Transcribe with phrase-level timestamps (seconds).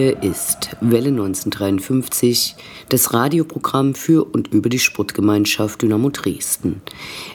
[0.00, 2.56] Hier ist Welle 1953,
[2.88, 6.80] das Radioprogramm für und über die Sportgemeinschaft Dynamo Dresden.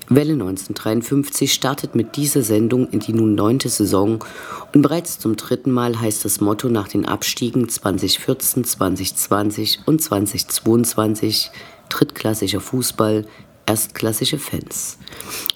[0.09, 4.25] Welle 1953 startet mit dieser Sendung in die nun neunte Saison
[4.73, 11.51] und bereits zum dritten Mal heißt das Motto nach den Abstiegen 2014, 2020 und 2022
[11.89, 13.25] drittklassischer Fußball,
[13.65, 14.97] erstklassige Fans.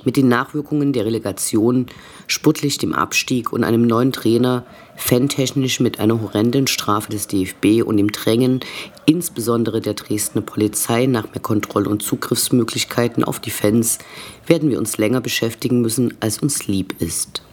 [0.04, 1.88] Mit den Nachwirkungen der Relegation,
[2.28, 7.98] sportlich dem Abstieg und einem neuen Trainer, fantechnisch mit einer horrenden Strafe des DFB und
[7.98, 8.60] dem Drängen,
[9.06, 14.00] insbesondere der Dresdner Polizei nach mehr Kontroll- und Zugriffsmöglichkeiten auf die Fans,
[14.46, 17.44] werden wir uns länger beschäftigen müssen, als uns lieb ist.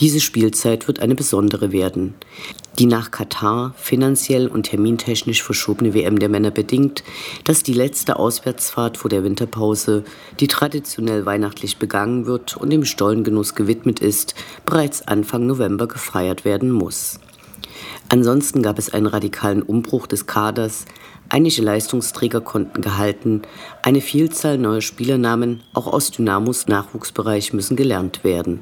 [0.00, 2.14] Diese Spielzeit wird eine besondere werden.
[2.78, 7.02] Die nach Katar finanziell und termintechnisch verschobene WM der Männer bedingt,
[7.42, 10.04] dass die letzte Auswärtsfahrt vor der Winterpause,
[10.38, 16.70] die traditionell weihnachtlich begangen wird und dem Stollengenuss gewidmet ist, bereits Anfang November gefeiert werden
[16.70, 17.18] muss.
[18.10, 20.84] Ansonsten gab es einen radikalen Umbruch des Kaders,
[21.28, 23.42] einige Leistungsträger konnten gehalten,
[23.82, 28.60] eine Vielzahl neuer Spielernamen, auch aus Dynamos Nachwuchsbereich, müssen gelernt werden.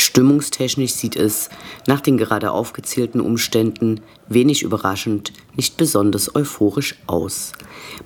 [0.00, 1.50] Stimmungstechnisch sieht es,
[1.86, 7.52] nach den gerade aufgezählten Umständen, wenig überraschend, nicht besonders euphorisch aus.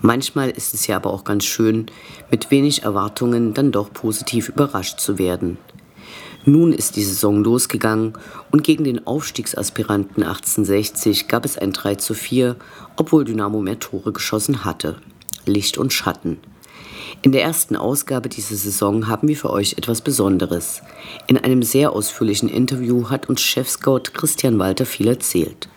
[0.00, 1.86] Manchmal ist es ja aber auch ganz schön,
[2.32, 5.56] mit wenig Erwartungen dann doch positiv überrascht zu werden.
[6.44, 8.14] Nun ist die Saison losgegangen
[8.50, 12.56] und gegen den Aufstiegsaspiranten 1860 gab es ein 3 zu 4,
[12.96, 14.96] obwohl Dynamo mehr Tore geschossen hatte.
[15.46, 16.38] Licht und Schatten.
[17.24, 20.82] In der ersten Ausgabe dieser Saison haben wir für euch etwas Besonderes.
[21.26, 25.70] In einem sehr ausführlichen Interview hat uns Chefscout Christian Walter viel erzählt.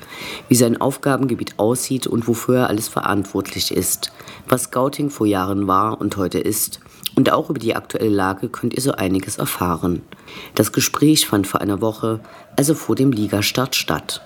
[0.50, 4.12] Wie sein Aufgabengebiet aussieht und wofür er alles verantwortlich ist,
[4.50, 6.82] was Scouting vor Jahren war und heute ist.
[7.16, 10.02] Und auch über die aktuelle Lage könnt ihr so einiges erfahren.
[10.54, 12.20] Das Gespräch fand vor einer Woche,
[12.58, 14.22] also vor dem Ligastart, statt.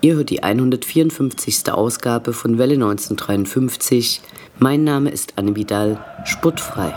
[0.00, 1.72] Ihr hört die 154.
[1.72, 4.22] Ausgabe von Welle 1953.
[4.60, 6.92] Mein Name ist Anne Vidal, sportfrei.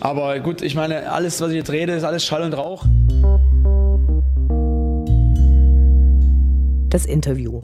[0.00, 2.84] Aber gut, ich meine, alles, was ich jetzt rede, ist alles Schall und Rauch.
[6.92, 7.62] Das Interview.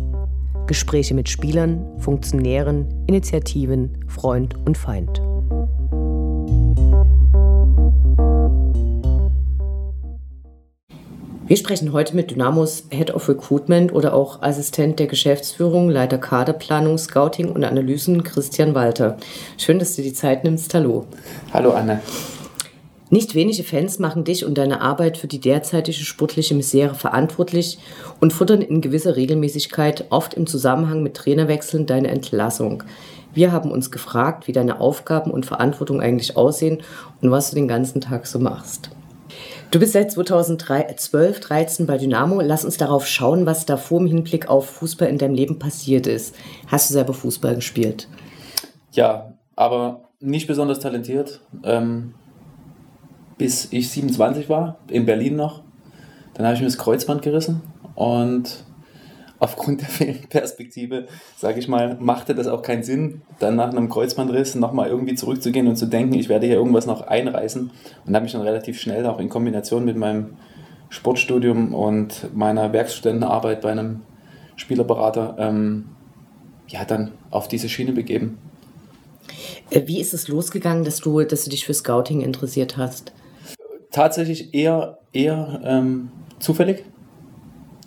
[0.66, 5.20] Gespräche mit Spielern, Funktionären, Initiativen, Freund und Feind.
[11.46, 16.96] Wir sprechen heute mit Dynamos Head of Recruitment oder auch Assistent der Geschäftsführung, Leiter Kaderplanung,
[16.96, 19.18] Scouting und Analysen Christian Walter.
[19.58, 20.72] Schön, dass du die Zeit nimmst.
[20.72, 21.04] Hallo.
[21.52, 22.00] Hallo Anne.
[23.10, 27.78] Nicht wenige Fans machen dich und deine Arbeit für die derzeitige sportliche Misere verantwortlich
[28.20, 32.82] und futtern in gewisser Regelmäßigkeit, oft im Zusammenhang mit Trainerwechseln, deine Entlassung.
[33.32, 36.82] Wir haben uns gefragt, wie deine Aufgaben und Verantwortung eigentlich aussehen
[37.22, 38.90] und was du den ganzen Tag so machst.
[39.70, 42.40] Du bist seit 2012, 13 bei Dynamo.
[42.40, 46.34] Lass uns darauf schauen, was davor im Hinblick auf Fußball in deinem Leben passiert ist.
[46.66, 48.08] Hast du selber Fußball gespielt?
[48.92, 51.42] Ja, aber nicht besonders talentiert.
[51.64, 52.14] Ähm,
[53.38, 55.62] bis ich 27 war, in Berlin noch.
[56.34, 57.62] Dann habe ich mir das Kreuzband gerissen
[57.94, 58.64] und
[59.38, 63.88] aufgrund der fehlenden Perspektive, sage ich mal, machte das auch keinen Sinn, dann nach einem
[63.88, 67.70] Kreuzbandriss nochmal irgendwie zurückzugehen und zu denken, ich werde hier irgendwas noch einreißen.
[68.06, 70.36] Und habe mich dann relativ schnell auch in Kombination mit meinem
[70.90, 74.00] Sportstudium und meiner Werkstudentenarbeit bei einem
[74.56, 75.84] Spielerberater ähm,
[76.68, 78.38] ja, dann auf diese Schiene begeben.
[79.70, 83.12] Äh, wie ist es losgegangen, dass du, dass du dich für Scouting interessiert hast?
[83.90, 86.84] Tatsächlich eher, eher ähm, zufällig.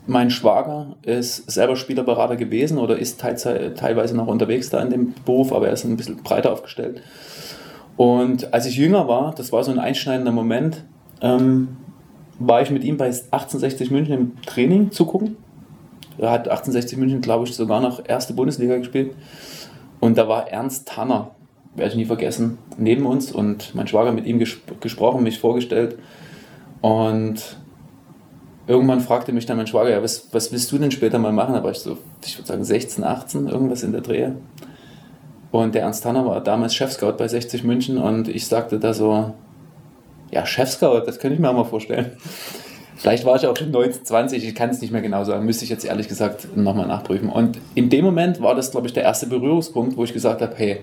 [0.07, 5.53] Mein Schwager ist selber Spielerberater gewesen oder ist teilweise noch unterwegs da in dem Beruf,
[5.53, 7.01] aber er ist ein bisschen breiter aufgestellt.
[7.98, 10.83] Und als ich jünger war, das war so ein einschneidender Moment,
[11.21, 11.77] ähm,
[12.39, 15.38] war ich mit ihm bei 1860 München im Training zugucken.
[16.18, 19.15] Er hat 1860 München, glaube ich, sogar noch erste Bundesliga gespielt.
[20.00, 21.31] Und da war Ernst Tanner,
[21.75, 25.97] werde ich nie vergessen, neben uns und mein Schwager mit ihm ges gesprochen, mich vorgestellt.
[26.81, 27.57] Und
[28.68, 31.53] irgendwann fragte mich dann mein Schwager, ja, was, was willst du denn später mal machen?
[31.53, 34.35] Da war ich so, ich würde sagen 16, 18, irgendwas in der Drehe.
[35.51, 39.33] Und der Ernst Tanner war damals Chefscout bei 60 München und ich sagte da so,
[40.31, 42.12] ja, Chefscout, das könnte ich mir auch mal vorstellen.
[42.95, 45.65] Vielleicht war ich auch schon 19, 20, ich kann es nicht mehr genau sagen, müsste
[45.65, 47.29] ich jetzt ehrlich gesagt nochmal nachprüfen.
[47.29, 50.53] Und in dem Moment war das, glaube ich, der erste Berührungspunkt, wo ich gesagt habe,
[50.56, 50.81] hey,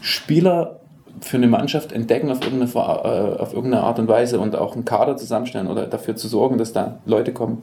[0.00, 0.80] Spieler
[1.20, 4.84] für eine Mannschaft entdecken auf irgendeine, äh, auf irgendeine Art und Weise und auch einen
[4.84, 7.62] Kader zusammenstellen oder dafür zu sorgen, dass da Leute kommen.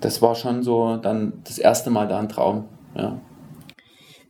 [0.00, 2.64] Das war schon so dann das erste Mal da ein Traum.
[2.96, 3.16] Ja.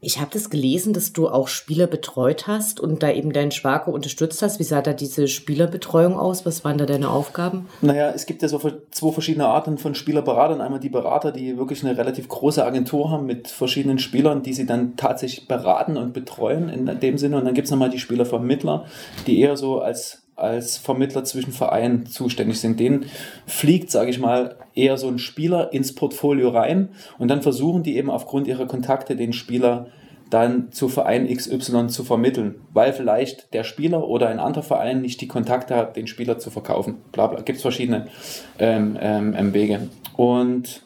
[0.04, 3.88] Ich habe das gelesen, dass du auch Spieler betreut hast und da eben deinen Schwager
[3.88, 4.58] unterstützt hast.
[4.58, 6.44] Wie sah da diese Spielerbetreuung aus?
[6.44, 7.66] Was waren da deine Aufgaben?
[7.80, 8.60] Naja, es gibt ja so
[8.90, 10.60] zwei verschiedene Arten von Spielerberatern.
[10.60, 14.66] Einmal die Berater, die wirklich eine relativ große Agentur haben mit verschiedenen Spielern, die sie
[14.66, 17.38] dann tatsächlich beraten und betreuen in dem Sinne.
[17.38, 18.84] Und dann gibt es nochmal die Spielervermittler,
[19.26, 22.80] die eher so als als Vermittler zwischen Vereinen zuständig sind.
[22.80, 23.06] Denen
[23.46, 26.88] fliegt, sage ich mal, eher so ein Spieler ins Portfolio rein
[27.18, 29.86] und dann versuchen die eben aufgrund ihrer Kontakte den Spieler
[30.30, 35.20] dann zu Verein XY zu vermitteln, weil vielleicht der Spieler oder ein anderer Verein nicht
[35.20, 36.96] die Kontakte hat, den Spieler zu verkaufen.
[37.12, 37.40] Bla bla.
[37.42, 38.06] Gibt es verschiedene
[38.58, 39.88] ähm, ähm, Wege.
[40.16, 40.82] Und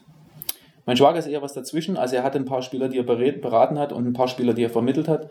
[0.88, 1.98] mein Schwager ist eher was dazwischen.
[1.98, 4.62] Also er hat ein paar Spieler, die er beraten hat und ein paar Spieler, die
[4.62, 5.28] er vermittelt hat.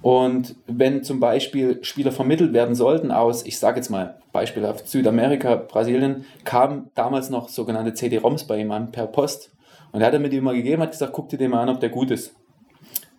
[0.00, 5.56] Und wenn zum Beispiel Spieler vermittelt werden sollten aus, ich sage jetzt mal beispielhaft Südamerika,
[5.56, 9.50] Brasilien, kamen damals noch sogenannte CD-ROMs bei ihm an per Post.
[9.90, 11.80] Und er hat mir die immer gegeben, hat gesagt, guck dir den mal an, ob
[11.80, 12.36] der gut ist.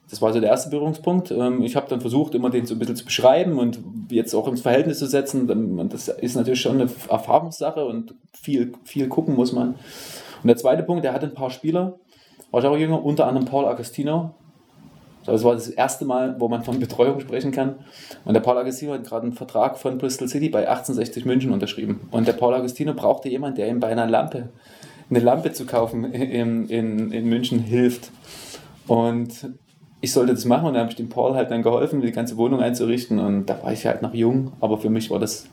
[0.09, 1.31] Das war so der erste Berührungspunkt.
[1.31, 4.47] Ähm, ich habe dann versucht, immer den so ein bisschen zu beschreiben und jetzt auch
[4.47, 5.49] ins Verhältnis zu setzen.
[5.49, 9.75] Und das ist natürlich schon eine Erfahrungssache und viel, viel gucken muss man.
[10.43, 11.95] Und der zweite Punkt, der hatte ein paar Spieler,
[12.51, 14.35] war ich auch jünger, unter anderem Paul Agostino.
[15.25, 17.75] Das war das erste Mal, wo man von Betreuung sprechen kann.
[18.25, 22.01] Und der Paul Agostino hat gerade einen Vertrag von Bristol City bei 1860 München unterschrieben.
[22.11, 24.49] Und der Paul Agostino brauchte jemanden, der ihm bei einer Lampe,
[25.09, 28.11] eine Lampe zu kaufen in, in, in München hilft.
[28.85, 29.49] Und
[30.01, 32.35] ich sollte das machen und dann habe ich dem Paul halt dann geholfen, die ganze
[32.35, 33.19] Wohnung einzurichten.
[33.19, 35.47] Und da war ich halt noch jung, aber für mich war das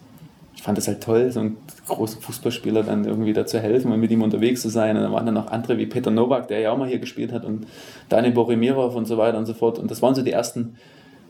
[0.61, 1.57] ich fand es halt toll, so einen
[1.89, 4.95] großen Fußballspieler dann irgendwie da zu helfen und mit ihm unterwegs zu sein.
[4.95, 7.33] Und dann waren dann noch andere wie Peter Nowak, der ja auch mal hier gespielt
[7.33, 7.67] hat, und
[8.11, 9.79] Daniel Borimirov und so weiter und so fort.
[9.79, 10.77] Und das waren so die ersten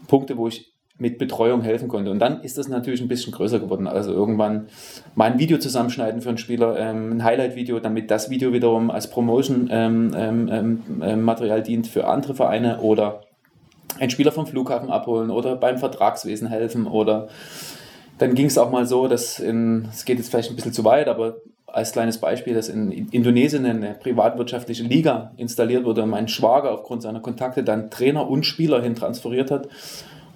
[0.09, 2.11] Punkte, wo ich mit Betreuung helfen konnte.
[2.11, 3.87] Und dann ist das natürlich ein bisschen größer geworden.
[3.87, 4.67] Also irgendwann
[5.15, 9.11] mal ein Video zusammenschneiden für einen Spieler, ähm, ein Highlight-Video, damit das Video wiederum als
[9.11, 13.21] Promotion-Material ähm, ähm, ähm dient für andere Vereine oder
[14.01, 17.29] einen Spieler vom Flughafen abholen oder beim Vertragswesen helfen oder
[18.21, 20.85] dann ging es auch mal so, dass in, es geht jetzt vielleicht ein bisschen zu
[20.85, 26.29] weit, aber als kleines Beispiel, dass in Indonesien eine privatwirtschaftliche Liga installiert wurde und mein
[26.29, 29.69] Schwager aufgrund seiner Kontakte dann Trainer und Spieler hin transferiert hat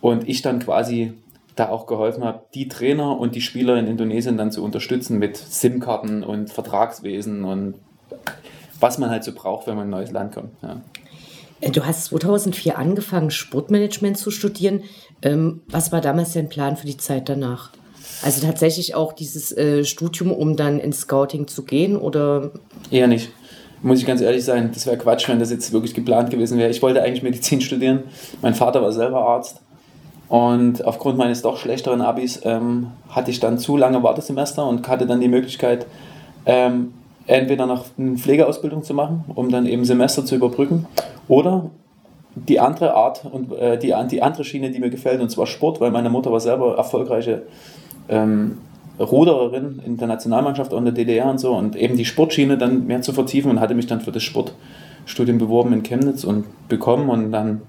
[0.00, 1.12] und ich dann quasi
[1.56, 5.36] da auch geholfen habe, die Trainer und die Spieler in Indonesien dann zu unterstützen mit
[5.36, 7.74] SIM-Karten und Vertragswesen und
[8.80, 10.50] was man halt so braucht, wenn man in ein neues Land kommt.
[10.62, 10.80] Ja.
[11.60, 14.82] Äh, du hast 2004 angefangen, Sportmanagement zu studieren.
[15.22, 17.70] Ähm, was war damals dein Plan für die Zeit danach?
[18.22, 22.52] Also tatsächlich auch dieses äh, Studium, um dann ins Scouting zu gehen oder?
[22.90, 23.30] Eher nicht.
[23.82, 26.70] Muss ich ganz ehrlich sein, das wäre Quatsch, wenn das jetzt wirklich geplant gewesen wäre.
[26.70, 28.04] Ich wollte eigentlich Medizin studieren.
[28.40, 29.60] Mein Vater war selber Arzt.
[30.28, 35.06] Und aufgrund meines doch schlechteren Abis ähm, hatte ich dann zu lange Wartesemester und hatte
[35.06, 35.86] dann die Möglichkeit,
[36.46, 36.94] ähm,
[37.26, 40.86] entweder noch eine Pflegeausbildung zu machen, um dann eben Semester zu überbrücken,
[41.28, 41.70] oder
[42.34, 45.80] die andere Art und äh, die, die andere Schiene, die mir gefällt, und zwar Sport,
[45.80, 47.42] weil meine Mutter war selber erfolgreiche
[48.08, 48.58] ähm,
[48.98, 53.02] Rudererin in der Nationalmannschaft und der DDR und so und eben die Sportschiene dann mehr
[53.02, 57.32] zu vertiefen und hatte mich dann für das Sportstudium beworben in Chemnitz und bekommen und
[57.32, 57.62] dann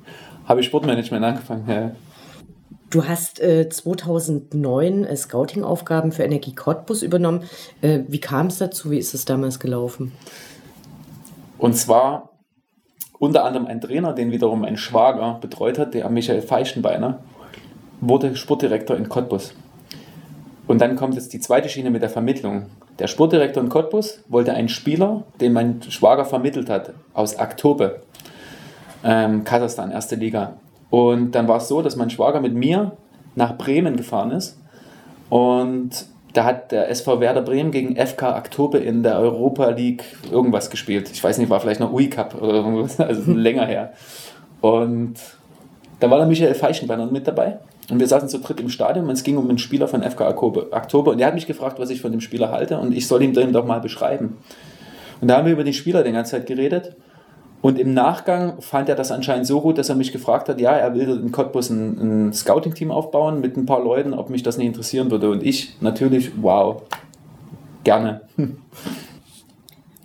[0.48, 1.66] habe ich Sportmanagement angefangen.
[1.68, 1.92] Ja.
[2.92, 7.44] Du hast äh, 2009 äh, Scouting-Aufgaben für Energie Cottbus übernommen.
[7.82, 8.92] Äh, wie kam es dazu?
[8.92, 10.12] Wie ist es damals gelaufen?
[11.58, 12.35] Und zwar
[13.20, 17.20] unter anderem ein Trainer, den wiederum ein Schwager betreut hat, der Michael Feischenbeiner,
[18.02, 19.54] wurde Sportdirektor in Cottbus.
[20.68, 22.66] Und dann kommt jetzt die zweite Schiene mit der Vermittlung.
[23.00, 28.02] Der Sportdirektor in Cottbus wollte einen Spieler, den mein Schwager vermittelt hat, aus Aktobe,
[29.04, 30.54] ähm, Kasachstan, erste Liga.
[30.90, 32.94] Und dann war es so, dass mein Schwager mit mir
[33.36, 34.58] nach Bremen gefahren ist
[35.30, 40.70] und da hat der SV Werder Bremen gegen FK Oktober in der Europa League irgendwas
[40.70, 41.10] gespielt.
[41.12, 43.94] Ich weiß nicht, war vielleicht noch UI Cup oder irgendwas, also länger her.
[44.62, 45.16] Und
[46.00, 47.60] da war der Michael Feischenbeiner mit dabei.
[47.90, 50.30] Und wir saßen zu dritt im Stadion und es ging um einen Spieler von FK
[50.30, 51.12] Oktober.
[51.12, 53.34] Und er hat mich gefragt, was ich von dem Spieler halte und ich soll ihm
[53.34, 54.38] den doch mal beschreiben.
[55.22, 56.96] Und da haben wir über den Spieler die ganze Zeit geredet.
[57.62, 60.74] Und im Nachgang fand er das anscheinend so gut, dass er mich gefragt hat, ja,
[60.74, 64.58] er will in Cottbus ein, ein Scouting-Team aufbauen mit ein paar Leuten, ob mich das
[64.58, 65.32] nicht interessieren würde.
[65.32, 66.84] Und ich natürlich, wow,
[67.84, 68.22] gerne.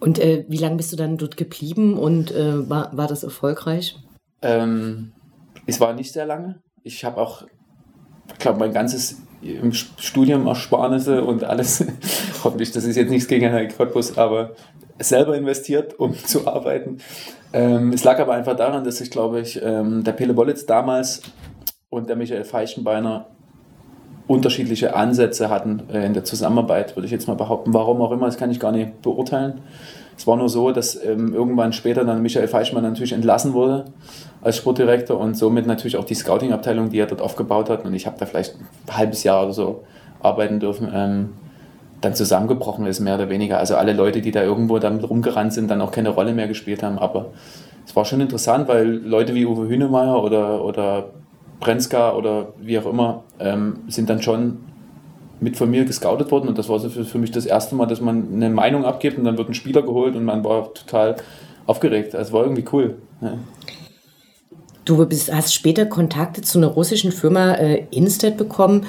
[0.00, 3.98] Und äh, wie lange bist du dann dort geblieben und äh, war, war das erfolgreich?
[4.40, 5.12] Ähm,
[5.66, 6.60] es war nicht sehr lange.
[6.82, 7.44] Ich habe auch,
[8.32, 11.84] ich glaube, mein ganzes im Studium Ersparnisse und alles,
[12.44, 14.54] hoffentlich, das ist jetzt nichts gegen Herrn Cottbus, aber
[15.00, 16.98] selber investiert, um zu arbeiten.
[17.52, 21.22] Ähm, es lag aber einfach daran, dass ich, glaube ich, ähm, der Pele Bollitz damals
[21.88, 23.26] und der Michael Feischenbeiner
[24.28, 27.74] unterschiedliche Ansätze hatten äh, in der Zusammenarbeit, würde ich jetzt mal behaupten.
[27.74, 29.60] Warum auch immer, das kann ich gar nicht beurteilen.
[30.16, 33.86] Es war nur so, dass ähm, irgendwann später dann Michael Feischmann natürlich entlassen wurde
[34.42, 38.06] als Sportdirektor und somit natürlich auch die Scouting-Abteilung, die er dort aufgebaut hat, und ich
[38.06, 39.82] habe da vielleicht ein halbes Jahr oder so
[40.20, 41.30] arbeiten dürfen, ähm,
[42.00, 43.58] dann zusammengebrochen ist, mehr oder weniger.
[43.58, 46.82] Also alle Leute, die da irgendwo damit rumgerannt sind, dann auch keine Rolle mehr gespielt
[46.82, 46.98] haben.
[46.98, 47.26] Aber
[47.86, 51.10] es war schon interessant, weil Leute wie Uwe Hünemeyer oder, oder
[51.60, 54.58] Brenzka oder wie auch immer ähm, sind dann schon
[55.40, 57.86] mit von mir gescoutet worden und das war so für, für mich das erste Mal,
[57.86, 61.16] dass man eine Meinung abgibt und dann wird ein Spieler geholt und man war total
[61.66, 62.14] aufgeregt.
[62.14, 62.96] Also war irgendwie cool.
[63.20, 63.38] Ja.
[64.84, 68.86] Du bist, hast später Kontakte zu einer russischen Firma äh, Instat bekommen.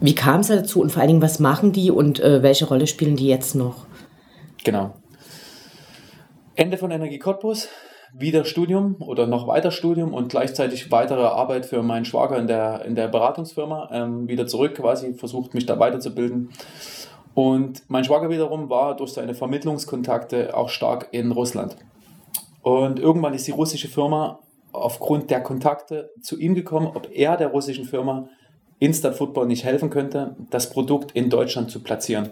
[0.00, 2.86] Wie kam es dazu und vor allen Dingen, was machen die und äh, welche Rolle
[2.86, 3.86] spielen die jetzt noch?
[4.64, 4.94] Genau.
[6.54, 7.68] Ende von Energie Cottbus,
[8.14, 12.84] wieder Studium oder noch weiter Studium und gleichzeitig weitere Arbeit für meinen Schwager in der,
[12.86, 13.90] in der Beratungsfirma.
[13.92, 16.50] Ähm, wieder zurück quasi, versucht mich da weiterzubilden.
[17.34, 21.76] Und mein Schwager wiederum war durch seine Vermittlungskontakte auch stark in Russland.
[22.62, 24.40] Und irgendwann ist die russische Firma
[24.72, 28.28] aufgrund der Kontakte zu ihm gekommen, ob er der russischen Firma
[28.80, 32.30] Instant Football nicht helfen könnte, das Produkt in Deutschland zu platzieren.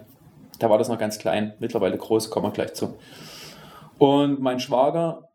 [0.57, 2.95] Da war das noch ganz klein, mittlerweile groß, kommen wir gleich zu.
[3.97, 5.29] Und mein Schwager,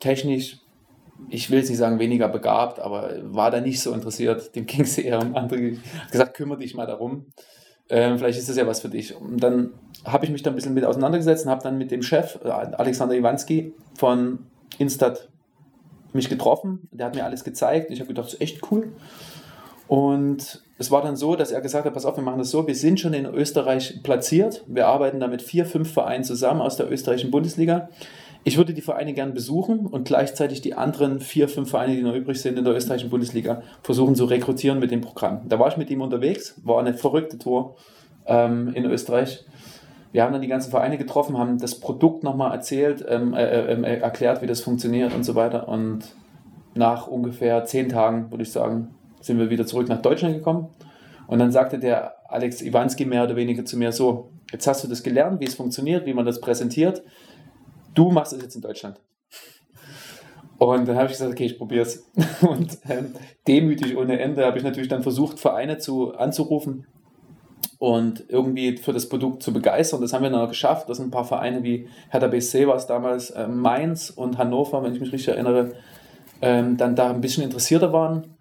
[0.00, 0.60] technisch,
[1.28, 4.54] ich will jetzt nicht sagen weniger begabt, aber war da nicht so interessiert.
[4.54, 5.76] Dem ging es eher um andere.
[6.00, 7.26] Hat gesagt, kümmere dich mal darum.
[7.90, 9.14] Ähm, vielleicht ist das ja was für dich.
[9.14, 9.72] Und dann
[10.04, 12.48] habe ich mich da ein bisschen mit auseinandergesetzt und habe dann mit dem Chef, äh,
[12.48, 14.46] Alexander Iwanski von
[14.78, 15.28] Instat,
[16.12, 16.88] mich getroffen.
[16.92, 17.90] Der hat mir alles gezeigt.
[17.90, 18.92] Ich habe gedacht, das ist echt cool.
[19.86, 22.66] Und es war dann so, dass er gesagt hat, pass auf, wir machen das so,
[22.66, 24.64] wir sind schon in Österreich platziert.
[24.66, 27.88] Wir arbeiten da mit vier, fünf Vereinen zusammen aus der österreichischen Bundesliga.
[28.46, 32.14] Ich würde die Vereine gern besuchen und gleichzeitig die anderen vier, fünf Vereine, die noch
[32.14, 35.48] übrig sind in der österreichischen Bundesliga, versuchen zu rekrutieren mit dem Programm.
[35.48, 37.76] Da war ich mit ihm unterwegs, war eine verrückte Tour
[38.26, 39.44] ähm, in Österreich.
[40.12, 43.80] Wir haben dann die ganzen Vereine getroffen, haben das Produkt nochmal erzählt, ähm, äh, äh,
[43.80, 45.66] äh, erklärt, wie das funktioniert und so weiter.
[45.66, 46.04] Und
[46.74, 50.68] nach ungefähr zehn Tagen, würde ich sagen, sind wir wieder zurück nach Deutschland gekommen.
[51.26, 54.88] Und dann sagte der Alex Iwanski mehr oder weniger zu mir so, jetzt hast du
[54.88, 57.02] das gelernt, wie es funktioniert, wie man das präsentiert.
[57.94, 59.00] Du machst es jetzt in Deutschland.
[60.58, 62.04] Und dann habe ich gesagt, okay, ich probiere es.
[62.42, 63.12] Und ähm,
[63.46, 66.86] demütig ohne Ende habe ich natürlich dann versucht, Vereine zu, anzurufen
[67.78, 70.00] und irgendwie für das Produkt zu begeistern.
[70.00, 70.88] Das haben wir dann auch geschafft.
[70.88, 74.82] Das sind ein paar Vereine wie Hertha BSC war es damals, äh, Mainz und Hannover,
[74.82, 75.72] wenn ich mich richtig erinnere,
[76.40, 78.33] ähm, dann da ein bisschen interessierter waren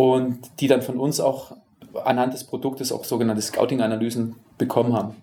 [0.00, 1.52] und die dann von uns auch
[2.04, 5.16] anhand des Produktes auch sogenannte Scouting-Analysen bekommen haben.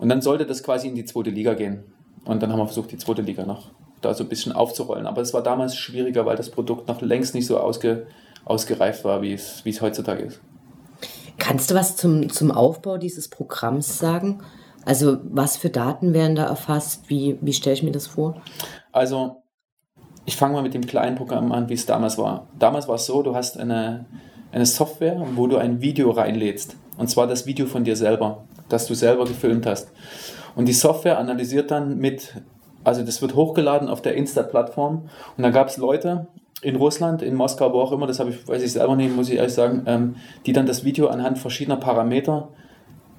[0.00, 1.84] Und dann sollte das quasi in die zweite Liga gehen.
[2.24, 3.70] Und dann haben wir versucht, die zweite Liga noch
[4.00, 5.06] da so ein bisschen aufzurollen.
[5.06, 8.08] Aber es war damals schwieriger, weil das Produkt noch längst nicht so ausge,
[8.44, 10.40] ausgereift war, wie es, wie es heutzutage ist.
[11.38, 14.40] Kannst du was zum, zum Aufbau dieses Programms sagen?
[14.84, 17.08] Also was für Daten werden da erfasst?
[17.08, 18.42] Wie, wie stelle ich mir das vor?
[18.90, 19.44] Also
[20.28, 22.48] ich fange mal mit dem kleinen Programm an, wie es damals war.
[22.58, 24.04] Damals war es so, du hast eine,
[24.52, 26.76] eine Software, wo du ein Video reinlädst.
[26.98, 29.90] Und zwar das Video von dir selber, das du selber gefilmt hast.
[30.54, 32.34] Und die Software analysiert dann mit,
[32.84, 35.08] also das wird hochgeladen auf der Insta-Plattform.
[35.38, 36.26] Und da gab es Leute,
[36.60, 39.30] in Russland, in Moskau, wo auch immer, das habe ich, weiß ich selber nicht, muss
[39.30, 42.50] ich ehrlich sagen, ähm, die dann das Video anhand verschiedener Parameter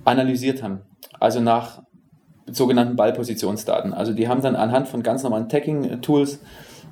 [0.06, 0.82] analysiert haben.
[1.20, 1.82] Also nach
[2.46, 3.96] sogenannten Ballpositionsdaten.
[3.96, 6.40] Also die haben dann anhand von ganz normalen Tagging-Tools,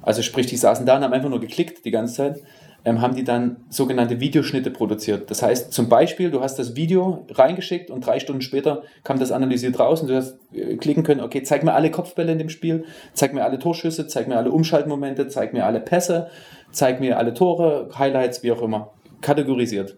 [0.08, 2.42] also sprich, die saßen da und haben einfach nur geklickt die ganze Zeit,
[2.86, 5.30] ähm, haben die dann sogenannte Videoschnitte produziert.
[5.30, 9.34] Das heißt, zum Beispiel, du hast das Video reingeschickt und drei Stunden später kam das
[9.34, 12.48] analysiert raus und du hast äh, klicken können, okay, zeig mir alle Kopfbälle in dem
[12.48, 16.30] Spiel, zeig mir alle Torschüsse, zeig mir alle Umschaltmomente, zeig mir alle Pässe,
[16.72, 18.94] zeig mir alle Tore, Highlights, wie auch immer.
[19.20, 19.98] Kategorisiert.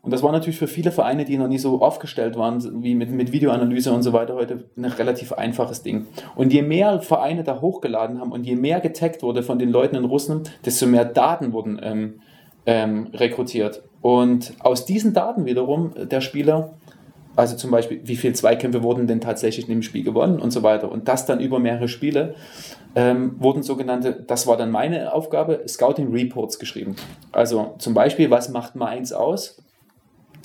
[0.00, 3.10] Und das war natürlich für viele Vereine, die noch nie so aufgestellt waren, wie mit,
[3.10, 6.06] mit Videoanalyse und so weiter, heute ein relativ einfaches Ding.
[6.36, 9.96] Und je mehr Vereine da hochgeladen haben und je mehr getaggt wurde von den Leuten
[9.96, 12.20] in Russland, desto mehr Daten wurden ähm,
[12.64, 13.82] ähm, rekrutiert.
[14.00, 16.74] Und aus diesen Daten wiederum der Spieler
[17.38, 20.64] Also zum Beispiel, wie viele Zweikämpfe wurden denn tatsächlich in dem Spiel gewonnen und so
[20.64, 20.90] weiter.
[20.90, 22.34] Und das dann über mehrere Spiele
[22.96, 26.96] ähm, wurden sogenannte, das war dann meine Aufgabe, Scouting Reports geschrieben.
[27.30, 29.62] Also zum Beispiel, was macht Mainz aus?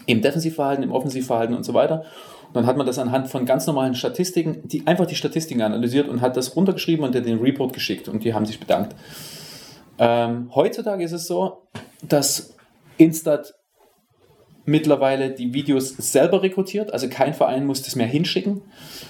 [0.05, 2.05] Im Defensivverhalten, im Offensivverhalten und so weiter.
[2.47, 6.07] Und dann hat man das anhand von ganz normalen Statistiken, die einfach die Statistiken analysiert
[6.07, 8.95] und hat das runtergeschrieben und den Report geschickt und die haben sich bedankt.
[9.97, 11.63] Ähm, heutzutage ist es so,
[12.01, 12.55] dass
[12.97, 13.53] Instat
[14.65, 16.93] mittlerweile die Videos selber rekrutiert.
[16.93, 18.61] Also kein Verein muss das mehr hinschicken,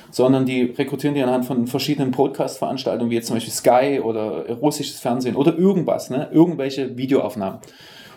[0.09, 4.99] sondern die rekrutieren die anhand von verschiedenen Podcast-Veranstaltungen, wie jetzt zum Beispiel Sky oder russisches
[4.99, 6.29] Fernsehen oder irgendwas, ne?
[6.31, 7.59] irgendwelche Videoaufnahmen.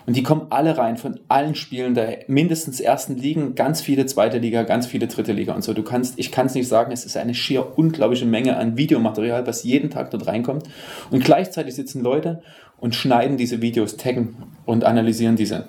[0.07, 4.37] Und die kommen alle rein von allen Spielen der mindestens ersten Ligen, ganz viele zweite
[4.37, 5.73] Liga, ganz viele dritte Liga und so.
[5.73, 9.45] Du kannst, ich kann es nicht sagen, es ist eine schier unglaubliche Menge an Videomaterial,
[9.45, 10.63] was jeden Tag dort reinkommt.
[11.11, 12.41] Und gleichzeitig sitzen Leute
[12.79, 15.67] und schneiden diese Videos, taggen und analysieren diese.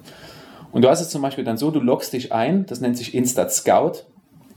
[0.71, 3.15] Und du hast es zum Beispiel dann so, du loggst dich ein, das nennt sich
[3.15, 4.05] Instat Scout.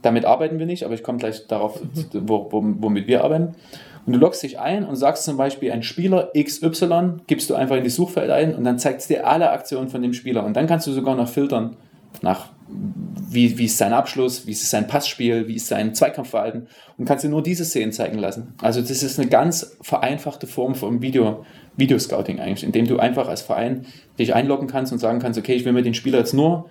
[0.03, 1.81] Damit arbeiten wir nicht, aber ich komme gleich darauf,
[2.13, 3.55] wo, womit wir arbeiten.
[4.05, 7.75] Und du loggst dich ein und sagst zum Beispiel, ein Spieler XY gibst du einfach
[7.75, 10.43] in die Suchfeld ein und dann zeigt es dir alle Aktionen von dem Spieler.
[10.43, 11.77] Und dann kannst du sogar noch filtern
[12.21, 16.67] nach, wie, wie ist sein Abschluss, wie ist sein Passspiel, wie ist sein Zweikampfverhalten
[16.97, 18.53] und kannst dir nur diese Szenen zeigen lassen.
[18.61, 21.45] Also das ist eine ganz vereinfachte Form von Video,
[21.77, 23.85] Videoscouting eigentlich, indem du einfach als Verein
[24.19, 26.69] dich einloggen kannst und sagen kannst, okay, ich will mir den Spieler jetzt nur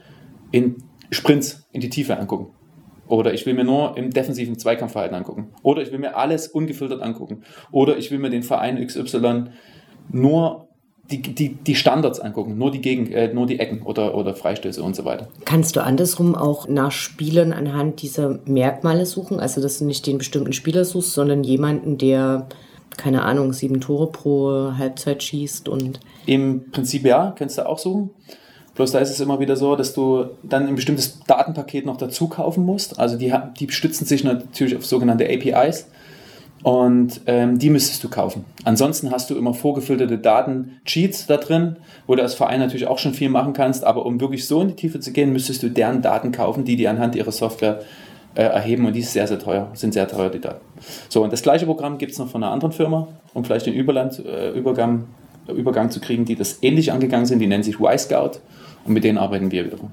[0.51, 0.77] in
[1.11, 2.55] Sprints in die Tiefe angucken.
[3.11, 5.49] Oder ich will mir nur im defensiven Zweikampfverhalten angucken.
[5.63, 7.43] Oder ich will mir alles ungefiltert angucken.
[7.73, 9.47] Oder ich will mir den Verein XY
[10.13, 10.69] nur
[11.11, 14.81] die, die, die Standards angucken, nur die, Gegen, äh, nur die Ecken oder, oder Freistöße
[14.81, 15.29] und so weiter.
[15.45, 19.41] Kannst du andersrum auch nach Spielern anhand dieser Merkmale suchen?
[19.41, 22.47] Also, dass du nicht den bestimmten Spieler suchst, sondern jemanden, der
[22.97, 26.01] keine Ahnung, sieben Tore pro Halbzeit schießt und.
[26.27, 28.11] Im Prinzip ja, kannst du auch suchen.
[28.75, 32.29] Bloß da ist es immer wieder so, dass du dann ein bestimmtes Datenpaket noch dazu
[32.29, 32.99] kaufen musst.
[32.99, 35.87] Also die, die stützen sich natürlich auf sogenannte APIs
[36.63, 38.45] und ähm, die müsstest du kaufen.
[38.65, 43.15] Ansonsten hast du immer vorgefilterte Daten-Cheats da drin, wo du als Verein natürlich auch schon
[43.15, 46.03] viel machen kannst, aber um wirklich so in die Tiefe zu gehen, müsstest du deren
[46.03, 47.81] Daten kaufen, die die anhand ihrer Software
[48.35, 50.61] äh, erheben und die ist sehr, sehr teuer, sind sehr teuer, die Daten.
[51.09, 53.75] So, und das gleiche Programm gibt es noch von einer anderen Firma, um vielleicht den
[53.75, 55.07] Überland, äh, Übergang,
[55.53, 58.39] Übergang zu kriegen, die das ähnlich angegangen sind, die nennen sich Y-Scout
[58.85, 59.91] und mit denen arbeiten wir wiederum.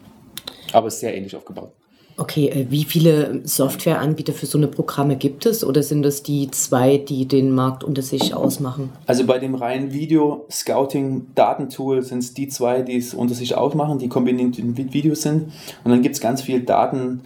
[0.73, 1.71] Aber sehr ähnlich aufgebaut.
[2.19, 6.49] Okay, äh, wie viele Softwareanbieter für so eine Programme gibt es oder sind das die
[6.49, 8.89] zwei, die den Markt unter sich ausmachen?
[9.05, 14.09] Also bei dem reinen Video-Scouting-Datentool sind es die zwei, die es unter sich ausmachen, die
[14.09, 15.51] kombiniert mit Videos sind.
[15.83, 17.21] Und dann gibt es ganz viel Daten,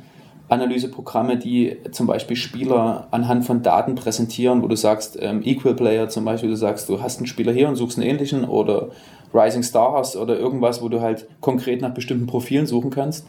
[0.52, 6.10] Analyseprogramme, die zum Beispiel Spieler anhand von Daten präsentieren, wo du sagst, ähm, Equal Player
[6.10, 8.90] zum Beispiel, du sagst, du hast einen Spieler hier und suchst einen ähnlichen oder
[9.34, 13.26] Rising Stars oder irgendwas, wo du halt konkret nach bestimmten Profilen suchen kannst.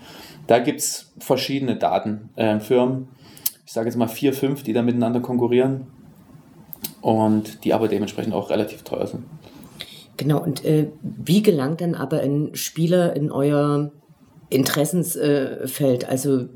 [0.48, 3.06] Da gibt es verschiedene Datenfirmen, äh,
[3.64, 5.86] ich sage jetzt mal vier, fünf, die da miteinander konkurrieren
[7.02, 9.22] und die aber dementsprechend auch relativ teuer sind.
[10.16, 13.92] Genau, und äh, wie gelangt dann aber ein Spieler in euer
[14.50, 16.08] Interessensfeld?
[16.08, 16.46] also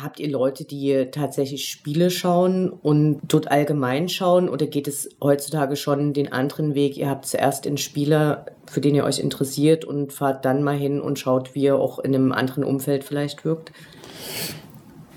[0.00, 5.76] Habt ihr Leute, die tatsächlich Spiele schauen und dort allgemein schauen oder geht es heutzutage
[5.76, 6.96] schon den anderen Weg?
[6.96, 11.00] Ihr habt zuerst einen Spieler, für den ihr euch interessiert und fahrt dann mal hin
[11.00, 13.72] und schaut, wie er auch in einem anderen Umfeld vielleicht wirkt?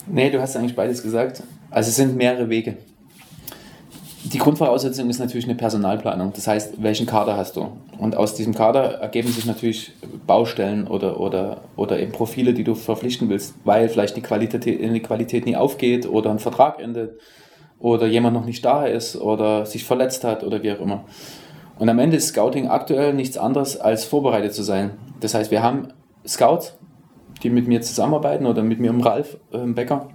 [0.08, 1.44] Nee, du hast eigentlich beides gesagt.
[1.70, 2.78] Also es sind mehrere Wege
[4.26, 6.32] die Grundvoraussetzung ist natürlich eine Personalplanung.
[6.34, 7.68] Das heißt, welchen Kader hast du?
[7.98, 9.92] Und aus diesem Kader ergeben sich natürlich
[10.26, 15.00] Baustellen oder, oder, oder eben Profile, die du verpflichten willst, weil vielleicht die Qualität, die
[15.02, 17.20] Qualität nie aufgeht oder ein Vertrag endet
[17.80, 21.04] oder jemand noch nicht da ist oder sich verletzt hat oder wie auch immer.
[21.78, 24.92] Und am Ende ist Scouting aktuell nichts anderes als vorbereitet zu sein.
[25.20, 25.90] Das heißt, wir haben
[26.26, 26.78] Scouts,
[27.42, 30.10] die mit mir zusammenarbeiten oder mit mir im Ralf äh, Becker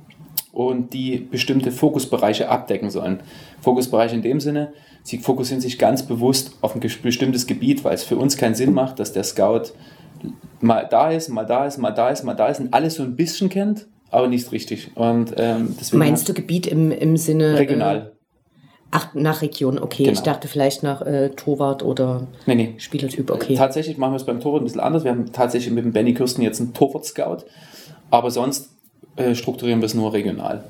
[0.58, 3.20] und die bestimmte Fokusbereiche abdecken sollen.
[3.60, 4.72] Fokusbereiche in dem Sinne,
[5.04, 8.74] sie fokussieren sich ganz bewusst auf ein bestimmtes Gebiet, weil es für uns keinen Sinn
[8.74, 9.70] macht, dass der Scout
[10.60, 13.04] mal da ist, mal da ist, mal da ist, mal da ist und alles so
[13.04, 14.90] ein bisschen kennt, aber nicht richtig.
[14.96, 17.52] Und, ähm, Meinst du Gebiet im, im Sinne?
[17.52, 17.96] Äh, regional.
[17.96, 18.36] Äh,
[18.90, 20.02] ach, nach Region, okay.
[20.02, 20.14] Genau.
[20.14, 22.74] Ich dachte vielleicht nach äh, Torwart oder nee, nee.
[22.78, 23.54] Spielertyp, okay.
[23.54, 25.04] Tatsächlich machen wir es beim Torwart ein bisschen anders.
[25.04, 27.44] Wir haben tatsächlich mit dem Benny Kirsten jetzt einen Torwart-Scout,
[28.10, 28.70] aber sonst
[29.18, 30.64] äh, strukturieren wir es nur regional.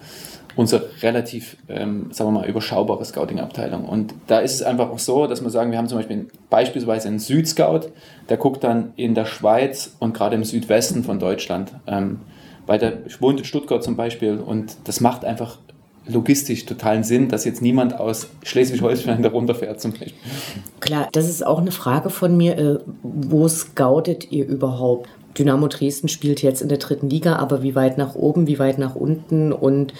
[0.56, 3.84] Unsere relativ, ähm, sagen wir mal, überschaubare Scouting-Abteilung.
[3.84, 7.08] Und da ist es einfach auch so, dass wir sagen, wir haben zum Beispiel beispielsweise
[7.08, 7.90] einen Südscout,
[8.28, 11.72] der guckt dann in der Schweiz und gerade im Südwesten von Deutschland.
[11.86, 12.20] Ähm,
[12.66, 15.58] weil der wohnt in Stuttgart zum Beispiel und das macht einfach
[16.08, 20.12] logistisch totalen Sinn, dass jetzt niemand aus Schleswig-Holstein da runterfährt zum Beispiel.
[20.80, 22.58] Klar, das ist auch eine Frage von mir.
[22.58, 25.08] Äh, wo scoutet ihr überhaupt?
[25.38, 28.78] Dynamo Dresden spielt jetzt in der dritten Liga, aber wie weit nach oben, wie weit
[28.78, 29.92] nach unten und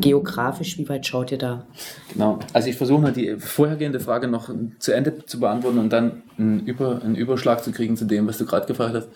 [0.00, 1.66] geografisch, wie weit schaut ihr da?
[2.12, 6.22] Genau, also ich versuche mal die vorhergehende Frage noch zu Ende zu beantworten und dann
[6.38, 9.08] einen, Über, einen Überschlag zu kriegen zu dem, was du gerade gefragt hast.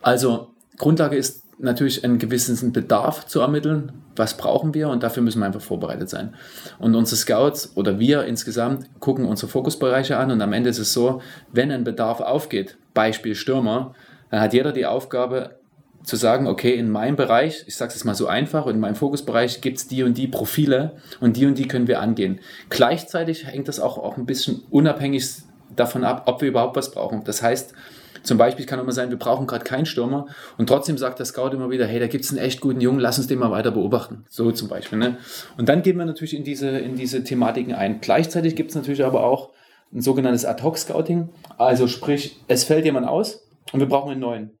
[0.00, 3.92] Also Grundlage ist natürlich einen gewissen Bedarf zu ermitteln.
[4.16, 4.88] Was brauchen wir?
[4.88, 6.34] Und dafür müssen wir einfach vorbereitet sein.
[6.78, 10.92] Und unsere Scouts oder wir insgesamt gucken unsere Fokusbereiche an und am Ende ist es
[10.92, 11.20] so,
[11.52, 13.94] wenn ein Bedarf aufgeht, Beispiel Stürmer,
[14.32, 15.58] dann hat jeder die Aufgabe
[16.04, 19.60] zu sagen, okay, in meinem Bereich, ich sage es mal so einfach, in meinem Fokusbereich
[19.60, 22.40] gibt es die und die Profile und die und die können wir angehen.
[22.70, 25.42] Gleichzeitig hängt das auch, auch ein bisschen unabhängig
[25.76, 27.24] davon ab, ob wir überhaupt was brauchen.
[27.24, 27.74] Das heißt,
[28.22, 31.50] zum Beispiel kann immer sein, wir brauchen gerade keinen Stürmer und trotzdem sagt der Scout
[31.50, 33.70] immer wieder, hey, da gibt es einen echt guten Jungen, lass uns den mal weiter
[33.70, 34.24] beobachten.
[34.30, 34.98] So zum Beispiel.
[34.98, 35.18] Ne?
[35.58, 38.00] Und dann gehen wir natürlich in diese, in diese Thematiken ein.
[38.00, 39.50] Gleichzeitig gibt es natürlich aber auch
[39.92, 41.28] ein sogenanntes Ad-Hoc-Scouting.
[41.58, 43.42] Also sprich, es fällt jemand aus
[43.72, 44.58] und wir brauchen einen neuen.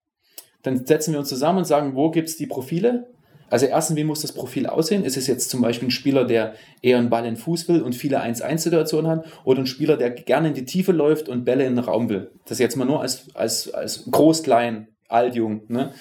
[0.62, 3.08] Dann setzen wir uns zusammen und sagen, wo gibt es die Profile?
[3.50, 5.04] Also erstens, wie muss das Profil aussehen?
[5.04, 7.82] Ist es jetzt zum Beispiel ein Spieler, der eher einen Ball in den Fuß will
[7.82, 11.66] und viele 1-1-Situationen hat oder ein Spieler, der gerne in die Tiefe läuft und Bälle
[11.66, 12.30] in den Raum will?
[12.46, 15.64] Das jetzt mal nur als, als, als groß, klein, alt, jung.
[15.68, 15.92] Ne?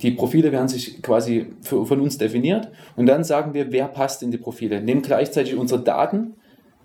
[0.00, 4.22] Die Profile werden sich quasi für, von uns definiert und dann sagen wir, wer passt
[4.22, 4.80] in die Profile.
[4.80, 6.36] Nehmen gleichzeitig unsere Daten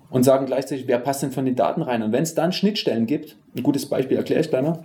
[0.09, 2.03] und sagen gleichzeitig, wer passt denn von den Daten rein.
[2.03, 4.83] Und wenn es dann Schnittstellen gibt, ein gutes Beispiel erkläre ich gleich mal,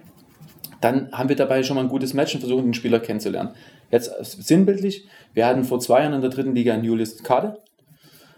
[0.81, 3.51] dann haben wir dabei schon mal ein gutes Match und versuchen, den Spieler kennenzulernen.
[3.91, 7.59] Jetzt sinnbildlich, wir hatten vor zwei Jahren in der dritten Liga einen Julius Kade.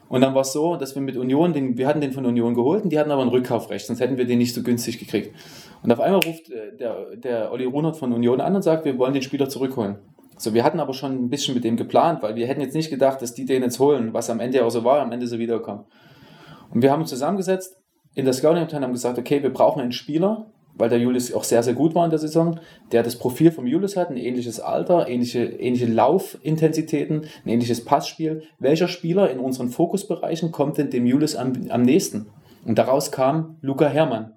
[0.09, 2.55] Und dann war es so, dass wir mit Union, den, wir hatten den von Union
[2.55, 5.35] geholt und die hatten aber ein Rückkaufrecht, sonst hätten wir den nicht so günstig gekriegt.
[5.83, 8.99] Und auf einmal ruft äh, der, der Olli Runert von Union an und sagt, wir
[8.99, 9.97] wollen den Spieler zurückholen.
[10.37, 12.91] So, wir hatten aber schon ein bisschen mit dem geplant, weil wir hätten jetzt nicht
[12.91, 15.39] gedacht, dass die den jetzt holen, was am Ende auch so war, am Ende so
[15.39, 15.85] wiederkommen.
[16.71, 17.77] Und wir haben uns zusammengesetzt
[18.15, 21.63] in der Scouting-Abteilung haben gesagt, okay, wir brauchen einen Spieler, weil der Julius auch sehr,
[21.63, 22.59] sehr gut war in der Saison,
[22.93, 28.43] der das Profil vom Julius hat, ein ähnliches Alter, ähnliche, ähnliche Laufintensitäten, ein ähnliches Passspiel.
[28.59, 32.27] Welcher Spieler in unseren Fokusbereichen kommt denn dem Julius am, am nächsten?
[32.65, 34.33] Und daraus kam Luca Hermann.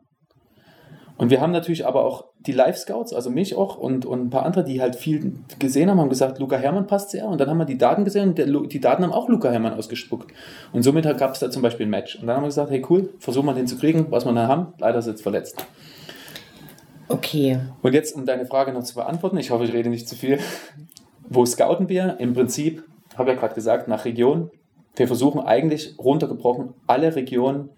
[1.18, 4.46] Und wir haben natürlich aber auch die Live-Scouts, also mich auch und, und ein paar
[4.46, 7.28] andere, die halt viel gesehen haben, haben gesagt, Luca Hermann passt sehr.
[7.28, 9.74] Und dann haben wir die Daten gesehen und der, die Daten haben auch Luca Hermann
[9.74, 10.32] ausgespuckt.
[10.74, 12.20] Und somit gab es da zum Beispiel ein Match.
[12.20, 14.48] Und dann haben wir gesagt, hey cool, versuchen wir den zu kriegen, was wir dann
[14.48, 14.74] haben.
[14.78, 15.66] Leider ist er jetzt verletzt.
[17.08, 17.60] Okay.
[17.82, 20.40] Und jetzt, um deine Frage noch zu beantworten, ich hoffe, ich rede nicht zu viel.
[21.30, 22.18] Wo scouten wir?
[22.20, 22.84] Im Prinzip,
[23.16, 24.50] habe ich ja gerade gesagt, nach Region.
[24.96, 27.70] Wir versuchen eigentlich runtergebrochen alle Regionen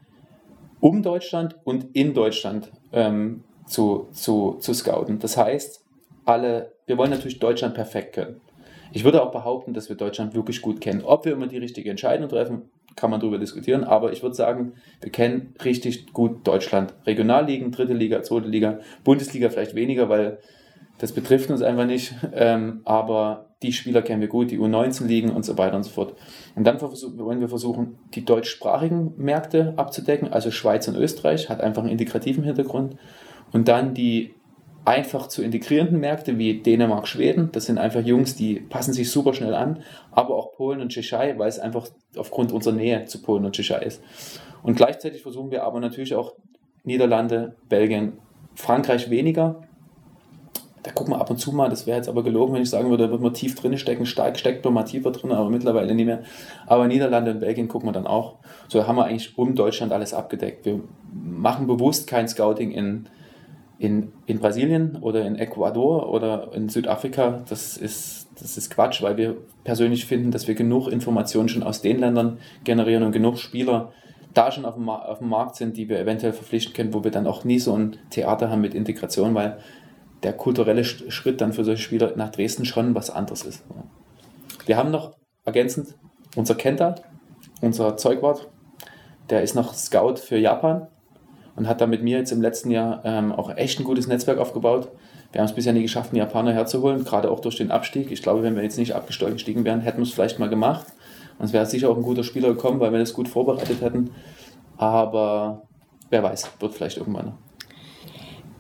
[0.80, 5.20] um Deutschland und in Deutschland ähm, zu, zu, zu scouten.
[5.20, 5.84] Das heißt,
[6.26, 8.42] alle, wir wollen natürlich Deutschland perfekt können.
[8.94, 11.04] Ich würde auch behaupten, dass wir Deutschland wirklich gut kennen.
[11.04, 14.74] Ob wir immer die richtige Entscheidung treffen, kann man darüber diskutieren, aber ich würde sagen,
[15.00, 16.94] wir kennen richtig gut Deutschland.
[17.06, 20.40] Regionalligen, dritte Liga, zweite Liga, Bundesliga vielleicht weniger, weil
[20.98, 25.46] das betrifft uns einfach nicht, ähm, aber die Spieler kennen wir gut, die U19-Ligen und
[25.46, 26.16] so weiter und so fort.
[26.56, 31.82] Und dann wollen wir versuchen, die deutschsprachigen Märkte abzudecken, also Schweiz und Österreich, hat einfach
[31.82, 32.98] einen integrativen Hintergrund.
[33.52, 34.36] Und dann die
[34.88, 37.50] einfach zu integrierenden Märkte wie Dänemark, Schweden.
[37.52, 41.38] Das sind einfach Jungs, die passen sich super schnell an, aber auch Polen und Tschechei,
[41.38, 44.02] weil es einfach aufgrund unserer Nähe zu Polen und Tschechei ist.
[44.64, 46.36] Und gleichzeitig versuchen wir aber natürlich auch
[46.86, 48.14] Niederlande, Belgien,
[48.56, 49.62] Frankreich weniger.
[50.84, 52.90] Da gucken wir ab und zu mal, das wäre jetzt aber gelogen, wenn ich sagen
[52.90, 55.94] würde, da wird man tief drin stecken, stark steckt man mal tiefer drin, aber mittlerweile
[55.94, 56.24] nicht mehr.
[56.66, 58.38] Aber Niederlande und Belgien gucken wir dann auch.
[58.70, 60.66] So haben wir eigentlich um Deutschland alles abgedeckt.
[60.66, 60.80] Wir
[61.12, 63.10] machen bewusst kein Scouting in
[63.80, 69.18] in, in Brasilien oder in Ecuador oder in Südafrika, das ist, das ist Quatsch, weil
[69.18, 73.92] wir persönlich finden, dass wir genug Informationen schon aus den Ländern generieren und genug Spieler
[74.34, 77.12] da schon auf dem, auf dem Markt sind, die wir eventuell verpflichten können, wo wir
[77.12, 79.60] dann auch nie so ein Theater haben mit Integration, weil
[80.24, 83.64] der kulturelle Schritt dann für solche Spieler nach Dresden schon was anderes ist.
[84.66, 85.96] Wir haben noch ergänzend
[86.36, 86.96] unser Kenta,
[87.62, 88.50] unser Zeugwart,
[89.30, 90.88] der ist noch Scout für Japan
[91.58, 94.38] und hat da mit mir jetzt im letzten Jahr ähm, auch echt ein gutes Netzwerk
[94.38, 94.90] aufgebaut.
[95.32, 98.12] Wir haben es bisher nie geschafft, einen Japaner herzuholen, gerade auch durch den Abstieg.
[98.12, 100.86] Ich glaube, wenn wir jetzt nicht abgestiegen wären, hätten wir es vielleicht mal gemacht.
[101.40, 104.12] Und es wäre sicher auch ein guter Spieler gekommen, weil wir das gut vorbereitet hätten.
[104.78, 105.64] Aber
[106.10, 107.34] wer weiß, wird vielleicht irgendwann.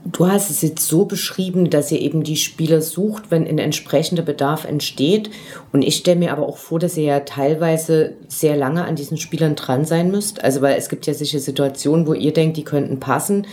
[0.10, 4.24] Du hast es jetzt so beschrieben, dass ihr eben die Spieler sucht, wenn ein entsprechender
[4.24, 5.30] Bedarf entsteht.
[5.74, 9.18] Und ich stelle mir aber auch vor, dass ihr ja teilweise sehr lange an diesen
[9.18, 10.42] Spielern dran sein müsst.
[10.42, 13.48] Also, weil es gibt ja sicher Situationen, wo ihr denkt, die könnten passen.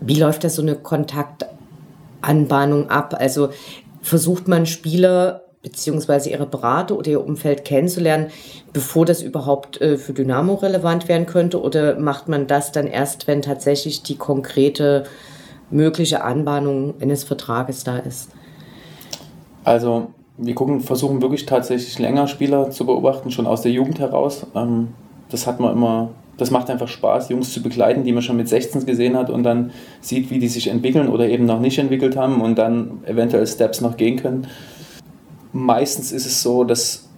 [0.00, 3.16] Wie läuft da so eine Kontaktanbahnung ab?
[3.18, 3.48] Also,
[4.02, 8.26] versucht man Spieler beziehungsweise ihre Berater oder ihr Umfeld kennenzulernen,
[8.74, 11.62] bevor das überhaupt äh, für Dynamo relevant werden könnte?
[11.62, 15.04] Oder macht man das dann erst, wenn tatsächlich die konkrete
[15.70, 18.30] mögliche Anbahnung eines Vertrages da ist.
[19.64, 24.46] Also wir gucken, versuchen wirklich tatsächlich länger Spieler zu beobachten, schon aus der Jugend heraus.
[24.54, 24.88] Ähm,
[25.30, 28.48] das hat man immer, das macht einfach Spaß, Jungs zu begleiten, die man schon mit
[28.48, 32.16] 16 gesehen hat und dann sieht, wie die sich entwickeln oder eben noch nicht entwickelt
[32.16, 34.46] haben und dann eventuell Steps noch gehen können.
[35.52, 37.08] Meistens ist es so, dass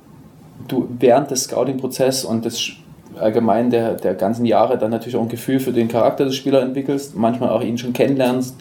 [0.68, 2.72] du während des Scouting-Prozesses und des
[3.20, 6.62] allgemein der, der ganzen Jahre dann natürlich auch ein Gefühl für den Charakter des Spielers
[6.62, 8.56] entwickelst, manchmal auch ihn schon kennenlernst.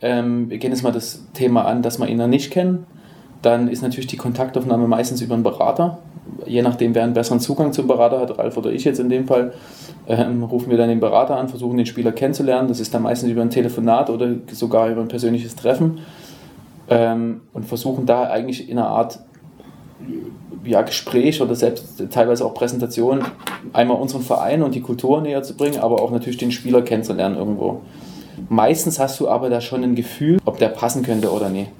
[0.00, 2.86] Ähm, wir gehen jetzt mal das Thema an, dass wir ihn noch nicht kennen.
[3.40, 5.98] Dann ist natürlich die Kontaktaufnahme meistens über einen Berater.
[6.46, 9.26] Je nachdem, wer einen besseren Zugang zum Berater hat, Ralf oder ich jetzt in dem
[9.26, 9.52] Fall,
[10.06, 12.68] ähm, rufen wir dann den Berater an, versuchen den Spieler kennenzulernen.
[12.68, 15.98] Das ist dann meistens über ein Telefonat oder sogar über ein persönliches Treffen.
[16.88, 19.20] Ähm, und versuchen da eigentlich in einer Art
[20.64, 23.24] ja, Gespräch oder selbst teilweise auch Präsentation
[23.72, 27.36] einmal unseren Verein und die Kultur näher zu bringen, aber auch natürlich den Spieler kennenzulernen
[27.36, 27.82] irgendwo.
[28.48, 31.70] Meistens hast du aber da schon ein Gefühl, ob der passen könnte oder nicht.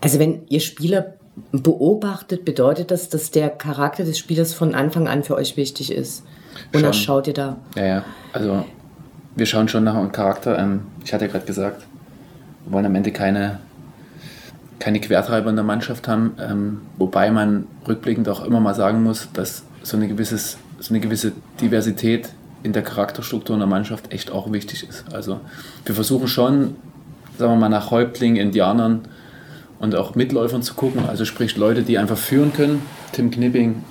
[0.00, 1.14] Also wenn ihr Spieler
[1.50, 6.22] beobachtet, bedeutet das, dass der Charakter des Spielers von Anfang an für euch wichtig ist?
[6.72, 7.02] Oder schon.
[7.02, 7.56] schaut ihr da?
[7.74, 8.04] Ja, ja.
[8.32, 8.64] Also
[9.34, 10.58] wir schauen schon nach einem Charakter.
[10.58, 11.82] Ähm, ich hatte ja gerade gesagt,
[12.64, 13.60] wir wollen am Ende keine,
[14.78, 19.28] keine Quertreiber in der Mannschaft haben, ähm, wobei man rückblickend auch immer mal sagen muss,
[19.32, 22.30] dass so eine, gewisses, so eine gewisse Diversität
[22.62, 25.04] in der Charakterstruktur in der Mannschaft echt auch wichtig ist.
[25.12, 25.40] Also
[25.84, 26.76] wir versuchen schon,
[27.38, 29.02] sagen wir mal, nach Häuptlingen, Indianern
[29.78, 32.82] und auch Mitläufern zu gucken, also sprich Leute, die einfach führen können.
[33.12, 33.84] Tim Knipping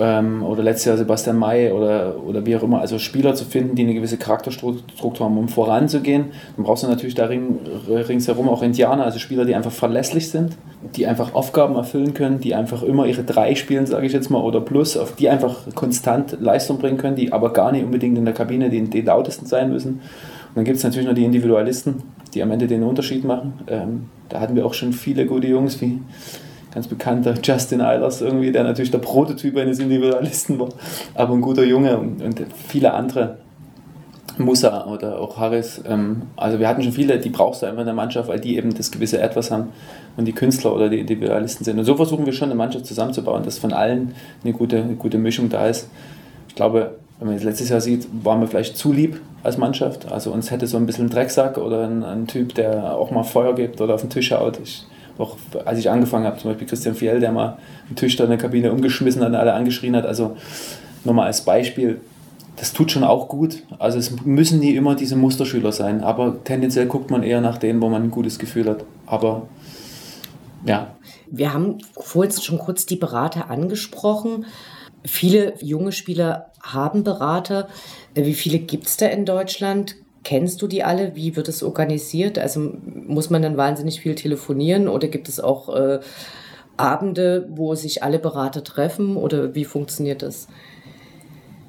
[0.00, 3.76] ähm, oder letztes Jahr Sebastian May oder, oder wie auch immer, also Spieler zu finden,
[3.76, 6.26] die eine gewisse Charakterstruktur haben, um voranzugehen.
[6.56, 10.56] Dann brauchst du natürlich da ring, ringsherum auch Indianer, also Spieler, die einfach verlässlich sind,
[10.96, 14.40] die einfach Aufgaben erfüllen können, die einfach immer ihre drei spielen, sage ich jetzt mal,
[14.40, 18.24] oder plus, auf die einfach konstant Leistung bringen können, die aber gar nicht unbedingt in
[18.24, 19.90] der Kabine die, die lautesten sein müssen.
[19.90, 23.52] Und dann gibt es natürlich noch die Individualisten, die am Ende den Unterschied machen.
[23.66, 26.00] Ähm, da hatten wir auch schon viele gute Jungs wie
[26.72, 30.68] ganz bekannter Justin Eilers irgendwie, der natürlich der Prototyp eines Individualisten war,
[31.14, 33.38] aber ein guter Junge und, und viele andere.
[34.38, 35.82] Musa oder auch Harris.
[35.86, 38.56] Ähm, also wir hatten schon viele, die brauchst du einfach in der Mannschaft, weil die
[38.56, 39.68] eben das gewisse Etwas haben
[40.16, 41.78] und die Künstler oder die Individualisten sind.
[41.78, 45.18] Und so versuchen wir schon eine Mannschaft zusammenzubauen, dass von allen eine gute, eine gute
[45.18, 45.88] Mischung da ist.
[46.48, 50.10] Ich glaube, wenn man jetzt letztes Jahr sieht, waren wir vielleicht zu lieb als Mannschaft.
[50.10, 53.24] Also uns hätte so ein bisschen ein Drecksack oder ein, ein Typ, der auch mal
[53.24, 54.58] Feuer gibt oder auf den Tisch haut.
[54.62, 54.86] Ich,
[55.20, 58.30] auch als ich angefangen habe, zum Beispiel Christian Fiel, der mal einen Tisch da in
[58.30, 60.06] der Kabine umgeschmissen hat und alle angeschrien hat.
[60.06, 60.36] Also
[61.04, 62.00] nochmal als Beispiel,
[62.56, 63.62] das tut schon auch gut.
[63.78, 67.80] Also es müssen nie immer diese Musterschüler sein, aber tendenziell guckt man eher nach denen,
[67.80, 68.84] wo man ein gutes Gefühl hat.
[69.06, 69.48] Aber
[70.64, 70.94] ja.
[71.30, 74.46] Wir haben vorhin schon kurz die Berater angesprochen.
[75.04, 77.68] Viele junge Spieler haben Berater.
[78.14, 79.96] Wie viele gibt es da in Deutschland?
[80.22, 81.16] Kennst du die alle?
[81.16, 82.38] Wie wird es organisiert?
[82.38, 86.00] Also muss man dann wahnsinnig viel telefonieren oder gibt es auch äh,
[86.76, 90.48] Abende, wo sich alle Berater treffen oder wie funktioniert das?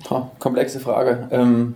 [0.09, 1.27] Oh, komplexe Frage.
[1.31, 1.75] Ähm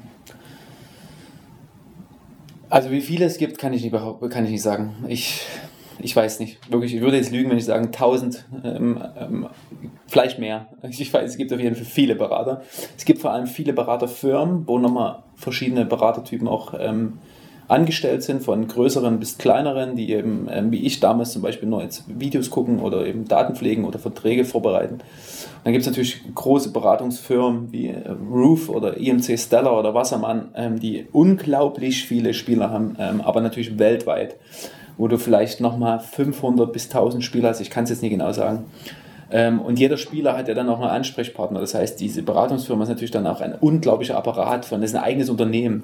[2.69, 3.93] also wie viele es gibt, kann ich nicht,
[4.29, 4.95] kann ich nicht sagen.
[5.07, 5.45] Ich
[5.99, 9.47] ich weiß nicht, wirklich, ich würde jetzt lügen, wenn ich sagen 1000, ähm, ähm,
[10.08, 10.67] vielleicht mehr.
[10.89, 12.62] Ich weiß, es gibt auf jeden Fall viele Berater.
[12.97, 17.19] Es gibt vor allem viele Beraterfirmen, wo nochmal verschiedene Beratertypen auch ähm,
[17.67, 21.81] angestellt sind, von größeren bis kleineren, die eben, ähm, wie ich damals zum Beispiel, nur
[21.81, 24.95] jetzt Videos gucken oder eben Daten pflegen oder Verträge vorbereiten.
[24.95, 25.01] Und
[25.63, 30.79] dann gibt es natürlich große Beratungsfirmen wie äh, Roof oder IMC Stellar oder Wassermann, ähm,
[30.79, 34.36] die unglaublich viele Spieler haben, ähm, aber natürlich weltweit
[34.97, 38.31] wo du vielleicht nochmal 500 bis 1000 Spieler hast, ich kann es jetzt nicht genau
[38.31, 38.65] sagen.
[39.31, 41.60] Ähm, und jeder Spieler hat ja dann auch einen Ansprechpartner.
[41.60, 45.03] Das heißt, diese Beratungsfirma ist natürlich dann auch ein unglaublicher Apparat von, das ist ein
[45.03, 45.84] eigenes Unternehmen,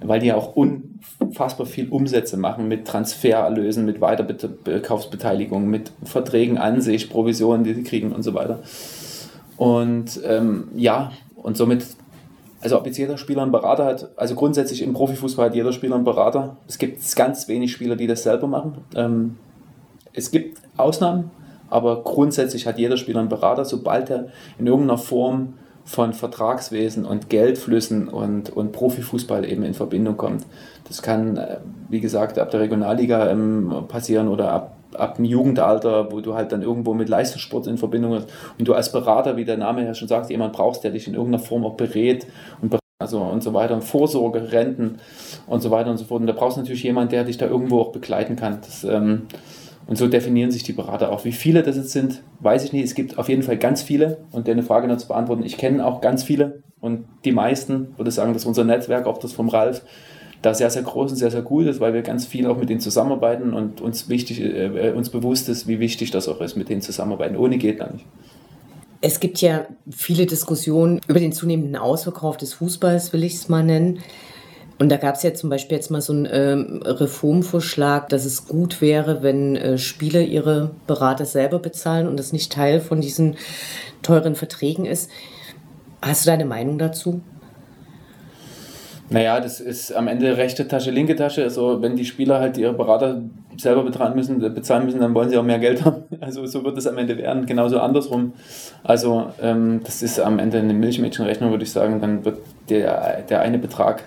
[0.00, 6.80] weil die ja auch unfassbar viel Umsätze machen mit Transfererlösen, mit Weiterkaufsbeteiligung, mit Verträgen an
[6.80, 8.60] sich, Provisionen, die sie kriegen und so weiter.
[9.56, 11.84] Und ähm, ja, und somit
[12.66, 15.94] also ob jetzt jeder Spieler einen Berater hat, also grundsätzlich im Profifußball hat jeder Spieler
[15.94, 16.56] einen Berater.
[16.66, 18.78] Es gibt ganz wenig Spieler, die das selber machen.
[18.96, 19.36] Ähm,
[20.12, 21.30] es gibt Ausnahmen,
[21.70, 27.30] aber grundsätzlich hat jeder Spieler einen Berater, sobald er in irgendeiner Form von Vertragswesen und
[27.30, 30.44] Geldflüssen und, und Profifußball eben in Verbindung kommt.
[30.88, 36.10] Das kann, äh, wie gesagt, ab der Regionalliga ähm, passieren oder ab ab dem Jugendalter,
[36.10, 38.28] wo du halt dann irgendwo mit Leistungssport in Verbindung hast
[38.58, 41.14] und du als Berater, wie der Name ja schon sagt, jemand brauchst, der dich in
[41.14, 42.26] irgendeiner Form auch berät
[42.60, 44.98] und also und so weiter und Vorsorge, Renten
[45.46, 46.22] und so weiter und so fort.
[46.22, 48.58] Und da brauchst du natürlich jemanden, der dich da irgendwo auch begleiten kann.
[48.62, 49.22] Das, ähm,
[49.86, 51.24] Und so definieren sich die Berater auch.
[51.24, 52.84] Wie viele das jetzt sind, weiß ich nicht.
[52.84, 54.18] Es gibt auf jeden Fall ganz viele.
[54.32, 56.62] Und deine Frage noch zu beantworten, ich kenne auch ganz viele.
[56.80, 59.82] Und die meisten, würde ich sagen, dass unser Netzwerk, auch das vom Ralf,
[60.46, 62.68] da sehr, sehr groß und sehr, sehr gut ist, weil wir ganz viel auch mit
[62.68, 66.68] denen zusammenarbeiten und uns, wichtig, äh, uns bewusst ist, wie wichtig das auch ist, mit
[66.68, 67.36] denen zusammenarbeiten.
[67.36, 68.06] Ohne geht gar nicht.
[69.00, 73.62] Es gibt ja viele Diskussionen über den zunehmenden Ausverkauf des Fußballs, will ich es mal
[73.62, 73.98] nennen.
[74.78, 78.46] Und da gab es ja zum Beispiel jetzt mal so einen ähm, Reformvorschlag, dass es
[78.46, 83.36] gut wäre, wenn äh, Spieler ihre Berater selber bezahlen und das nicht Teil von diesen
[84.02, 85.10] teuren Verträgen ist.
[86.02, 87.20] Hast du deine Meinung dazu?
[89.08, 91.44] Naja, das ist am Ende rechte Tasche, linke Tasche.
[91.44, 93.22] Also wenn die Spieler halt ihre Berater
[93.56, 96.04] selber bezahlen müssen, bezahlen müssen, dann wollen sie auch mehr Geld haben.
[96.20, 98.32] Also so wird es am Ende werden, genauso andersrum.
[98.82, 102.00] Also ähm, das ist am Ende eine Milchmädchenrechnung, würde ich sagen.
[102.00, 102.38] Dann wird
[102.68, 104.02] der, der eine Betrag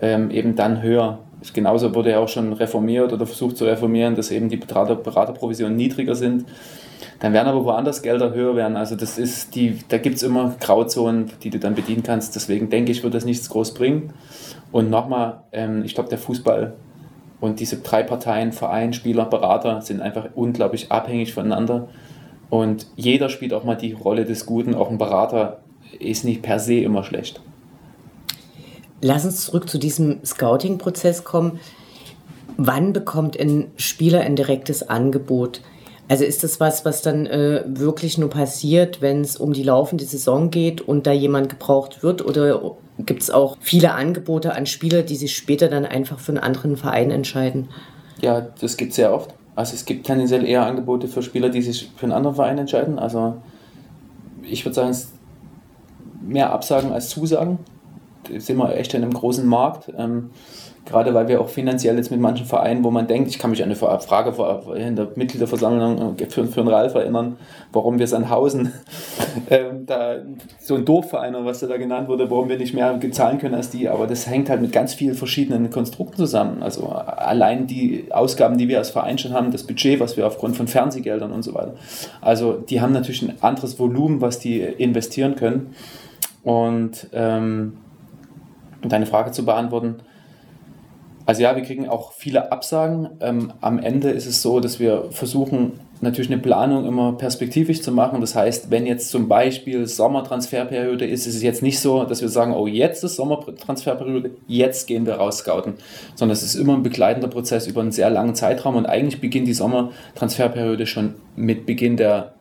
[0.00, 1.18] ähm, eben dann höher.
[1.52, 5.76] Genauso wurde ja auch schon reformiert oder versucht zu reformieren, dass eben die Berater, Beraterprovisionen
[5.76, 6.46] niedriger sind.
[7.20, 8.76] Dann werden aber woanders Gelder höher werden.
[8.76, 12.34] Also das ist die, da gibt es immer Grauzonen, die du dann bedienen kannst.
[12.34, 14.12] Deswegen denke ich, wird das nichts groß bringen.
[14.72, 16.74] Und nochmal, ähm, ich glaube, der Fußball
[17.40, 21.88] und diese drei Parteien, Verein, Spieler, Berater, sind einfach unglaublich abhängig voneinander.
[22.50, 24.74] Und jeder spielt auch mal die Rolle des Guten.
[24.74, 25.60] Auch ein Berater
[25.98, 27.40] ist nicht per se immer schlecht.
[29.00, 31.60] Lass uns zurück zu diesem Scouting-Prozess kommen.
[32.56, 35.60] Wann bekommt ein Spieler ein direktes Angebot?
[36.08, 40.04] Also ist das was, was dann äh, wirklich nur passiert, wenn es um die laufende
[40.04, 42.24] Saison geht und da jemand gebraucht wird?
[42.24, 46.38] Oder gibt es auch viele Angebote an Spieler, die sich später dann einfach für einen
[46.38, 47.68] anderen Verein entscheiden?
[48.20, 49.34] Ja, das gibt es sehr oft.
[49.56, 52.98] Also es gibt tendenziell eher Angebote für Spieler, die sich für einen anderen Verein entscheiden.
[52.98, 53.36] Also
[54.42, 55.12] ich würde sagen, es
[56.20, 57.58] mehr Absagen als Zusagen.
[58.30, 59.92] Da sind wir echt in einem großen Markt.
[59.96, 60.30] Ähm,
[60.86, 63.62] Gerade weil wir auch finanziell jetzt mit manchen Vereinen, wo man denkt, ich kann mich
[63.62, 64.34] an eine Frage
[64.76, 67.38] in der Mitgliederversammlung für, für einen Ralf erinnern,
[67.72, 68.70] warum wir Sandhausen,
[69.48, 70.16] äh, da,
[70.60, 73.70] so ein Dorfverein oder was da genannt wurde, warum wir nicht mehr zahlen können als
[73.70, 73.88] die.
[73.88, 76.62] Aber das hängt halt mit ganz vielen verschiedenen Konstrukten zusammen.
[76.62, 80.54] Also allein die Ausgaben, die wir als Verein schon haben, das Budget, was wir aufgrund
[80.54, 81.74] von Fernsehgeldern und so weiter.
[82.20, 85.74] Also die haben natürlich ein anderes Volumen, was die investieren können.
[86.42, 87.78] Und ähm,
[88.82, 89.96] um deine Frage zu beantworten,
[91.26, 93.08] also ja, wir kriegen auch viele Absagen.
[93.20, 97.90] Ähm, am Ende ist es so, dass wir versuchen, natürlich eine Planung immer perspektivisch zu
[97.90, 98.20] machen.
[98.20, 102.28] Das heißt, wenn jetzt zum Beispiel Sommertransferperiode ist, ist es jetzt nicht so, dass wir
[102.28, 105.74] sagen, oh, jetzt ist Sommertransferperiode, jetzt gehen wir raus scouten,
[106.14, 109.48] sondern es ist immer ein begleitender Prozess über einen sehr langen Zeitraum und eigentlich beginnt
[109.48, 112.34] die Sommertransferperiode schon mit Beginn der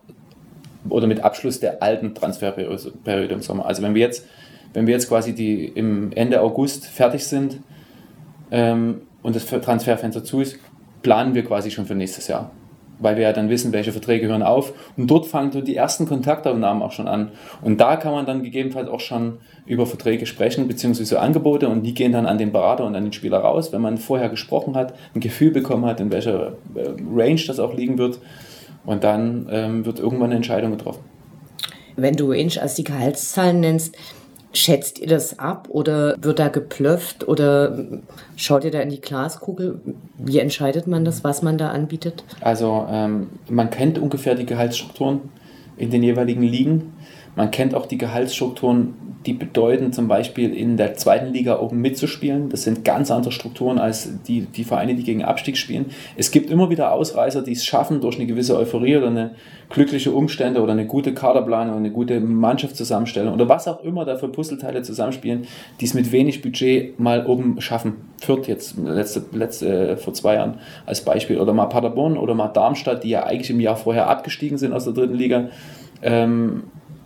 [0.89, 3.65] oder mit Abschluss der alten Transferperiode im Sommer.
[3.65, 4.25] Also wenn wir jetzt,
[4.73, 7.59] wenn wir jetzt quasi die im Ende August fertig sind,
[8.53, 10.59] ähm, und das Transferfenster zu ist,
[11.01, 12.51] planen wir quasi schon für nächstes Jahr.
[12.99, 14.73] Weil wir ja dann wissen, welche Verträge hören auf.
[14.95, 17.31] Und dort fangen die ersten Kontaktaufnahmen auch schon an.
[17.61, 21.67] Und da kann man dann gegebenenfalls auch schon über Verträge sprechen, beziehungsweise Angebote.
[21.67, 24.29] Und die gehen dann an den Berater und an den Spieler raus, wenn man vorher
[24.29, 28.19] gesprochen hat, ein Gefühl bekommen hat, in welcher äh, Range das auch liegen wird.
[28.85, 31.03] Und dann ähm, wird irgendwann eine Entscheidung getroffen.
[31.95, 33.95] Wenn du Range als die Gehaltszahlen nennst,
[34.55, 37.75] Schätzt ihr das ab oder wird da geplöfft oder
[38.35, 39.81] schaut ihr da in die Glaskugel?
[40.19, 42.23] Wie entscheidet man das, was man da anbietet?
[42.39, 45.21] Also ähm, man kennt ungefähr die Gehaltsstrukturen
[45.75, 46.93] in den jeweiligen Ligen.
[47.35, 48.93] Man kennt auch die Gehaltsstrukturen,
[49.25, 52.49] die bedeuten zum Beispiel in der zweiten Liga oben mitzuspielen.
[52.49, 55.87] Das sind ganz andere Strukturen als die, die Vereine, die gegen Abstieg spielen.
[56.15, 59.31] Es gibt immer wieder Ausreißer, die es schaffen, durch eine gewisse Euphorie oder eine
[59.69, 64.17] glückliche Umstände oder eine gute Kaderplanung, eine gute Mannschaft zusammenstellen oder was auch immer da
[64.17, 65.47] für Puzzleteile zusammenspielen,
[65.79, 67.95] die es mit wenig Budget mal oben schaffen.
[68.21, 73.03] Fürth jetzt letzte, letzte, vor zwei Jahren als Beispiel oder mal Paderborn oder mal Darmstadt,
[73.03, 75.49] die ja eigentlich im Jahr vorher abgestiegen sind aus der dritten Liga.
[76.01, 76.63] Ähm,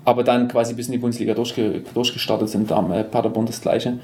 [0.08, 2.72] aber dann quasi bis in die Bundesliga durchge durchgestartet sind.
[2.72, 4.00] Da äh, Paderborn das gleiche.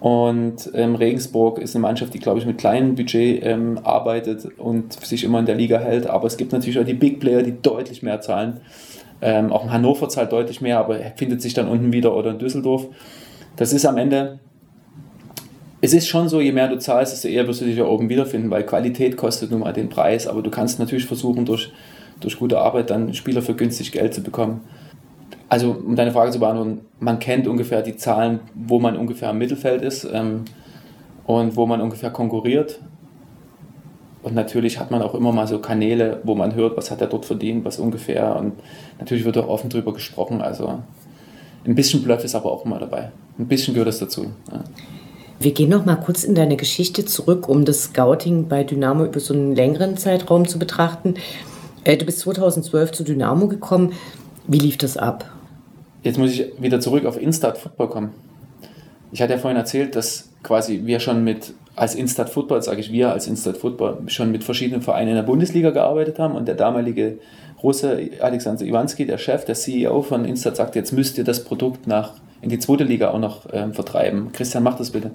[0.00, 4.94] Und ähm, Regensburg ist eine Mannschaft, die, glaube ich, mit kleinem Budget ähm, arbeitet und
[4.94, 6.06] sich immer in der Liga hält.
[6.06, 8.60] Aber es gibt natürlich auch die Big Player, die deutlich mehr zahlen.
[9.20, 12.38] Ähm, auch in Hannover zahlt deutlich mehr, aber findet sich dann unten wieder oder in
[12.38, 12.86] Düsseldorf.
[13.56, 14.38] Das ist am Ende,
[15.82, 18.08] es ist schon so, je mehr du zahlst, desto eher wirst du dich ja oben
[18.08, 20.26] wiederfinden, weil Qualität kostet nun mal den Preis.
[20.26, 21.72] Aber du kannst natürlich versuchen, durch,
[22.20, 24.62] durch gute Arbeit dann Spieler für günstig Geld zu bekommen.
[25.48, 29.38] Also, um deine Frage zu beantworten, man kennt ungefähr die Zahlen, wo man ungefähr im
[29.38, 30.44] Mittelfeld ist ähm,
[31.24, 32.80] und wo man ungefähr konkurriert.
[34.22, 37.06] Und natürlich hat man auch immer mal so Kanäle, wo man hört, was hat er
[37.06, 38.34] dort verdient, was ungefähr.
[38.34, 38.54] Und
[38.98, 40.42] natürlich wird auch offen drüber gesprochen.
[40.42, 40.80] Also
[41.64, 43.12] ein bisschen Bluff ist aber auch immer dabei.
[43.38, 44.26] Ein bisschen gehört das dazu.
[44.50, 44.64] Ja.
[45.38, 49.20] Wir gehen noch mal kurz in deine Geschichte zurück, um das Scouting bei Dynamo über
[49.20, 51.14] so einen längeren Zeitraum zu betrachten.
[51.84, 53.92] Äh, du bist 2012 zu Dynamo gekommen.
[54.48, 55.35] Wie lief das ab?
[56.06, 58.10] Jetzt muss ich wieder zurück auf Instat Football kommen.
[59.10, 62.92] Ich hatte ja vorhin erzählt, dass quasi wir schon mit als Instat Football, sage ich
[62.92, 66.54] wir als Instat Football, schon mit verschiedenen Vereinen in der Bundesliga gearbeitet haben und der
[66.54, 67.18] damalige
[67.60, 71.88] Russe Alexander Iwanski, der Chef, der CEO von Instat, sagte, jetzt müsst ihr das Produkt
[71.88, 74.30] nach in die zweite Liga auch noch ähm, vertreiben.
[74.32, 75.10] Christian, mach das bitte.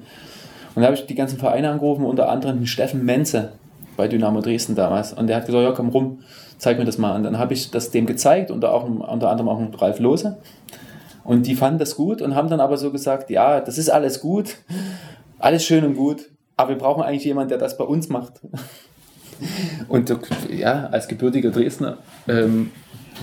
[0.76, 3.54] Und da habe ich die ganzen Vereine angerufen, unter anderem Steffen Menze
[4.02, 5.14] bei Dynamo Dresden damals.
[5.14, 6.22] Und der hat gesagt, ja, komm rum,
[6.58, 7.16] zeig mir das mal.
[7.16, 10.40] Und dann habe ich das dem gezeigt, unter, auch, unter anderem auch Ralf Lose.
[11.24, 14.20] Und die fanden das gut und haben dann aber so gesagt, ja, das ist alles
[14.20, 14.56] gut,
[15.38, 18.34] alles schön und gut, aber wir brauchen eigentlich jemanden, der das bei uns macht.
[19.88, 20.16] Und
[20.52, 21.98] ja, als gebürtiger Dresdner,
[22.28, 22.70] ähm,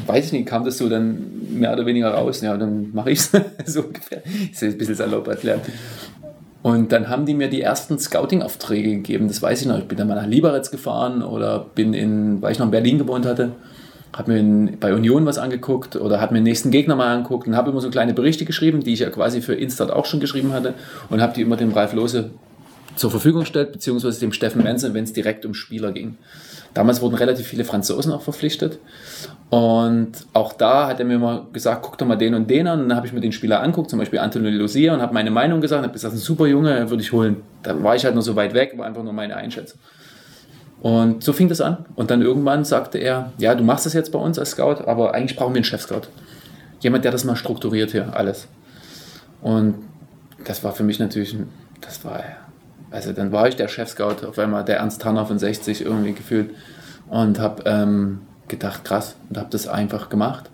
[0.07, 2.41] weiß ich nicht, kam das so dann mehr oder weniger raus.
[2.41, 3.31] Ja, dann mache ich es
[3.67, 4.23] so ungefähr.
[4.51, 5.61] Ist ein bisschen salopp erklärt.
[6.63, 9.29] Und dann haben die mir die ersten Scouting-Aufträge gegeben.
[9.29, 9.79] Das weiß ich noch.
[9.79, 12.99] Ich bin dann mal nach Liberec gefahren oder bin in, weil ich noch in Berlin
[12.99, 13.53] gewohnt hatte,
[14.13, 17.47] habe mir in, bei Union was angeguckt oder habe mir den nächsten Gegner mal angeguckt
[17.47, 20.19] und habe immer so kleine Berichte geschrieben, die ich ja quasi für Instat auch schon
[20.19, 20.75] geschrieben hatte
[21.11, 22.31] und habe die immer dem Ralf Lose
[22.97, 26.17] zur Verfügung gestellt, beziehungsweise dem Steffen Menzel, wenn es direkt um Spieler ging.
[26.75, 28.79] Damals wurden relativ viele Franzosen auch verpflichtet.
[29.51, 32.83] Und auch da hat er mir mal gesagt, guck doch mal den und den an.
[32.83, 35.31] Und dann habe ich mir den Spieler anguckt, zum Beispiel Anthony Lucia, und habe meine
[35.31, 37.43] Meinung gesagt, habe gesagt, ein super Junge, würde ich holen.
[37.63, 39.81] Da war ich halt nur so weit weg, war einfach nur meine Einschätzung.
[40.81, 41.87] Und so fing das an.
[41.97, 45.15] Und dann irgendwann sagte er, ja, du machst das jetzt bei uns als Scout, aber
[45.15, 46.03] eigentlich brauchen wir einen Chef-Scout.
[46.81, 48.47] Jemand, der das mal strukturiert hier, alles.
[49.41, 49.75] Und
[50.45, 51.37] das war für mich natürlich,
[51.81, 52.23] das war,
[52.91, 56.51] also dann war ich der Chef-Scout, auf einmal der Ernst Tanner von 60 irgendwie gefühlt
[57.09, 60.51] und habe ähm, gedacht, krass, und habe das einfach gemacht.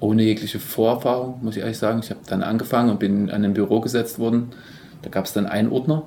[0.00, 2.00] Ohne jegliche Vorerfahrung, muss ich ehrlich sagen.
[2.02, 4.50] Ich habe dann angefangen und bin an ein Büro gesetzt worden.
[5.02, 6.02] Da gab es dann einen Ordner,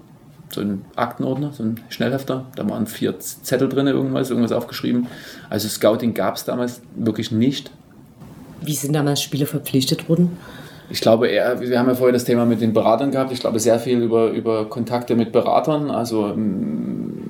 [0.51, 2.45] so einen Aktenordner, so einen Schnellhefter.
[2.55, 5.07] Da waren vier Zettel drin, irgendwas, irgendwas aufgeschrieben.
[5.49, 7.71] Also Scouting gab es damals wirklich nicht.
[8.61, 10.37] Wie sind damals Spiele verpflichtet worden?
[10.91, 13.31] Ich glaube eher, wir haben ja vorher das Thema mit den Beratern gehabt.
[13.31, 15.91] Ich glaube sehr viel über, über Kontakte mit Beratern.
[15.91, 17.29] Also mm,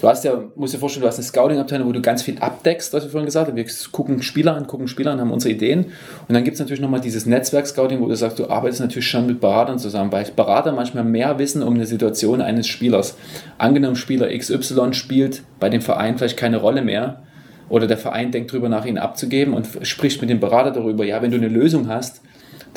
[0.00, 2.92] du hast ja, musst dir vorstellen, du hast eine Scouting-Abteilung, wo du ganz viel abdeckst,
[2.92, 3.56] was wir vorhin gesagt haben.
[3.56, 5.86] Wir gucken Spieler an, gucken Spieler an, haben unsere Ideen.
[6.28, 9.26] Und dann gibt es natürlich nochmal dieses Netzwerk-Scouting, wo du sagst, du arbeitest natürlich schon
[9.26, 13.16] mit Beratern zusammen, weil Berater manchmal mehr wissen um eine Situation eines Spielers.
[13.58, 17.22] Angenommen, Spieler XY spielt bei dem Verein vielleicht keine Rolle mehr.
[17.68, 21.20] Oder der Verein denkt darüber nach, ihn abzugeben und spricht mit dem Berater darüber, ja,
[21.20, 22.22] wenn du eine Lösung hast,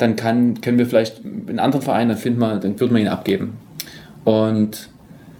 [0.02, 3.08] dann kann, können wir vielleicht in anderen Vereinen, dann finden wir, dann würden wir ihn
[3.08, 3.56] abgeben.
[4.24, 4.88] Und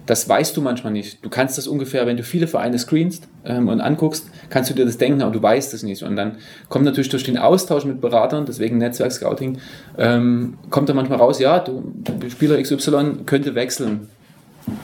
[0.05, 1.23] das weißt du manchmal nicht.
[1.23, 4.85] Du kannst das ungefähr, wenn du viele Vereine screenst ähm, und anguckst, kannst du dir
[4.85, 6.01] das denken, aber du weißt es nicht.
[6.03, 6.37] Und dann
[6.69, 9.57] kommt natürlich durch den Austausch mit Beratern, deswegen Netzwerk-Scouting,
[9.97, 11.83] ähm, kommt da manchmal raus, ja, du,
[12.29, 14.07] Spieler XY könnte wechseln.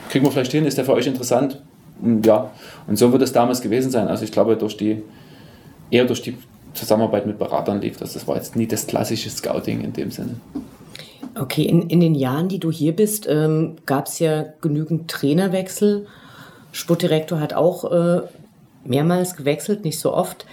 [0.10, 1.62] Kriegen wir vielleicht hin, ist der für euch interessant?
[2.02, 2.52] Und ja,
[2.88, 4.10] und so wird es damals gewesen sein.
[4.10, 5.04] Also ich glaube, durch die,
[5.90, 6.38] eher durch die
[6.74, 8.14] Zusammenarbeit mit Beratern lief das.
[8.14, 10.40] Das war jetzt nie das klassische Scouting in dem Sinne.
[11.36, 16.08] Okay, in, in den Jahren, die du hier bist, ähm, gab es ja genügend Trainerwechsel.
[16.72, 18.22] Sportdirektor hat auch äh,
[18.84, 20.46] mehrmals gewechselt, nicht so oft.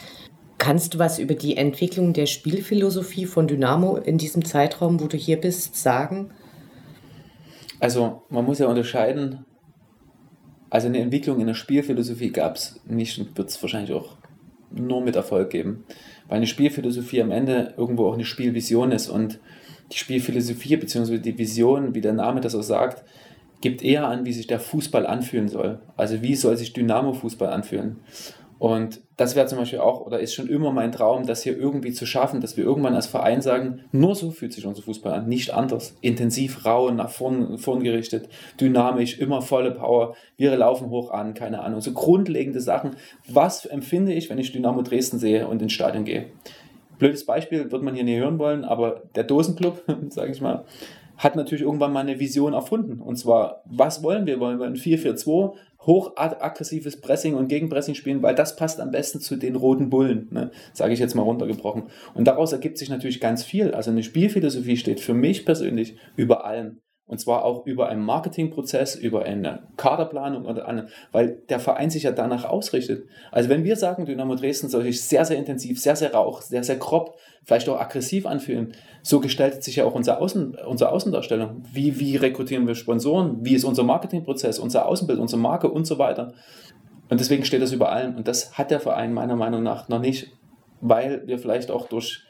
[0.58, 5.16] Kannst du was über die Entwicklung der Spielphilosophie von Dynamo in diesem Zeitraum, wo du
[5.16, 6.30] hier bist, sagen?
[7.78, 9.44] Also man muss ja unterscheiden,
[10.70, 14.16] also eine Entwicklung in der Spielphilosophie gab es nicht und wird es wahrscheinlich auch
[14.70, 15.84] nur mit Erfolg geben.
[16.28, 19.38] Weil eine Spielphilosophie am Ende irgendwo auch eine Spielvision ist und
[19.92, 21.18] die Spielphilosophie bzw.
[21.18, 23.04] die Vision, wie der Name das auch sagt,
[23.60, 25.78] gibt eher an, wie sich der Fußball anfühlen soll.
[25.96, 27.96] Also wie soll sich Dynamo-Fußball anfühlen.
[28.58, 31.92] Und das wäre zum Beispiel auch, oder ist schon immer mein Traum, das hier irgendwie
[31.92, 35.28] zu schaffen, dass wir irgendwann als Verein sagen, nur so fühlt sich unser Fußball an,
[35.28, 35.94] nicht anders.
[36.00, 38.28] Intensiv, rau, nach vorn, vorn gerichtet,
[38.58, 41.82] dynamisch, immer volle Power, wir laufen hoch an, keine Ahnung.
[41.82, 42.92] So grundlegende Sachen.
[43.28, 46.26] Was empfinde ich, wenn ich Dynamo Dresden sehe und ins Stadion gehe?
[46.98, 50.64] Blödes Beispiel, wird man hier nicht hören wollen, aber der Dosenclub, sage ich mal,
[51.18, 53.00] hat natürlich irgendwann mal eine Vision erfunden.
[53.00, 54.40] Und zwar, was wollen wir?
[54.40, 55.54] Wollen wir ein 4-4-2,
[55.86, 60.50] hochaggressives Pressing und Gegenpressing spielen, weil das passt am besten zu den roten Bullen, ne?
[60.72, 61.84] sage ich jetzt mal runtergebrochen.
[62.14, 63.72] Und daraus ergibt sich natürlich ganz viel.
[63.72, 66.80] Also eine Spielphilosophie steht für mich persönlich über allem.
[67.08, 72.02] Und zwar auch über einen Marketingprozess, über eine Kaderplanung oder andere, weil der Verein sich
[72.02, 73.06] ja danach ausrichtet.
[73.30, 76.64] Also wenn wir sagen, Dynamo Dresden soll sich sehr, sehr intensiv, sehr, sehr rauch, sehr,
[76.64, 81.62] sehr grob, vielleicht auch aggressiv anfühlen, so gestaltet sich ja auch unser Außen, unsere Außendarstellung.
[81.72, 83.44] Wie, wie rekrutieren wir Sponsoren?
[83.44, 86.32] Wie ist unser Marketingprozess, unser Außenbild, unsere Marke und so weiter?
[87.08, 88.16] Und deswegen steht das über allem.
[88.16, 90.32] Und das hat der Verein meiner Meinung nach noch nicht,
[90.80, 92.25] weil wir vielleicht auch durch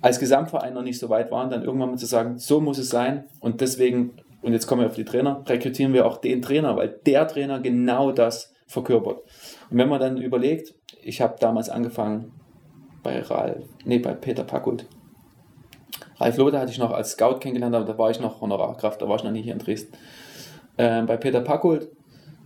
[0.00, 2.90] als Gesamtverein noch nicht so weit waren, dann irgendwann mal zu sagen, so muss es
[2.90, 6.76] sein und deswegen, und jetzt kommen wir auf die Trainer, rekrutieren wir auch den Trainer,
[6.76, 9.22] weil der Trainer genau das verkörpert.
[9.70, 12.32] Und wenn man dann überlegt, ich habe damals angefangen
[13.02, 14.86] bei Ralf, nee, bei Peter Packult.
[16.18, 19.08] Ralf Lothar hatte ich noch als Scout kennengelernt, aber da war ich noch Honorarkraft, da
[19.08, 19.96] war ich noch nie hier in Dresden.
[20.76, 21.88] Ähm, bei Peter Packult,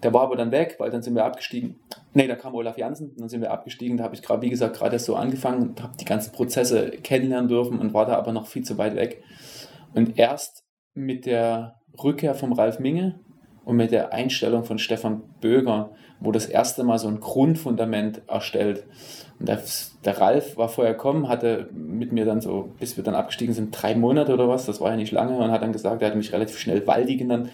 [0.03, 1.81] der war aber dann weg, weil dann sind wir abgestiegen.
[2.13, 3.97] Nee, da kam Olaf Janssen, dann sind wir abgestiegen.
[3.97, 7.49] Da habe ich gerade, wie gesagt, gerade so angefangen und habe die ganzen Prozesse kennenlernen
[7.49, 9.23] dürfen und war da aber noch viel zu weit weg.
[9.95, 13.21] Und erst mit der Rückkehr vom Ralf Minge
[13.65, 18.85] und mit der Einstellung von Stefan Böger, wo das erste Mal so ein Grundfundament erstellt.
[19.39, 19.63] Und der,
[20.05, 23.71] der Ralf war vorher gekommen, hatte mit mir dann so, bis wir dann abgestiegen sind,
[23.71, 26.17] drei Monate oder was, das war ja nicht lange, und hat dann gesagt, er hat
[26.17, 27.51] mich relativ schnell Waldi genannt.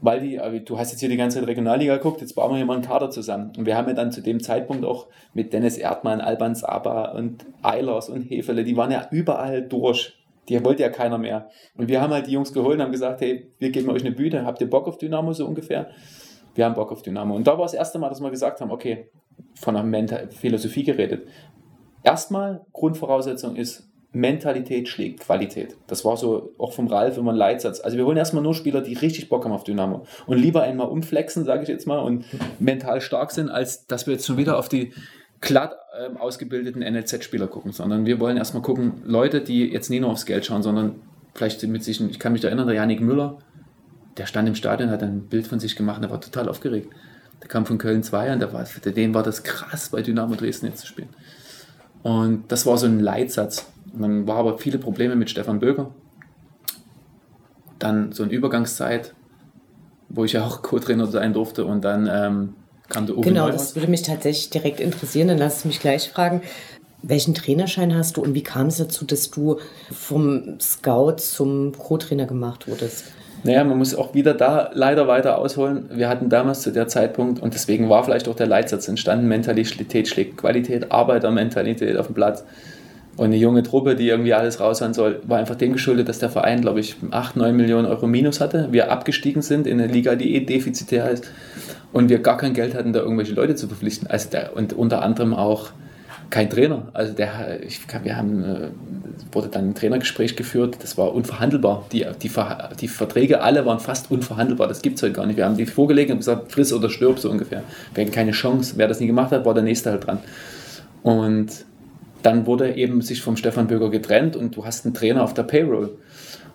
[0.00, 2.74] Waldi, du hast jetzt hier die ganze Zeit Regionalliga geguckt, jetzt bauen wir hier mal
[2.74, 3.52] einen Kader zusammen.
[3.56, 7.44] Und wir haben ja dann zu dem Zeitpunkt auch mit Dennis Erdmann, Alban Saba und
[7.62, 10.20] Eilers und Hefele, die waren ja überall durch
[10.50, 11.48] die wollte ja keiner mehr.
[11.76, 14.10] Und wir haben halt die Jungs geholt und haben gesagt, hey, wir geben euch eine
[14.10, 15.90] Bühne, habt ihr Bock auf Dynamo so ungefähr?
[16.54, 17.36] Wir haben Bock auf Dynamo.
[17.36, 19.10] Und da war das erste Mal, dass wir gesagt haben, okay,
[19.54, 21.28] von einer Mental Philosophie geredet.
[22.02, 25.76] Erstmal, Grundvoraussetzung ist, Mentalität schlägt Qualität.
[25.86, 27.80] Das war so auch vom Ralf immer ein Leitsatz.
[27.80, 30.88] Also wir holen erstmal nur Spieler, die richtig Bock haben auf Dynamo und lieber einmal
[30.88, 32.24] umflexen, sage ich jetzt mal, und
[32.58, 34.92] mental stark sind, als dass wir jetzt schon wieder auf die
[35.40, 40.10] glatt ähm, ausgebildeten NLZ-Spieler gucken, sondern wir wollen erstmal gucken, Leute, die jetzt nicht nur
[40.10, 40.96] aufs Geld schauen, sondern
[41.34, 43.38] vielleicht mit sich, ich kann mich erinnern, der Janik Müller,
[44.16, 46.92] der stand im Stadion, hat ein Bild von sich gemacht der war total aufgeregt.
[47.40, 50.34] Der kam von Köln 2 und der war, für den war das krass, bei Dynamo
[50.34, 51.08] Dresden jetzt zu spielen.
[52.02, 53.66] Und das war so ein Leitsatz.
[53.92, 55.90] Dann war aber viele Probleme mit Stefan Böger.
[57.78, 59.14] Dann so eine Übergangszeit,
[60.08, 62.54] wo ich ja auch Co-Trainer sein durfte und dann ähm,
[62.88, 63.68] kam der Uwe Genau, Neuhaus.
[63.68, 65.28] das würde mich tatsächlich direkt interessieren.
[65.28, 66.42] Dann lass mich gleich fragen.
[67.02, 69.58] Welchen Trainerschein hast du und wie kam es dazu, dass du
[69.90, 73.04] vom Scout zum Co-Trainer gemacht wurdest?
[73.42, 75.88] Naja, man muss auch wieder da leider weiter ausholen.
[75.90, 80.08] Wir hatten damals zu der Zeitpunkt, und deswegen war vielleicht auch der Leitsatz entstanden, Mentalität
[80.08, 82.44] schlägt Qualität, Arbeitermentalität auf dem Platz.
[83.20, 86.30] Und eine junge Truppe, die irgendwie alles raushauen soll, war einfach dem geschuldet, dass der
[86.30, 88.68] Verein, glaube ich, 8, 9 Millionen Euro Minus hatte.
[88.70, 91.30] Wir abgestiegen sind in eine Liga, die eh defizitär ist.
[91.92, 94.08] Und wir gar kein Geld hatten, da irgendwelche Leute zu verpflichten.
[94.08, 95.68] Also der, und unter anderem auch
[96.30, 96.88] kein Trainer.
[96.94, 98.68] Also der, ich, wir haben, äh,
[99.32, 101.84] wurde dann ein Trainergespräch geführt, das war unverhandelbar.
[101.92, 102.30] Die, die,
[102.80, 104.66] die Verträge alle waren fast unverhandelbar.
[104.66, 105.36] Das gibt es heute gar nicht.
[105.36, 107.64] Wir haben die vorgelegt und gesagt, friss oder stirb so ungefähr.
[107.92, 108.76] Wir hatten keine Chance.
[108.78, 110.20] Wer das nie gemacht hat, war der Nächste halt dran.
[111.02, 111.66] Und
[112.22, 115.44] dann wurde eben sich vom Stefan Böger getrennt und du hast einen Trainer auf der
[115.44, 115.96] Payroll.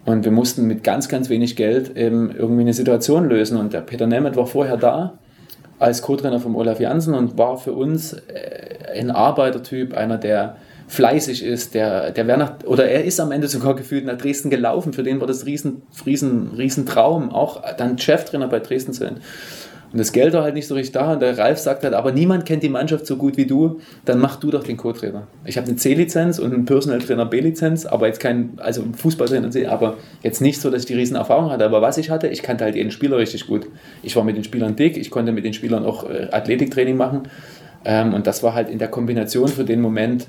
[0.05, 3.57] Und wir mussten mit ganz, ganz wenig Geld eben irgendwie eine Situation lösen.
[3.57, 5.17] Und der Peter Nemeth war vorher da
[5.79, 10.57] als Co-Trainer von Olaf Janssen und war für uns äh, ein Arbeitertyp, einer, der
[10.87, 14.49] fleißig ist, der, der wäre nach, oder er ist am Ende sogar gefühlt nach Dresden
[14.49, 14.93] gelaufen.
[14.93, 19.17] Für den war das riesen, riesen, riesen Traum, auch dann Cheftrainer bei Dresden zu sein.
[19.91, 21.13] Und das Geld war halt nicht so richtig da.
[21.13, 24.19] Und der Ralf sagt halt, aber niemand kennt die Mannschaft so gut wie du, dann
[24.19, 25.27] mach du doch den Co-Trainer.
[25.45, 29.67] Ich habe eine C-Lizenz und einen Personal Trainer B-Lizenz, aber jetzt kein, also Fußballtrainer C,
[29.67, 31.65] aber jetzt nicht so, dass ich die riesen Erfahrung hatte.
[31.65, 33.67] Aber was ich hatte, ich kannte halt jeden Spieler richtig gut.
[34.03, 37.23] Ich war mit den Spielern dick, ich konnte mit den Spielern auch äh, Athletiktraining machen.
[37.85, 40.27] Ähm, und das war halt in der Kombination für den Moment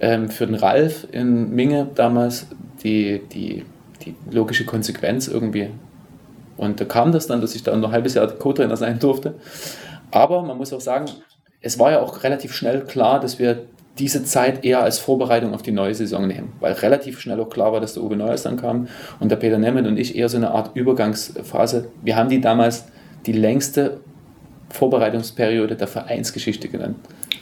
[0.00, 2.46] ähm, für den Ralf in Minge damals
[2.82, 3.64] die, die,
[4.04, 5.70] die logische Konsequenz irgendwie.
[6.56, 9.34] Und da kam das dann, dass ich da noch ein halbes Jahr Co-Trainer sein durfte.
[10.10, 11.06] Aber man muss auch sagen,
[11.60, 13.66] es war ja auch relativ schnell klar, dass wir
[13.98, 17.72] diese Zeit eher als Vorbereitung auf die neue Saison nehmen, weil relativ schnell auch klar
[17.72, 18.88] war, dass der Uwe Neuers dann kam
[19.20, 21.88] und der Peter Nemeth und ich eher so eine Art Übergangsphase.
[22.02, 22.84] Wir haben die damals
[23.24, 24.00] die längste
[24.70, 26.96] Vorbereitungsperiode der Vereinsgeschichte genannt.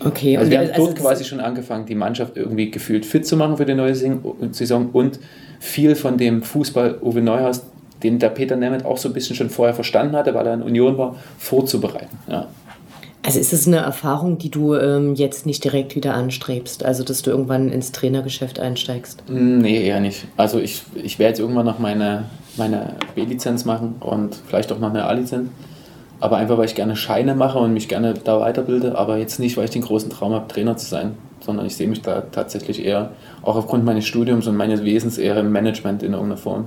[0.04, 0.36] Okay.
[0.36, 3.56] Also wir haben also dort quasi schon angefangen, die Mannschaft irgendwie gefühlt fit zu machen
[3.56, 5.18] für die neue Saison und
[5.58, 7.64] viel von dem Fußball Uwe Neuhaus,
[8.04, 10.62] den der Peter Nemeth auch so ein bisschen schon vorher verstanden hatte, weil er in
[10.62, 12.18] Union war, vorzubereiten.
[12.28, 12.46] Ja.
[13.26, 16.84] Also ist es eine Erfahrung, die du ähm, jetzt nicht direkt wieder anstrebst?
[16.84, 19.22] Also, dass du irgendwann ins Trainergeschäft einsteigst?
[19.28, 20.26] Nee, eher nicht.
[20.36, 22.26] Also, ich, ich werde jetzt irgendwann noch meine,
[22.58, 25.48] meine B-Lizenz machen und vielleicht auch noch eine A-Lizenz.
[26.20, 29.56] Aber einfach, weil ich gerne Scheine mache und mich gerne da weiterbilde, aber jetzt nicht,
[29.56, 32.84] weil ich den großen Traum habe, Trainer zu sein, sondern ich sehe mich da tatsächlich
[32.84, 36.66] eher, auch aufgrund meines Studiums und meines Wesens, eher im Management in irgendeiner Form.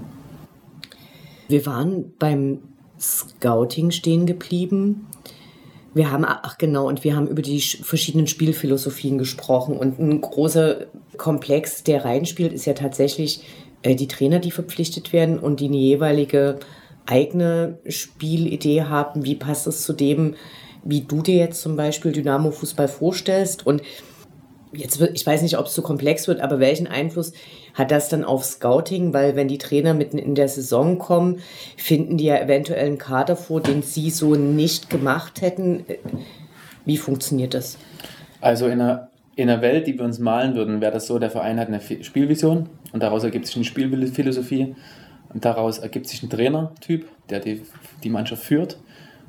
[1.48, 2.60] Wir waren beim
[3.00, 5.08] Scouting stehen geblieben.
[5.94, 9.78] Wir haben, ach genau, und wir haben über die verschiedenen Spielphilosophien gesprochen.
[9.78, 10.88] Und ein großer
[11.18, 13.42] Komplex, der reinspielt, ist ja tatsächlich
[13.82, 16.60] äh, die Trainer, die verpflichtet werden und die eine jeweilige
[17.06, 20.36] eigene Spielidee haben, wie passt es zu dem,
[20.84, 23.66] wie du dir jetzt zum Beispiel Dynamo Fußball vorstellst.
[23.66, 23.82] Und
[24.74, 27.34] jetzt ich weiß nicht, ob es zu komplex wird, aber welchen Einfluss
[27.78, 29.14] hat das dann auf Scouting?
[29.14, 31.40] Weil wenn die Trainer mitten in der Saison kommen,
[31.78, 35.86] finden die ja eventuell einen Kader vor, den sie so nicht gemacht hätten.
[36.86, 37.78] Wie funktioniert das?
[38.42, 41.30] Also in einer, in einer Welt, die wir uns malen würden, wäre das so, der
[41.30, 44.76] Verein hat eine Spielvision und daraus ergibt sich eine Spielphilosophie
[45.34, 47.62] und daraus ergibt sich ein Trainertyp, der die,
[48.04, 48.80] die Mannschaft führt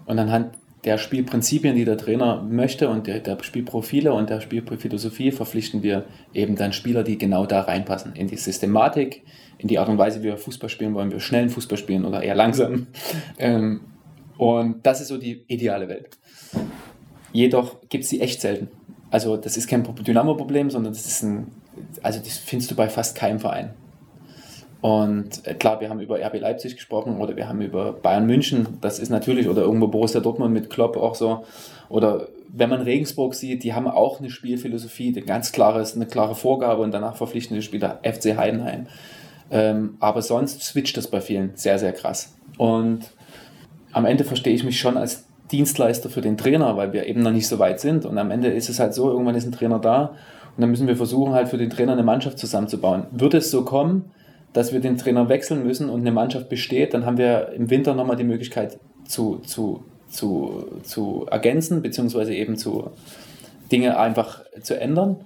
[0.06, 0.54] und anhand
[0.84, 6.04] der Spielprinzipien, die der Trainer möchte und der, der Spielprofile und der Spielphilosophie verpflichten wir
[6.32, 8.14] eben dann Spieler, die genau da reinpassen.
[8.14, 9.24] In die Systematik,
[9.58, 12.22] in die Art und Weise, wie wir Fußball spielen, wollen wir schnellen Fußball spielen oder
[12.22, 12.86] eher langsam.
[13.40, 13.80] Ähm,
[14.36, 16.16] und das ist so die ideale Welt.
[17.32, 18.68] Jedoch gibt es die echt selten.
[19.10, 21.48] Also das ist kein Dynamo-Problem, sondern das ist ein,
[22.02, 23.74] also das findest du bei fast keinem Verein.
[24.80, 28.78] Und äh, klar, wir haben über RB Leipzig gesprochen oder wir haben über Bayern München,
[28.80, 31.44] das ist natürlich, oder irgendwo Borussia Dortmund mit Klopp auch so.
[31.88, 36.06] Oder wenn man Regensburg sieht, die haben auch eine Spielphilosophie, die ganz klare ist, eine
[36.06, 38.86] klare Vorgabe und danach verpflichten die Spieler FC Heidenheim.
[39.50, 42.34] Ähm, aber sonst switcht das bei vielen sehr, sehr krass.
[42.56, 43.10] Und
[43.92, 47.32] am Ende verstehe ich mich schon als Dienstleister für den Trainer, weil wir eben noch
[47.32, 48.04] nicht so weit sind.
[48.04, 50.14] Und am Ende ist es halt so, irgendwann ist ein Trainer da
[50.56, 53.04] und dann müssen wir versuchen, halt für den Trainer eine Mannschaft zusammenzubauen.
[53.10, 54.10] Wird es so kommen,
[54.52, 57.94] dass wir den Trainer wechseln müssen und eine Mannschaft besteht, dann haben wir im Winter
[57.94, 62.90] nochmal die Möglichkeit zu, zu, zu, zu ergänzen, beziehungsweise eben zu
[63.70, 65.16] Dinge einfach zu ändern.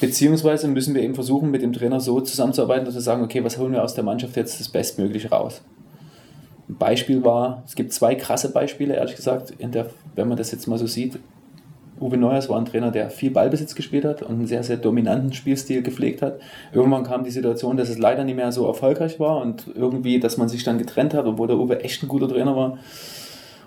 [0.00, 3.58] Beziehungsweise müssen wir eben versuchen, mit dem Trainer so zusammenzuarbeiten, dass wir sagen, okay, was
[3.58, 5.62] holen wir aus der Mannschaft jetzt das Bestmögliche raus?
[6.68, 10.66] Ein Beispiel war, es gibt zwei krasse Beispiele, ehrlich gesagt, der, wenn man das jetzt
[10.66, 11.18] mal so sieht.
[12.02, 15.32] Uwe Neuers war ein Trainer, der viel Ballbesitz gespielt hat und einen sehr, sehr dominanten
[15.32, 16.40] Spielstil gepflegt hat.
[16.72, 20.36] Irgendwann kam die Situation, dass es leider nicht mehr so erfolgreich war und irgendwie, dass
[20.36, 22.78] man sich dann getrennt hat, obwohl der Uwe echt ein guter Trainer war.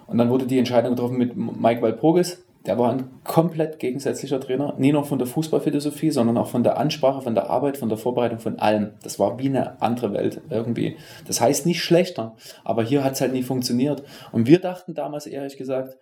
[0.08, 2.44] Und dann wurde die Entscheidung getroffen mit Mike Walpurgis.
[2.66, 6.80] Der war ein komplett gegensätzlicher Trainer, nie nur von der Fußballphilosophie, sondern auch von der
[6.80, 8.92] Ansprache, von der Arbeit, von der Vorbereitung, von allem.
[9.04, 10.98] Das war wie eine andere Welt irgendwie.
[11.28, 14.02] Das heißt nicht schlechter, aber hier hat es halt nie funktioniert.
[14.32, 15.98] Und wir dachten damals, ehrlich gesagt,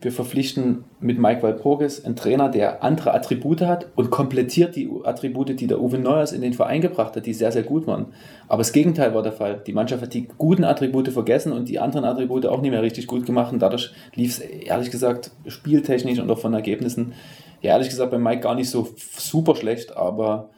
[0.00, 5.58] wir verpflichten mit Mike Walpurgis einen Trainer, der andere Attribute hat und komplettiert die Attribute,
[5.58, 8.06] die der Uwe Neuers in den Verein gebracht hat, die sehr, sehr gut waren.
[8.46, 9.62] Aber das Gegenteil war der Fall.
[9.66, 13.06] Die Mannschaft hat die guten Attribute vergessen und die anderen Attribute auch nicht mehr richtig
[13.06, 13.54] gut gemacht.
[13.54, 17.14] Und dadurch lief es, ehrlich gesagt, spieltechnisch und auch von Ergebnissen,
[17.62, 20.50] ja, ehrlich gesagt, bei Mike gar nicht so super schlecht, aber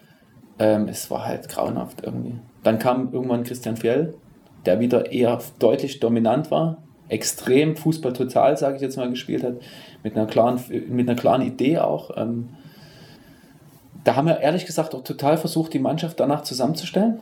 [0.59, 2.34] ähm, es war halt grauenhaft irgendwie.
[2.64, 4.14] Dann kam irgendwann Christian Fjell,
[4.66, 9.57] der wieder eher deutlich dominant war, extrem Fußball total, sage ich jetzt mal, gespielt hat,
[10.03, 12.17] mit einer klaren, mit einer klaren Idee auch.
[12.17, 12.51] Ähm,
[14.05, 17.21] da haben wir ehrlich gesagt auch total versucht, die Mannschaft danach zusammenzustellen.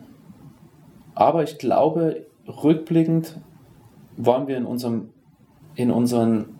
[1.14, 3.36] Aber ich glaube, rückblickend
[4.16, 5.10] waren wir in, unserem,
[5.74, 6.58] in, unseren,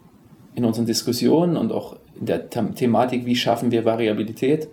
[0.55, 4.69] in unseren Diskussionen und auch in der Thematik, wie schaffen wir Variabilität,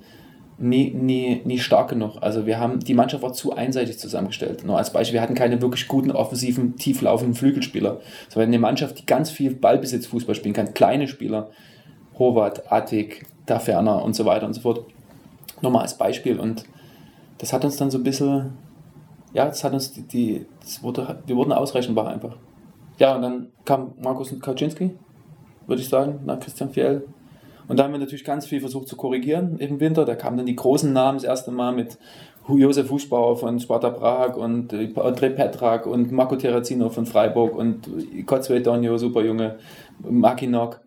[0.64, 2.18] nie, nie, nie stark genug.
[2.22, 4.64] Also wir haben, die Mannschaft war zu einseitig zusammengestellt.
[4.64, 8.00] Nur als Beispiel, wir hatten keine wirklich guten offensiven, tieflaufenden Flügelspieler.
[8.30, 10.74] Es eine Mannschaft, die ganz viel Ballbesitzfußball spielen kann.
[10.74, 11.50] Kleine Spieler,
[12.18, 14.86] Howard, Attic, Daferner und so weiter und so fort.
[15.62, 16.40] Nochmal als Beispiel.
[16.40, 16.64] Und
[17.40, 18.54] das hat uns dann so ein bisschen,
[19.34, 22.38] ja, das hat uns die, die das wurde, wir wurden ausrechenbar einfach.
[23.00, 24.92] Ja, und dann kam Markus Kaczynski,
[25.68, 27.04] würde ich sagen, nach Christian Fjell
[27.68, 30.06] und da haben wir natürlich ganz viel versucht zu korrigieren im Winter.
[30.06, 31.98] Da kamen dann die großen Namen das erste Mal mit
[32.48, 37.88] Josef Fußbauer von Sparta Prag und André Petrak und Marco Terrazino von Freiburg und
[38.26, 39.56] Kotzwey Donio, super Junge,
[40.00, 40.82] Makinok.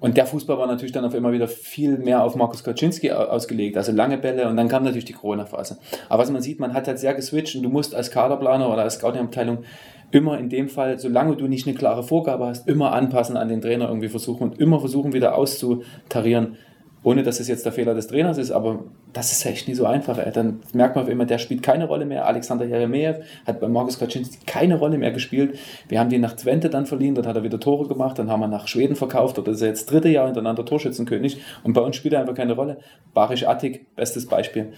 [0.00, 3.76] Und der Fußball war natürlich dann auf immer wieder viel mehr auf Markus Kaczynski ausgelegt,
[3.76, 5.78] also lange Bälle und dann kam natürlich die Corona-Phase.
[6.08, 8.82] Aber was man sieht, man hat halt sehr geswitcht und du musst als Kaderplaner oder
[8.82, 9.64] als Scouting-Abteilung
[10.10, 13.60] immer in dem Fall, solange du nicht eine klare Vorgabe hast, immer anpassen an den
[13.60, 16.56] Trainer irgendwie versuchen und immer versuchen wieder auszutarieren,
[17.02, 19.86] ohne dass es jetzt der Fehler des Trainers ist, aber das ist echt nie so
[19.86, 20.18] einfach.
[20.18, 20.32] Ey.
[20.32, 22.26] Dann merkt man immer, der spielt keine Rolle mehr.
[22.26, 25.58] Alexander Jeremejew hat bei Markus Kaczynski keine Rolle mehr gespielt.
[25.88, 28.40] Wir haben den nach Twente dann verliehen, dort hat er wieder Tore gemacht, dann haben
[28.40, 31.96] wir nach Schweden verkauft, dort ist er jetzt dritte Jahr hintereinander Torschützenkönig und bei uns
[31.96, 32.78] spielt er einfach keine Rolle.
[33.14, 34.72] Barisch Attik, bestes Beispiel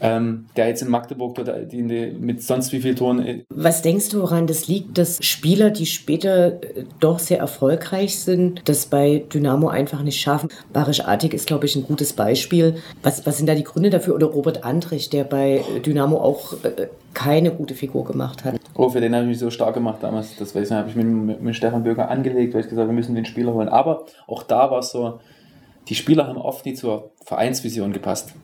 [0.00, 3.24] ähm, der jetzt in Magdeburg dort die, die, mit sonst wie viel Toren.
[3.24, 8.18] Äh, Was denkst du, woran das liegt, dass Spieler, die später äh, doch sehr erfolgreich
[8.18, 10.48] sind, das bei Dynamo einfach nicht schaffen?
[10.72, 12.76] Barisch Artig ist, glaube ich, ein gutes Beispiel.
[13.02, 14.14] Was, was sind da die Gründe dafür?
[14.14, 18.56] Oder Robert Andrich, der bei Dynamo auch äh, keine gute Figur gemacht hat.
[18.74, 20.36] Oh, für den habe ich mich so stark gemacht damals.
[20.36, 22.88] Das weiß ich, habe ich mit, mit, mit Stefan Bürger angelegt, weil ich gesagt habe,
[22.88, 23.68] wir müssen den Spieler holen.
[23.68, 25.20] Aber auch da war es so,
[25.88, 28.34] die Spieler haben oft nicht zur Vereinsvision gepasst.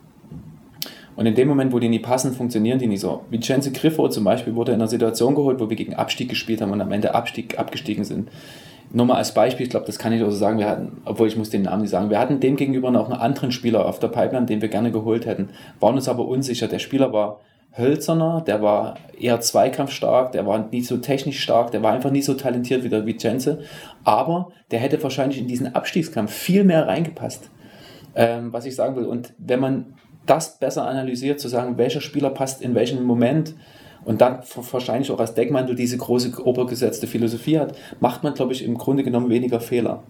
[1.18, 3.24] Und in dem Moment, wo die nie passen, funktionieren die nicht so.
[3.28, 6.70] Vincenzo Griffo zum Beispiel wurde in einer Situation geholt, wo wir gegen Abstieg gespielt haben
[6.70, 8.30] und am Ende Abstieg, abgestiegen sind.
[8.92, 11.26] nur mal als Beispiel, ich glaube, das kann ich auch so sagen, wir hatten, obwohl
[11.26, 13.98] ich muss den Namen nicht sagen, wir hatten dem gegenüber noch einen anderen Spieler auf
[13.98, 15.48] der Pipeline, den wir gerne geholt hätten,
[15.80, 16.68] waren uns aber unsicher.
[16.68, 17.40] Der Spieler war
[17.76, 22.26] hölzerner, der war eher zweikampfstark, der war nicht so technisch stark, der war einfach nicht
[22.26, 23.62] so talentiert wie der Vicenze,
[24.04, 27.50] aber der hätte wahrscheinlich in diesen Abstiegskampf viel mehr reingepasst,
[28.14, 29.06] ähm, was ich sagen will.
[29.06, 29.97] Und wenn man
[30.28, 33.54] das besser analysiert, zu sagen, welcher Spieler passt in welchem Moment,
[34.04, 34.40] und dann
[34.72, 39.02] wahrscheinlich auch als Deckmantel diese große obergesetzte Philosophie hat, macht man, glaube ich, im Grunde
[39.02, 40.02] genommen weniger Fehler.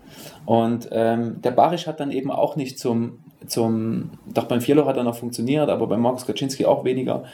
[0.46, 4.96] Und ähm, der Barisch hat dann eben auch nicht zum, zum doch beim Vierloch hat
[4.96, 7.24] er noch funktioniert, aber beim Markus Kaczynski auch weniger.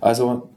[0.00, 0.48] Also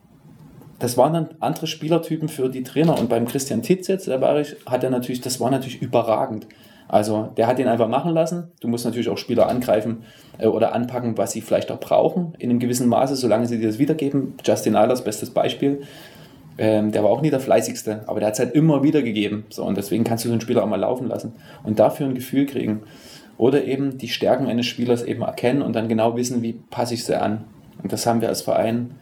[0.79, 2.97] das waren dann andere Spielertypen für die Trainer.
[2.97, 6.47] Und beim Christian Titz jetzt, der Barisch, hat er natürlich, das war natürlich überragend.
[6.89, 8.51] Also der hat den einfach machen lassen.
[8.61, 10.03] Du musst natürlich auch Spieler angreifen
[10.39, 13.67] äh, oder anpacken, was sie vielleicht auch brauchen, in einem gewissen Maße, solange sie dir
[13.67, 14.33] das wiedergeben.
[14.43, 15.83] Justin Eilers, bestes Beispiel.
[16.57, 19.45] Ähm, der war auch nie der fleißigste, aber der hat es halt immer wieder gegeben.
[19.49, 21.33] So, und deswegen kannst du so einen Spieler auch mal laufen lassen
[21.63, 22.81] und dafür ein Gefühl kriegen.
[23.37, 27.05] Oder eben die Stärken eines Spielers eben erkennen und dann genau wissen, wie passe ich
[27.05, 27.45] sie an.
[27.81, 28.95] Und das haben wir als Verein,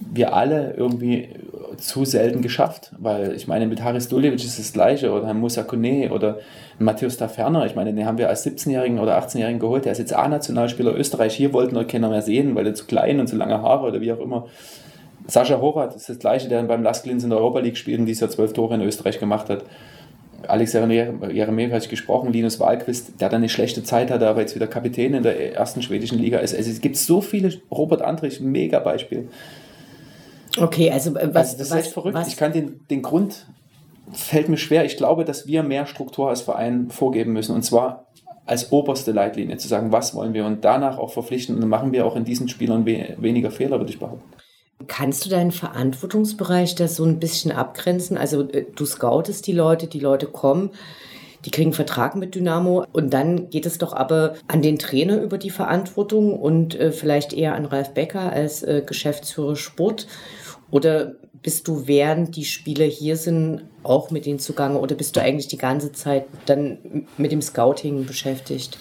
[0.00, 1.28] wir alle irgendwie
[1.76, 6.10] zu selten geschafft, weil ich meine, mit Haris Duljevic ist das Gleiche oder Musa Kone
[6.12, 6.38] oder
[6.78, 10.14] Matthäus Taferner, ich meine, den haben wir als 17-Jährigen oder 18-Jährigen geholt, der ist jetzt
[10.14, 13.62] A-Nationalspieler Österreich, hier wollten wir keiner mehr sehen, weil er zu klein und zu lange
[13.62, 14.46] Haare oder wie auch immer.
[15.26, 18.06] Sascha Horath ist das Gleiche, der beim Last Linz in der Europa League spielt und
[18.06, 19.64] dieses Jahr zwölf Tore in Österreich gemacht hat.
[20.48, 24.66] Alex habe ich gesprochen, Linus Wahlquist, der dann eine schlechte Zeit hatte, aber jetzt wieder
[24.66, 26.56] Kapitän in der ersten schwedischen Liga ist.
[26.56, 29.28] Also es gibt so viele, Robert Andrich, mega Beispiel.
[30.58, 31.50] Okay, also äh, was.
[31.50, 32.14] Also das ist echt verrückt.
[32.14, 32.28] Was?
[32.28, 33.46] Ich kann den, den Grund,
[34.12, 34.84] fällt mir schwer.
[34.84, 37.54] Ich glaube, dass wir mehr Struktur als Verein vorgeben müssen.
[37.54, 38.06] Und zwar
[38.44, 41.54] als oberste Leitlinie zu sagen, was wollen wir und danach auch verpflichten.
[41.54, 44.32] Und dann machen wir auch in diesen Spielern we weniger Fehler, würde ich behaupten.
[44.88, 48.18] Kannst du deinen Verantwortungsbereich da so ein bisschen abgrenzen?
[48.18, 50.70] Also äh, du scoutest die Leute, die Leute kommen,
[51.44, 55.38] die kriegen Vertrag mit Dynamo und dann geht es doch aber an den Trainer über
[55.38, 60.06] die Verantwortung und äh, vielleicht eher an Ralf Becker als äh, Geschäftsführer Sport.
[60.72, 61.12] Oder
[61.42, 64.80] bist du, während die Spieler hier sind, auch mit denen zugange?
[64.80, 66.78] Oder bist du eigentlich die ganze Zeit dann
[67.18, 68.78] mit dem Scouting beschäftigt?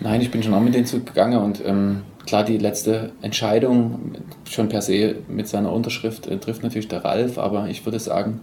[0.00, 4.16] Nein, ich bin schon auch mit denen zugange und ähm, klar, die letzte Entscheidung
[4.48, 8.40] schon per se mit seiner Unterschrift äh, trifft natürlich der Ralf, aber ich würde sagen,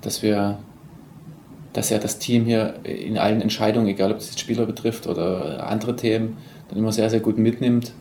[0.00, 0.58] dass wir
[1.72, 5.94] dass er das Team hier in allen Entscheidungen, egal ob es Spieler betrifft oder andere
[5.94, 6.38] Themen,
[6.68, 7.92] dann immer sehr, sehr gut mitnimmt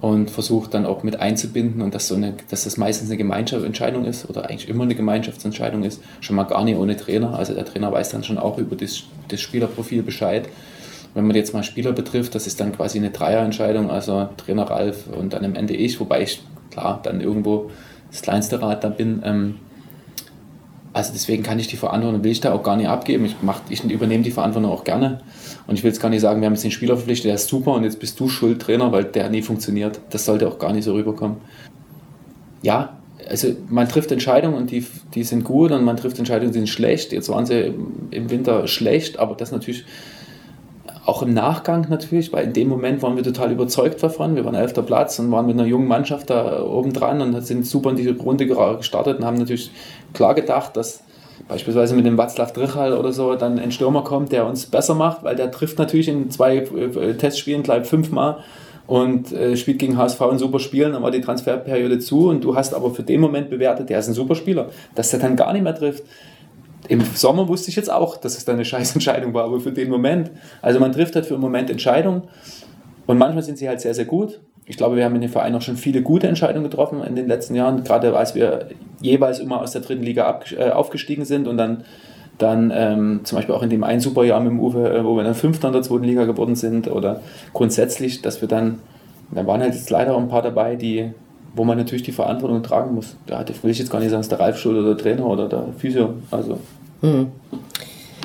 [0.00, 4.04] und versucht dann auch mit einzubinden und dass, so eine, dass das meistens eine Gemeinschaftsentscheidung
[4.04, 7.38] ist oder eigentlich immer eine Gemeinschaftsentscheidung ist, schon mal gar nicht ohne Trainer.
[7.38, 10.48] Also der Trainer weiß dann schon auch über das, das Spielerprofil Bescheid.
[11.14, 15.06] Wenn man jetzt mal Spieler betrifft, das ist dann quasi eine Dreierentscheidung, also Trainer Ralf
[15.06, 17.70] und dann am Ende ich, wobei ich klar dann irgendwo
[18.10, 19.22] das kleinste Rad da bin.
[19.24, 19.54] Ähm,
[20.96, 23.26] also deswegen kann ich die Verantwortung, will ich da auch gar nicht abgeben.
[23.26, 25.20] Ich, mach, ich übernehme die Verantwortung auch gerne.
[25.66, 27.48] Und ich will jetzt gar nicht sagen, wir haben jetzt den Spieler verpflichtet, der ist
[27.48, 30.00] super und jetzt bist du schuld, Trainer, weil der nie funktioniert.
[30.08, 31.36] Das sollte auch gar nicht so rüberkommen.
[32.62, 32.96] Ja,
[33.28, 36.68] also man trifft Entscheidungen und die, die sind gut und man trifft Entscheidungen, die sind
[36.68, 37.12] schlecht.
[37.12, 37.74] Jetzt waren sie
[38.10, 39.84] im Winter schlecht, aber das natürlich
[41.06, 44.34] auch im Nachgang natürlich, weil in dem Moment waren wir total überzeugt davon.
[44.34, 47.64] Wir waren elfter Platz und waren mit einer jungen Mannschaft da oben dran und sind
[47.64, 49.70] super in diese Runde gestartet und haben natürlich
[50.12, 51.04] klar gedacht, dass
[51.48, 55.22] beispielsweise mit dem Václav Drichal oder so dann ein Stürmer kommt, der uns besser macht,
[55.22, 58.38] weil der trifft natürlich in zwei äh, Testspielen gleich fünfmal
[58.88, 62.56] und äh, spielt gegen HSV ein super Spiel, dann war die Transferperiode zu und du
[62.56, 65.52] hast aber für den Moment bewertet, der ist ein super Spieler, dass der dann gar
[65.52, 66.02] nicht mehr trifft.
[66.88, 69.72] Im Sommer wusste ich jetzt auch, dass es dann eine scheiß Entscheidung war, aber für
[69.72, 70.30] den Moment,
[70.62, 72.22] also man trifft halt für einen Moment Entscheidungen
[73.06, 75.54] und manchmal sind sie halt sehr, sehr gut ich glaube, wir haben in dem Verein
[75.54, 78.66] auch schon viele gute Entscheidungen getroffen in den letzten Jahren, gerade als wir
[79.00, 81.84] jeweils immer aus der dritten Liga äh, aufgestiegen sind und dann,
[82.38, 85.22] dann ähm, zum Beispiel auch in dem einen Superjahr mit dem Uwe, äh, wo wir
[85.22, 87.20] dann Fünfter in der zweiten Liga geworden sind oder
[87.52, 88.80] grundsätzlich, dass wir dann,
[89.30, 91.12] da waren halt jetzt leider auch ein paar dabei, die,
[91.54, 93.16] wo man natürlich die Verantwortung tragen muss.
[93.26, 95.26] Da will ich jetzt gar nicht sagen, es ist der Ralf Schuld oder der Trainer
[95.26, 96.14] oder der Physio.
[96.32, 96.58] Also.
[97.06, 97.32] Mhm.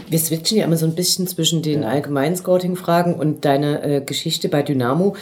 [0.09, 4.49] Wir switchen ja immer so ein bisschen zwischen den allgemeinen Scouting-Fragen und deiner äh, Geschichte
[4.49, 5.15] bei Dynamo.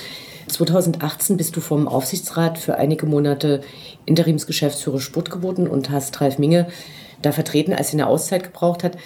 [0.47, 3.61] 2018 bist du vom Aufsichtsrat für einige Monate
[4.05, 6.67] Interimsgeschäftsführer Sport geworden und hast Ralf Minge
[7.21, 8.97] da vertreten, als er eine Auszeit gebraucht hat.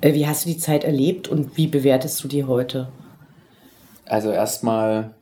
[0.00, 2.88] Äh, wie hast du die Zeit erlebt und wie bewertest du die heute?
[4.04, 5.14] Also erstmal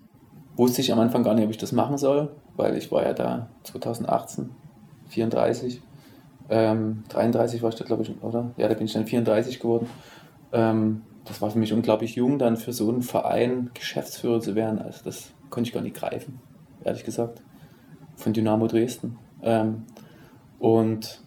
[0.57, 3.13] wusste ich am Anfang gar nicht, ob ich das machen soll, weil ich war ja
[3.13, 4.51] da 2018,
[5.11, 5.81] 34,
[6.53, 8.51] ähm, 33 war ich da glaube ich, oder?
[8.59, 9.87] Ja, da bin ich dann 34 geworden.
[10.53, 14.79] Ähm, das war für mich unglaublich jung, dann für so einen Verein Geschäftsführer zu werden.
[14.79, 16.41] Also das konnte ich gar nicht greifen,
[16.85, 17.43] ehrlich gesagt,
[18.17, 19.19] von Dynamo Dresden.
[19.43, 19.85] Ähm,
[20.59, 21.23] und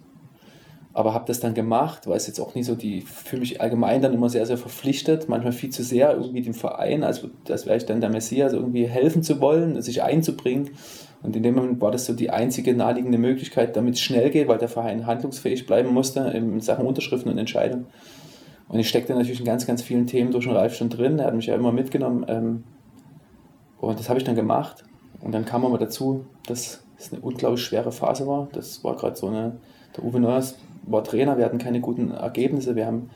[0.93, 4.01] aber habe das dann gemacht, weil es jetzt auch nicht so die, für mich allgemein
[4.01, 7.76] dann immer sehr, sehr verpflichtet, manchmal viel zu sehr irgendwie dem Verein, als, als wäre
[7.76, 10.69] ich dann der Messias, irgendwie helfen zu wollen, sich einzubringen.
[11.26, 14.47] Und in dem Moment war das so die einzige naheliegende Möglichkeit, damit es schnell geht,
[14.47, 17.88] weil der Verein handlungsfähig bleiben musste in Sachen Unterschriften und Entscheidungen.
[18.69, 21.17] Und ich steckte natürlich in ganz, ganz vielen Themen durch den Ralf schon drin.
[21.17, 22.26] Er hat mich ja immer mitgenommen.
[22.28, 22.63] Ähm,
[23.80, 24.84] und das habe ich dann gemacht.
[25.21, 28.47] Und dann kam aber dazu, dass es eine unglaublich schwere Phase war.
[28.53, 29.57] Das war gerade so eine,
[29.97, 33.09] der Uwe Neuers war Trainer, wir hatten keine guten Ergebnisse, wir haben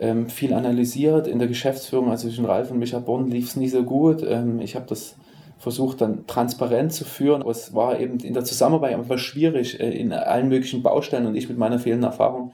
[0.00, 3.70] ähm, viel analysiert in der Geschäftsführung, also zwischen Ralf und Micha Born lief es nicht
[3.70, 4.24] so gut.
[4.26, 5.14] Ähm, ich habe das
[5.60, 9.90] versucht dann transparent zu führen, aber es war eben in der Zusammenarbeit einfach schwierig äh,
[9.90, 12.52] in allen möglichen Baustellen und ich mit meiner fehlenden Erfahrung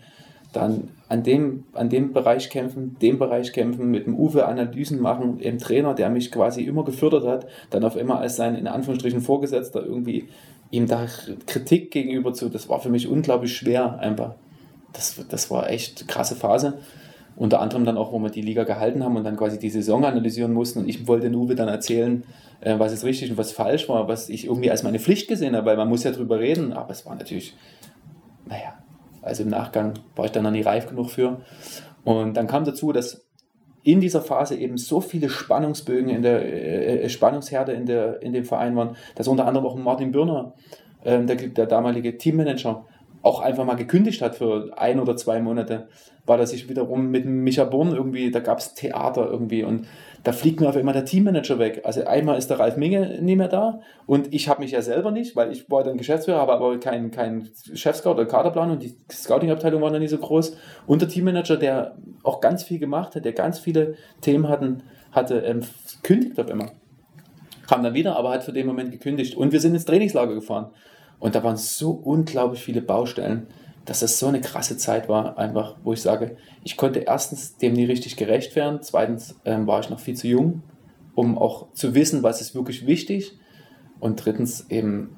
[0.52, 5.38] dann an dem, an dem Bereich kämpfen, dem Bereich kämpfen, mit dem Uwe Analysen machen,
[5.38, 9.20] dem Trainer, der mich quasi immer gefördert hat, dann auf immer als sein, in Anführungsstrichen,
[9.20, 10.28] Vorgesetzter irgendwie
[10.70, 11.06] ihm da
[11.46, 14.34] Kritik gegenüber zu, das war für mich unglaublich schwer einfach.
[14.92, 16.78] Das, das war echt krasse Phase.
[17.36, 20.04] Unter anderem dann auch, wo wir die Liga gehalten haben und dann quasi die Saison
[20.04, 20.80] analysieren mussten.
[20.80, 22.24] Und ich wollte Uwe dann erzählen,
[22.60, 25.54] äh, was jetzt richtig und was falsch war, was ich irgendwie als meine Pflicht gesehen
[25.54, 26.72] habe, weil man muss ja drüber reden.
[26.72, 27.54] Aber es war natürlich,
[28.46, 28.78] naja,
[29.20, 31.42] also im Nachgang war ich dann noch nie reif genug für.
[32.04, 33.26] Und dann kam dazu, dass
[33.82, 38.32] in dieser Phase eben so viele Spannungsbögen in der äh, äh, Spannungsherde in, der, in
[38.32, 40.54] dem Verein waren, dass unter anderem auch Martin Birner,
[41.04, 42.84] äh, der, der damalige Teammanager,
[43.26, 45.88] auch einfach mal gekündigt hat für ein oder zwei Monate,
[46.26, 49.88] weil er sich wiederum mit Micha Born irgendwie, da gab es Theater irgendwie und
[50.22, 51.80] da fliegt mir auf einmal der Teammanager weg.
[51.82, 55.10] Also einmal ist der Ralf Minge nicht mehr da und ich habe mich ja selber
[55.10, 58.94] nicht, weil ich war dann Geschäftsführer, habe aber keinen kein Chefscout oder Kaderplan und die
[59.10, 60.56] Scouting-Abteilung war noch nicht so groß.
[60.86, 65.38] Und der Teammanager, der auch ganz viel gemacht hat, der ganz viele Themen hatten, hatte,
[65.38, 65.62] ähm,
[66.04, 66.70] kündigt auf einmal.
[67.68, 69.36] Kam dann wieder, aber hat für den Moment gekündigt.
[69.36, 70.70] Und wir sind ins Trainingslager gefahren.
[71.18, 73.46] Und da waren so unglaublich viele Baustellen
[73.86, 77.72] dass das so eine krasse Zeit war, einfach, wo ich sage, ich konnte erstens dem
[77.72, 80.62] nie richtig gerecht werden, zweitens ähm, war ich noch viel zu jung,
[81.14, 83.38] um auch zu wissen, was ist wirklich wichtig
[84.00, 85.16] und drittens eben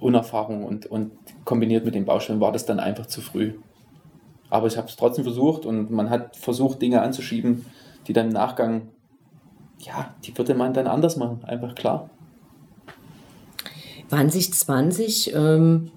[0.00, 1.12] Unerfahrung und, und
[1.44, 3.52] kombiniert mit den Baustellen war das dann einfach zu früh.
[4.50, 7.66] Aber ich habe es trotzdem versucht und man hat versucht, Dinge anzuschieben,
[8.06, 8.88] die dann im Nachgang,
[9.78, 12.10] ja, die würde man dann anders machen, einfach klar.
[14.10, 15.90] Waren sich 20 ähm,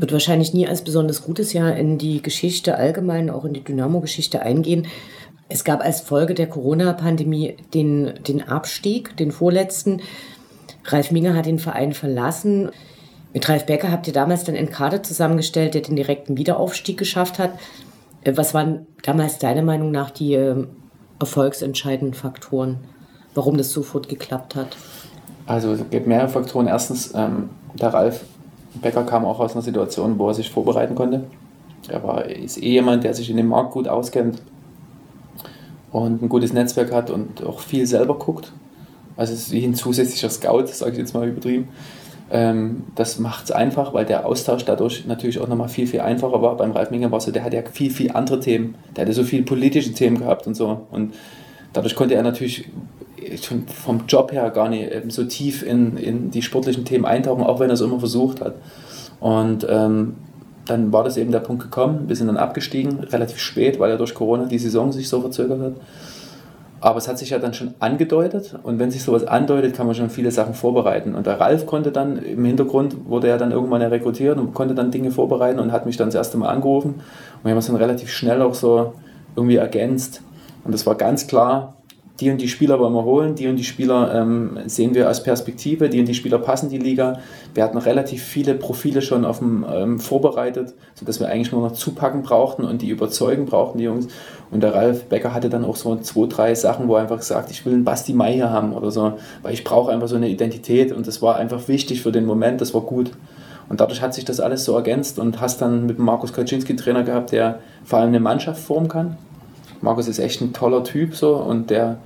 [0.00, 4.40] wird wahrscheinlich nie als besonders gutes Jahr in die Geschichte allgemein, auch in die Dynamo-Geschichte
[4.40, 4.86] eingehen.
[5.48, 10.00] Es gab als Folge der Corona-Pandemie den, den Abstieg, den vorletzten.
[10.84, 12.70] Ralf Minger hat den Verein verlassen.
[13.34, 17.38] Mit Ralf Becker habt ihr damals dann einen Kader zusammengestellt, der den direkten Wiederaufstieg geschafft
[17.38, 17.52] hat.
[18.22, 20.66] Äh, was waren damals deiner Meinung nach die äh,
[21.18, 22.78] erfolgsentscheidenden Faktoren,
[23.34, 24.76] warum das sofort geklappt hat?
[25.50, 26.68] Also es gibt mehrere Faktoren.
[26.68, 28.24] Erstens, ähm, der Ralf
[28.80, 31.24] Becker kam auch aus einer Situation, wo er sich vorbereiten konnte.
[31.88, 34.40] Er war, ist eh jemand, der sich in dem Markt gut auskennt
[35.90, 38.52] und ein gutes Netzwerk hat und auch viel selber guckt.
[39.16, 41.66] Also es ist wie ein zusätzlicher Scout, sage ich jetzt mal übertrieben.
[42.30, 46.40] Ähm, das macht es einfach, weil der Austausch dadurch natürlich auch nochmal viel, viel einfacher
[46.40, 46.56] war.
[46.58, 48.76] Beim Ralf Minger war so, der hat ja viel, viel andere Themen.
[48.94, 50.86] Der hatte so viele politische Themen gehabt und so.
[50.92, 51.12] Und
[51.72, 52.68] dadurch konnte er natürlich
[53.38, 57.60] schon vom Job her gar nicht so tief in, in die sportlichen Themen eintauchen, auch
[57.60, 58.54] wenn er es immer versucht hat.
[59.20, 60.16] Und ähm,
[60.66, 63.96] dann war das eben der Punkt gekommen, wir sind dann abgestiegen, relativ spät, weil ja
[63.96, 65.72] durch Corona die Saison sich so verzögert hat.
[66.82, 69.94] Aber es hat sich ja dann schon angedeutet und wenn sich sowas andeutet, kann man
[69.94, 71.14] schon viele Sachen vorbereiten.
[71.14, 74.90] Und der Ralf konnte dann im Hintergrund, wurde er dann irgendwann rekrutiert und konnte dann
[74.90, 76.94] Dinge vorbereiten und hat mich dann das erste Mal angerufen.
[76.94, 78.94] Und wir haben es dann relativ schnell auch so
[79.36, 80.22] irgendwie ergänzt.
[80.64, 81.79] Und es war ganz klar,
[82.20, 85.22] die und die Spieler wollen wir holen, die und die Spieler ähm, sehen wir als
[85.22, 87.20] Perspektive, die und die Spieler passen die Liga.
[87.54, 91.72] Wir hatten relativ viele Profile schon auf dem, ähm, vorbereitet, sodass wir eigentlich nur noch
[91.72, 94.08] zupacken brauchten und die überzeugen brauchten, die Jungs.
[94.50, 97.50] Und der Ralf Becker hatte dann auch so zwei, drei Sachen, wo er einfach gesagt,
[97.50, 100.28] ich will einen Basti Mai hier haben oder so, weil ich brauche einfach so eine
[100.28, 103.12] Identität und das war einfach wichtig für den Moment, das war gut.
[103.68, 107.04] Und dadurch hat sich das alles so ergänzt und hast dann mit Markus Kaczynski Trainer
[107.04, 109.16] gehabt, der vor allem eine Mannschaft formen kann.
[109.80, 111.98] Markus ist echt ein toller Typ so und der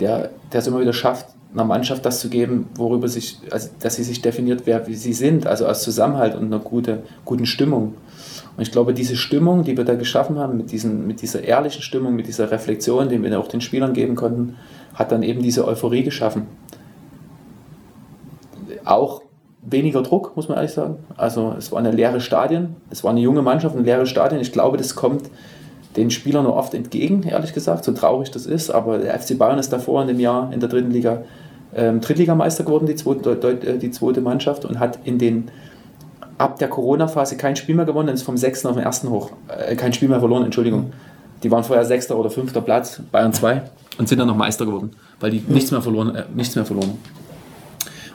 [0.00, 4.04] der, es immer wieder schafft, einer Mannschaft das zu geben, worüber sich, also dass sie
[4.04, 7.94] sich definiert, wer wie sie sind, also als Zusammenhalt und einer gute, guten Stimmung.
[8.56, 11.82] Und ich glaube, diese Stimmung, die wir da geschaffen haben, mit, diesen, mit dieser ehrlichen
[11.82, 14.56] Stimmung, mit dieser Reflexion, die wir auch den Spielern geben konnten,
[14.94, 16.46] hat dann eben diese Euphorie geschaffen.
[18.84, 19.22] Auch
[19.62, 20.98] weniger Druck, muss man ehrlich sagen.
[21.16, 24.40] Also es waren leere Stadien, es war eine junge Mannschaft, ein leere Stadien.
[24.40, 25.30] Ich glaube, das kommt
[25.96, 28.70] den Spielern nur oft entgegen, ehrlich gesagt, so traurig das ist.
[28.70, 31.22] Aber der FC Bayern ist davor in dem Jahr in der dritten Liga
[31.74, 35.50] ähm, Drittligameister geworden, die zweite, äh, die zweite Mannschaft, und hat in den
[36.38, 38.66] ab der Corona-Phase kein Spiel mehr gewonnen, ist vom 6.
[38.66, 39.04] auf den 1.
[39.04, 39.30] hoch.
[39.48, 40.92] Äh, kein Spiel mehr verloren, Entschuldigung.
[41.42, 42.12] Die waren vorher 6.
[42.12, 42.52] oder 5.
[42.64, 43.62] Platz, Bayern 2,
[43.98, 46.98] und sind dann noch Meister geworden, weil die nichts mehr verloren, äh, nichts mehr verloren.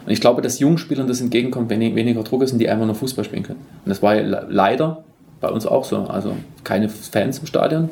[0.05, 2.85] Und ich glaube, dass jungen Spielern das entgegenkommt, wenn weniger Druck ist und die einfach
[2.85, 3.59] nur Fußball spielen können.
[3.85, 5.03] Und das war leider
[5.41, 5.97] bei uns auch so.
[5.97, 7.89] Also keine Fans im Stadion.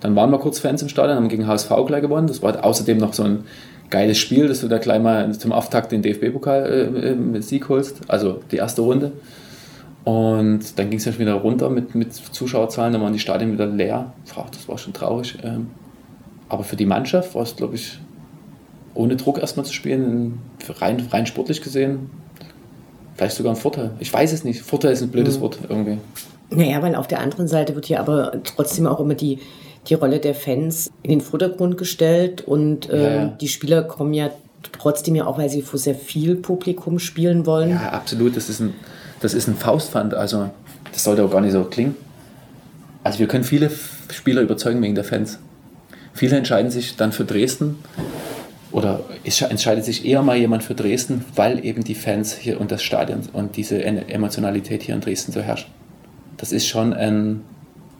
[0.00, 2.26] Dann waren wir kurz Fans im Stadion, haben gegen HSV gleich gewonnen.
[2.28, 3.44] Das war außerdem noch so ein
[3.90, 8.56] geiles Spiel, dass du da gleich mal zum Auftakt den DFB-Pokal-Sieg äh, holst, also die
[8.56, 9.12] erste Runde.
[10.04, 13.52] Und dann ging es ja schon wieder runter mit, mit Zuschauerzahlen, dann waren die Stadien
[13.52, 14.12] wieder leer.
[14.52, 15.36] Das war schon traurig.
[15.42, 15.68] Ähm.
[16.48, 17.98] Aber für die Mannschaft war es, glaube ich,
[18.94, 20.38] ohne Druck erstmal zu spielen,
[20.80, 22.10] rein, rein sportlich gesehen,
[23.16, 23.90] vielleicht sogar ein Vorteil.
[24.00, 24.62] Ich weiß es nicht.
[24.62, 25.42] Vorteil ist ein blödes mhm.
[25.42, 25.98] Wort irgendwie.
[26.50, 29.38] Naja, weil auf der anderen Seite wird hier aber trotzdem auch immer die,
[29.86, 34.30] die Rolle der Fans in den Vordergrund gestellt und äh, ja, die Spieler kommen ja
[34.72, 37.70] trotzdem ja auch, weil sie vor sehr viel Publikum spielen wollen.
[37.70, 38.36] Ja, absolut.
[38.36, 38.74] Das ist ein,
[39.20, 40.14] das ist ein Faustpfand.
[40.14, 40.50] Also,
[40.92, 41.96] das sollte auch gar nicht so klingen.
[43.04, 43.70] Also, wir können viele
[44.12, 45.38] Spieler überzeugen wegen der Fans.
[46.12, 47.78] Viele entscheiden sich dann für Dresden
[48.72, 52.72] oder es entscheidet sich eher mal jemand für Dresden, weil eben die Fans hier und
[52.72, 55.68] das Stadion und diese Emotionalität hier in Dresden so herrscht.
[56.38, 57.44] Das ist schon ein,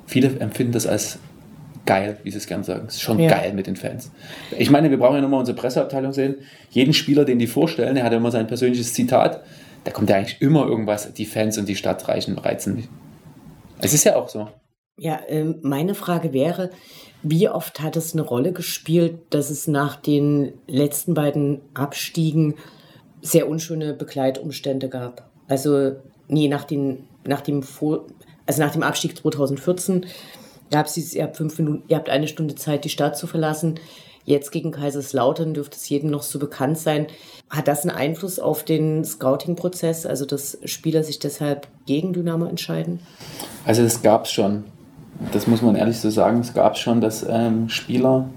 [0.07, 1.19] viele empfinden das als
[1.85, 2.87] geil, wie sie es gern sagen.
[2.89, 3.31] Es ist schon ja.
[3.31, 4.11] geil mit den Fans.
[4.57, 6.37] Ich meine, wir brauchen ja nochmal unsere Presseabteilung sehen.
[6.71, 9.43] Jeden Spieler, den die vorstellen, der hat immer sein persönliches Zitat.
[9.85, 12.89] Da kommt ja eigentlich immer irgendwas, die Fans und die Stadt reichen, reizen mich.
[13.81, 14.49] Es ist ja auch so.
[14.99, 16.71] Ja, ähm, meine Frage wäre,
[17.23, 22.55] wie oft hat es eine Rolle gespielt, dass es nach den letzten beiden Abstiegen
[23.23, 25.31] sehr unschöne Begleitumstände gab?
[25.47, 25.93] Also,
[26.27, 28.07] nee, nach, den, nach, dem, Vor
[28.49, 30.07] also nach dem Abstieg 2014
[30.71, 33.27] gab es dieses, ihr habt fünf Minuten, ihr habt eine Stunde Zeit, die Stadt zu
[33.27, 33.79] verlassen.
[34.25, 37.07] Jetzt gegen Kaiserslautern dürfte es jedem noch so bekannt sein.
[37.49, 42.99] Hat das einen Einfluss auf den Scouting-Prozess, also dass Spieler sich deshalb gegen Dynamo entscheiden?
[43.65, 44.65] Also das gab es schon
[45.33, 48.29] das muss man ehrlich so sagen, es gab schon, dass ähm, Spieler,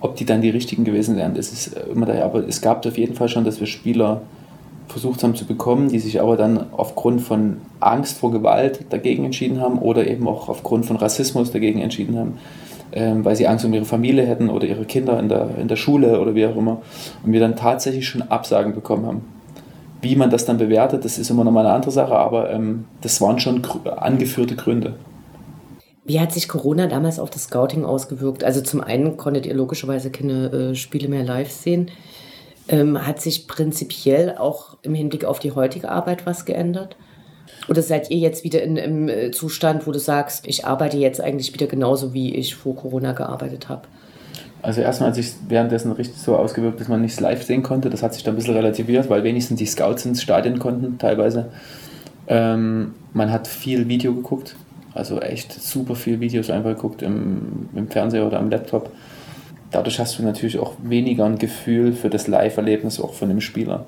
[0.00, 2.98] ob die dann die richtigen gewesen wären, das ist immer daher, aber es gab auf
[2.98, 4.22] jeden Fall schon, dass wir Spieler
[4.88, 9.60] versucht haben zu bekommen, die sich aber dann aufgrund von Angst vor Gewalt dagegen entschieden
[9.60, 12.38] haben oder eben auch aufgrund von Rassismus dagegen entschieden haben,
[12.92, 15.76] ähm, weil sie Angst um ihre Familie hätten oder ihre Kinder in der, in der
[15.76, 16.82] Schule oder wie auch immer.
[17.24, 19.24] Und wir dann tatsächlich schon Absagen bekommen haben.
[20.02, 22.84] Wie man das dann bewertet, das ist immer noch mal eine andere Sache, aber ähm,
[23.00, 23.62] das waren schon
[23.96, 24.94] angeführte Gründe.
[26.04, 28.44] Wie hat sich Corona damals auf das Scouting ausgewirkt?
[28.44, 31.90] Also zum einen konntet ihr logischerweise keine äh, Spiele mehr live sehen.
[32.68, 36.96] Ähm, hat sich prinzipiell auch im Hinblick auf die heutige Arbeit was geändert?
[37.68, 41.20] Oder seid ihr jetzt wieder in, im äh, Zustand, wo du sagst, ich arbeite jetzt
[41.20, 43.82] eigentlich wieder genauso, wie ich vor Corona gearbeitet habe?
[44.62, 47.88] Also erstmal hat sich währenddessen richtig so ausgewirkt, dass man nichts live sehen konnte.
[47.88, 51.50] Das hat sich dann ein bisschen relativiert, weil wenigstens die Scouts ins Stadion konnten teilweise.
[52.26, 54.56] Ähm, man hat viel Video geguckt,
[54.94, 58.90] also echt super viel Videos einfach geguckt im, im Fernseher oder am Laptop.
[59.76, 63.84] Dadurch hast du natürlich auch weniger ein Gefühl für das Live-Erlebnis auch von dem Spieler.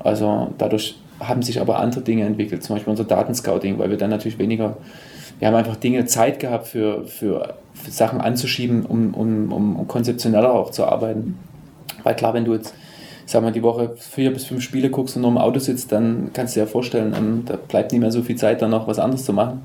[0.00, 4.10] Also dadurch haben sich aber andere Dinge entwickelt, zum Beispiel unser Datenscouting, weil wir dann
[4.10, 4.78] natürlich weniger,
[5.38, 10.52] wir haben einfach Dinge Zeit gehabt für, für, für Sachen anzuschieben, um, um, um konzeptioneller
[10.52, 11.38] auch zu arbeiten.
[12.02, 12.74] Weil klar, wenn du jetzt,
[13.24, 16.30] sag mal, die Woche vier bis fünf Spiele guckst und nur im Auto sitzt, dann
[16.32, 18.88] kannst du dir ja vorstellen, ähm, da bleibt nicht mehr so viel Zeit, dann noch
[18.88, 19.60] was anderes zu machen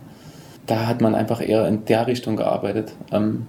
[0.67, 2.93] da hat man einfach eher in der Richtung gearbeitet.
[3.11, 3.47] Ähm,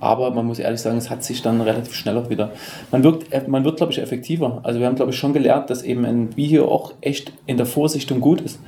[0.00, 2.50] aber man muss ehrlich sagen, es hat sich dann relativ schnell auch wieder.
[2.90, 4.60] Man wird, äh, man wird glaube ich, effektiver.
[4.62, 7.66] Also wir haben, glaube ich, schon gelernt, dass eben ein Video auch echt in der
[7.66, 8.58] Vorsichtung gut ist.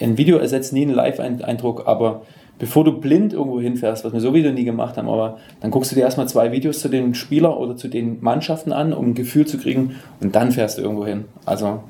[0.00, 2.22] Ein Video ersetzt nie einen Live-Eindruck, aber
[2.58, 5.96] bevor du blind irgendwo hinfährst, was wir sowieso nie gemacht haben, aber dann guckst du
[5.96, 9.46] dir erstmal zwei Videos zu den Spielern oder zu den Mannschaften an, um ein Gefühl
[9.46, 11.24] zu kriegen und dann fährst du irgendwo hin.
[11.44, 11.80] Also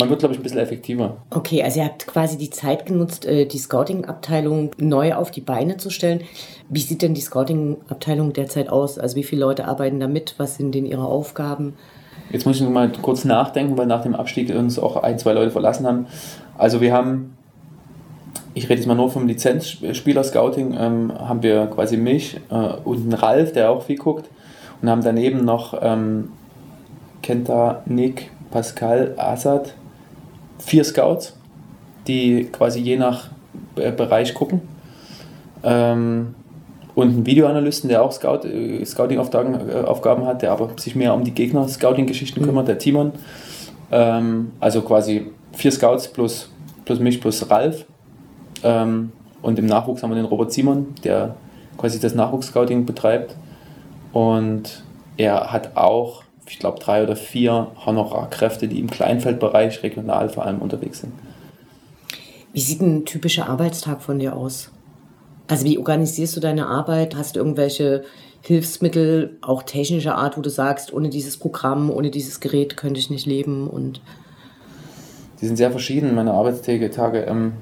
[0.00, 1.18] man wird, glaube ich, ein bisschen effektiver.
[1.30, 5.76] Okay, also ihr habt quasi die Zeit genutzt, äh, die Scouting-Abteilung neu auf die Beine
[5.76, 6.22] zu stellen.
[6.68, 8.98] Wie sieht denn die Scouting-Abteilung derzeit aus?
[8.98, 10.34] Also wie viele Leute arbeiten da mit?
[10.38, 11.74] Was sind denn ihre Aufgaben?
[12.32, 15.32] Jetzt muss ich noch mal kurz nachdenken, weil nach dem Abstieg uns auch ein, zwei
[15.32, 16.06] Leute verlassen haben.
[16.56, 17.36] Also wir haben,
[18.54, 23.14] ich rede jetzt mal nur vom Lizenzspieler-Scouting, ähm, haben wir quasi mich äh, und einen
[23.14, 24.28] Ralf, der auch viel guckt
[24.80, 26.30] und haben daneben noch ähm,
[27.22, 29.74] Kenta, Nick, Pascal, Assad,
[30.60, 31.36] vier Scouts,
[32.06, 33.30] die quasi je nach
[33.74, 34.62] Bereich gucken.
[35.62, 36.34] Ähm,
[36.94, 41.24] und einen Videoanalysten, der auch Scout, äh, Scouting-Aufgaben äh, hat, der aber sich mehr um
[41.24, 42.44] die Gegner-Scouting-Geschichten mhm.
[42.44, 43.12] kümmert, der Timon.
[43.90, 46.50] Ähm, also quasi vier Scouts plus,
[46.84, 47.86] plus mich plus Ralf.
[48.62, 51.36] Ähm, und im Nachwuchs haben wir den Robert Simon, der
[51.78, 53.36] quasi das Nachwuchs-Scouting betreibt.
[54.12, 54.84] Und
[55.16, 60.60] er hat auch ich glaube, drei oder vier Honorarkräfte, die im Kleinfeldbereich regional vor allem
[60.60, 61.12] unterwegs sind.
[62.52, 64.70] Wie sieht ein typischer Arbeitstag von dir aus?
[65.46, 67.14] Also wie organisierst du deine Arbeit?
[67.16, 68.02] Hast du irgendwelche
[68.42, 73.10] Hilfsmittel, auch technischer Art, wo du sagst, ohne dieses Programm, ohne dieses Gerät könnte ich
[73.10, 74.00] nicht leben und
[75.40, 76.90] die sind sehr verschieden, meine Arbeitstage.
[76.90, 77.52] Tage, ähm,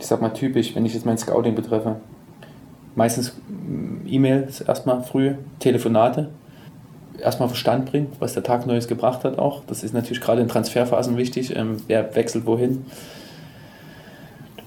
[0.00, 1.96] ich sag mal typisch, wenn ich jetzt mein Scouting betreffe.
[2.96, 6.30] Meistens mm, E-Mails erstmal früh, Telefonate,
[7.20, 9.62] erstmal Verstand bringen, was der Tag Neues gebracht hat auch.
[9.66, 12.84] Das ist natürlich gerade in Transferphasen wichtig, ähm, wer wechselt wohin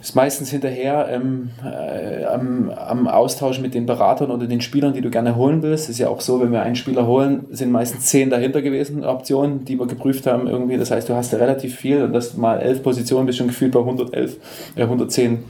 [0.08, 5.02] ist meistens hinterher ähm, äh, am, am, Austausch mit den Beratern oder den Spielern, die
[5.02, 5.90] du gerne holen willst.
[5.90, 9.66] Ist ja auch so, wenn wir einen Spieler holen, sind meistens zehn dahinter gewesen, Optionen,
[9.66, 10.78] die wir geprüft haben irgendwie.
[10.78, 13.80] Das heißt, du hast relativ viel und das mal elf Positionen, bist schon gefühlt bei
[13.80, 14.38] 111,
[14.76, 15.44] äh, 110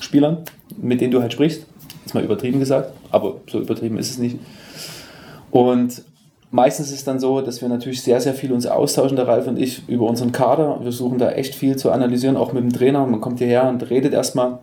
[0.00, 0.38] Spielern,
[0.76, 1.66] mit denen du halt sprichst.
[2.04, 4.38] Ist mal übertrieben gesagt, aber so übertrieben ist es nicht.
[5.50, 6.02] Und
[6.54, 9.48] Meistens ist es dann so, dass wir natürlich sehr, sehr viel uns austauschen, der Ralf
[9.48, 10.76] und ich, über unseren Kader.
[10.76, 13.04] Wir versuchen da echt viel zu analysieren, auch mit dem Trainer.
[13.06, 14.60] Man kommt hierher und redet erstmal.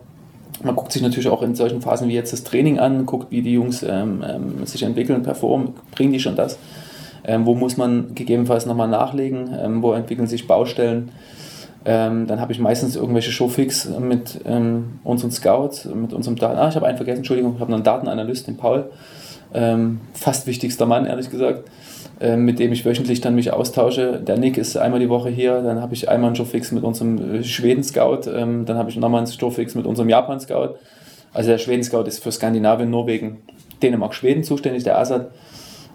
[0.64, 3.42] Man guckt sich natürlich auch in solchen Phasen wie jetzt das Training an, guckt, wie
[3.42, 6.58] die Jungs ähm, ähm, sich entwickeln, performen, bringen die schon das.
[7.26, 11.12] Ähm, wo muss man gegebenenfalls nochmal nachlegen, ähm, wo entwickeln sich Baustellen.
[11.84, 16.58] Ähm, dann habe ich meistens irgendwelche Showfix mit ähm, unseren Scouts, mit unserem Daten.
[16.58, 18.86] Ah, ich habe einen vergessen, Entschuldigung, ich habe einen Datenanalyst, den Paul.
[19.54, 21.64] Ähm, fast wichtigster Mann, ehrlich gesagt.
[22.22, 24.22] Ähm, mit dem ich wöchentlich dann mich austausche.
[24.22, 27.38] Der Nick ist einmal die Woche hier, dann habe ich einmal einen Showfix mit unserem
[27.38, 30.76] äh, Schweden-Scout, ähm, dann habe ich nochmal einen Showfix mit unserem Japan-Scout.
[31.34, 33.38] Also der Schweden-Scout ist für Skandinavien, Norwegen,
[33.82, 35.32] Dänemark, Schweden zuständig, der Assad.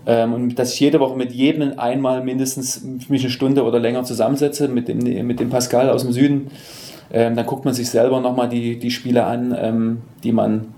[0.04, 4.02] Ähm, und dass ich jede Woche mit jedem einmal mindestens mich eine Stunde oder länger
[4.02, 4.98] zusammensetze, mit dem,
[5.28, 6.50] mit dem Pascal aus dem Süden.
[7.08, 10.74] dann guckt man sich selber nochmal die, die Spiele an, die man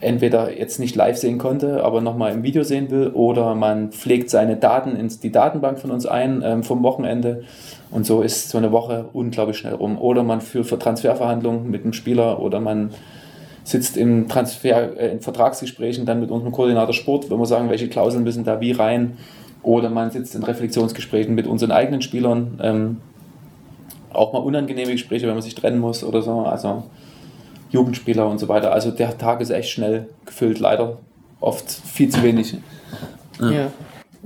[0.00, 4.30] entweder jetzt nicht live sehen konnte, aber nochmal im Video sehen will, oder man pflegt
[4.30, 7.44] seine Daten in die Datenbank von uns ein ähm, vom Wochenende
[7.90, 9.98] und so ist so eine Woche unglaublich schnell rum.
[9.98, 12.90] Oder man führt für Transferverhandlungen mit einem Spieler oder man
[13.64, 17.88] sitzt im Transfer, äh, in Vertragsgesprächen dann mit unserem Koordinator Sport, wenn wir sagen, welche
[17.88, 19.16] Klauseln müssen da wie rein.
[19.62, 22.58] Oder man sitzt in Reflexionsgesprächen mit unseren eigenen Spielern.
[22.62, 22.96] Ähm,
[24.12, 26.40] auch mal unangenehme Gespräche, wenn man sich trennen muss oder so.
[26.40, 26.84] Also
[27.70, 28.72] Jugendspieler und so weiter.
[28.72, 30.98] Also der Tag ist echt schnell gefüllt, leider
[31.40, 32.56] oft viel zu wenig.
[33.40, 33.50] Ja.
[33.50, 33.72] ja.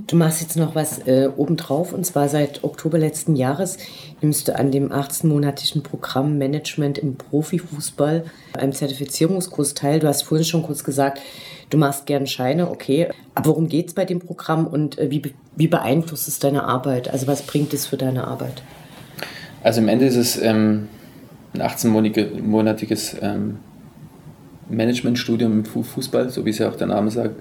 [0.07, 3.77] Du machst jetzt noch was äh, obendrauf und zwar seit Oktober letzten Jahres
[4.21, 9.99] nimmst du an dem 18-monatigen Programm Management im Profifußball, einem Zertifizierungskurs teil.
[9.99, 11.21] Du hast vorhin schon kurz gesagt,
[11.69, 13.07] du machst gern Scheine, okay.
[13.35, 17.09] Aber worum geht es bei dem Programm und äh, wie, wie beeinflusst es deine Arbeit?
[17.09, 18.63] Also was bringt es für deine Arbeit?
[19.63, 20.89] Also im Ende ist es ähm,
[21.55, 23.57] ein 18-monatiges ähm,
[24.69, 27.35] Managementstudium im Fußball, so wie es ja auch der Name sagt,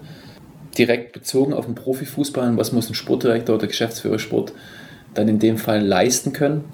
[0.76, 4.52] direkt bezogen auf den Profifußball und was muss ein Sportdirektor oder Geschäftsführer Sport
[5.14, 6.64] dann in dem Fall leisten können.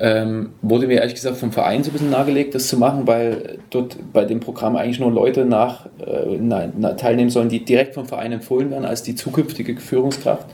[0.00, 3.58] Ähm, wurde mir ehrlich gesagt vom Verein so ein bisschen nahegelegt, das zu machen, weil
[3.70, 7.94] dort bei dem Programm eigentlich nur Leute nach, äh, na, na, teilnehmen sollen, die direkt
[7.94, 10.46] vom Verein empfohlen werden als die zukünftige Führungskraft.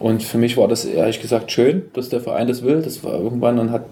[0.00, 2.82] Und für mich war das ehrlich gesagt schön, dass der Verein das will.
[2.82, 3.84] Das war irgendwann und hat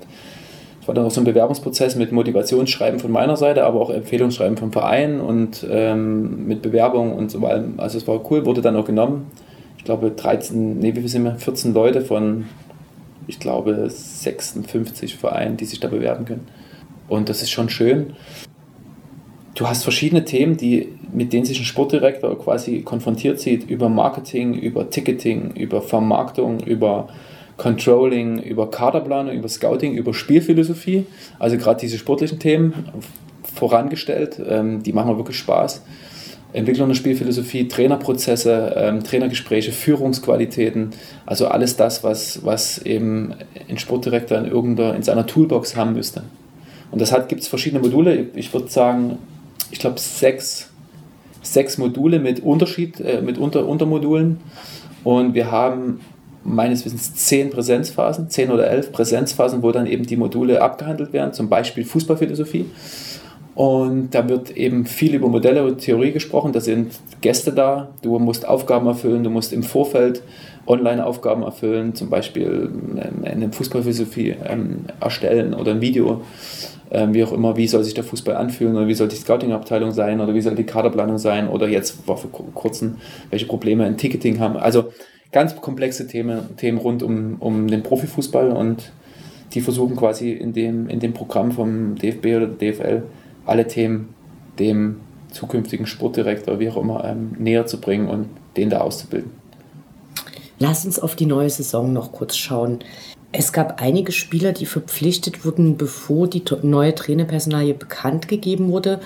[0.88, 4.72] war dann auch so ein Bewerbungsprozess mit Motivationsschreiben von meiner Seite, aber auch Empfehlungsschreiben vom
[4.72, 7.64] Verein und ähm, mit Bewerbung und so weiter.
[7.76, 9.26] Also es war cool, wurde dann auch genommen.
[9.76, 11.34] Ich glaube 13, nee, wie viel sind wir?
[11.36, 12.46] 14 Leute von,
[13.26, 16.48] ich glaube, 56 Vereinen, die sich da bewerben können.
[17.06, 18.14] Und das ist schon schön.
[19.54, 24.54] Du hast verschiedene Themen, die, mit denen sich ein Sportdirektor quasi konfrontiert sieht, über Marketing,
[24.54, 27.08] über Ticketing, über Vermarktung, über
[27.58, 31.04] Controlling, über Kaderplanung, über Scouting, über Spielphilosophie.
[31.38, 32.72] Also gerade diese sportlichen Themen
[33.54, 35.82] vorangestellt, ähm, die machen mir wirklich Spaß.
[36.52, 40.90] Entwicklung der Spielphilosophie, Trainerprozesse, ähm, Trainergespräche, Führungsqualitäten,
[41.26, 43.34] also alles das, was, was eben
[43.68, 46.22] ein Sportdirektor in, irgendeiner, in seiner Toolbox haben müsste.
[46.90, 48.28] Und das gibt es verschiedene Module.
[48.34, 49.18] Ich würde sagen,
[49.70, 50.70] ich glaube sechs,
[51.42, 54.38] sechs Module mit Unterschied, äh, mit Unter, Untermodulen.
[55.04, 56.00] Und wir haben
[56.48, 61.32] meines Wissens zehn Präsenzphasen, zehn oder elf Präsenzphasen, wo dann eben die Module abgehandelt werden,
[61.32, 62.66] zum Beispiel Fußballphilosophie.
[63.54, 66.52] Und da wird eben viel über Modelle und Theorie gesprochen.
[66.52, 67.88] Da sind Gäste da.
[68.02, 69.24] Du musst Aufgaben erfüllen.
[69.24, 70.22] Du musst im Vorfeld
[70.68, 72.70] Online-Aufgaben erfüllen, zum Beispiel
[73.24, 76.20] eine Fußballphilosophie ähm, erstellen oder ein Video.
[76.90, 79.92] Ähm, wie auch immer, wie soll sich der Fußball anfühlen oder wie soll die Scouting-Abteilung
[79.92, 82.96] sein oder wie soll die Kaderplanung sein oder jetzt war vor kurzem,
[83.30, 84.56] welche Probleme ein Ticketing haben.
[84.56, 84.92] Also
[85.32, 88.92] ganz komplexe Themen, Themen rund um, um den Profifußball und
[89.52, 93.02] die versuchen quasi in dem, in dem Programm vom DFB oder der DFL
[93.46, 94.14] alle Themen
[94.58, 95.00] dem
[95.30, 99.30] zukünftigen Sportdirektor, wie auch immer, ähm, näher zu bringen und den da auszubilden.
[100.58, 102.80] Lass uns auf die neue Saison noch kurz schauen.
[103.30, 109.00] Es gab einige Spieler, die verpflichtet wurden, bevor die neue Trainerpersonalie bekannt gegeben wurde.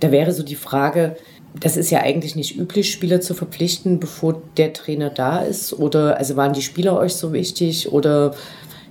[0.00, 1.16] Da wäre so die Frage,
[1.54, 5.72] das ist ja eigentlich nicht üblich, Spieler zu verpflichten, bevor der Trainer da ist.
[5.72, 8.34] Oder also waren die Spieler euch so wichtig oder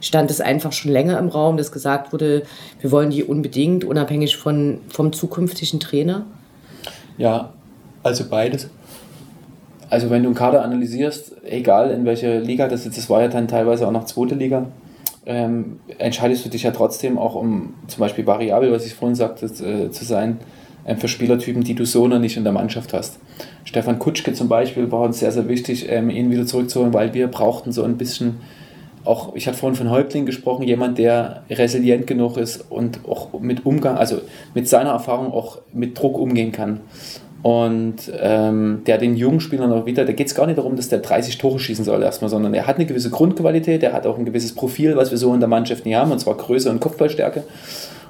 [0.01, 2.43] stand es einfach schon länger im Raum, dass gesagt wurde,
[2.81, 6.25] wir wollen die unbedingt, unabhängig von, vom zukünftigen Trainer?
[7.17, 7.53] Ja,
[8.03, 8.69] also beides.
[9.89, 13.27] Also wenn du einen Kader analysierst, egal in welcher Liga das ist, das war ja
[13.29, 14.67] dann teilweise auch noch zweite Liga,
[15.25, 19.45] ähm, entscheidest du dich ja trotzdem auch um zum Beispiel variabel, was ich vorhin sagte,
[19.45, 20.39] äh, zu sein,
[20.95, 23.19] für Spielertypen, die du so noch nicht in der Mannschaft hast.
[23.65, 27.27] Stefan Kutschke zum Beispiel war uns sehr, sehr wichtig, ähm, ihn wieder zurückzuholen, weil wir
[27.27, 28.37] brauchten so ein bisschen
[29.03, 33.65] auch, ich hatte vorhin von Häuptling gesprochen, jemand, der resilient genug ist und auch mit
[33.65, 34.21] Umgang, also
[34.53, 36.81] mit seiner Erfahrung auch mit Druck umgehen kann.
[37.43, 40.89] Und ähm, der den jungen Spielern auch wieder, da geht es gar nicht darum, dass
[40.89, 44.17] der 30 Tore schießen soll erstmal, sondern er hat eine gewisse Grundqualität, er hat auch
[44.17, 46.81] ein gewisses Profil, was wir so in der Mannschaft nicht haben, und zwar Größe und
[46.81, 47.43] Kopfballstärke.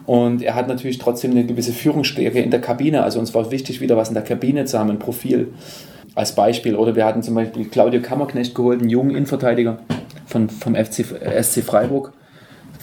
[0.07, 3.03] Und er hat natürlich trotzdem eine gewisse Führungsstärke in der Kabine.
[3.03, 5.49] Also uns war wichtig, wieder was in der Kabine zu haben, ein Profil
[6.15, 6.75] als Beispiel.
[6.75, 9.79] Oder wir hatten zum Beispiel Claudio Kammerknecht geholt, einen jungen Innenverteidiger
[10.25, 11.05] von, vom FC,
[11.41, 12.13] SC Freiburg,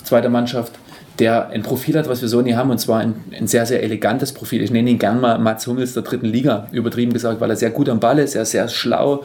[0.05, 0.75] zweiter Mannschaft,
[1.19, 3.83] der ein Profil hat, was wir so nie haben, und zwar ein, ein, sehr, sehr
[3.83, 4.63] elegantes Profil.
[4.63, 7.71] Ich nenne ihn gern mal Mats Hummels der dritten Liga, übertrieben gesagt, weil er sehr
[7.71, 9.25] gut am Ball ist, er ist sehr schlau.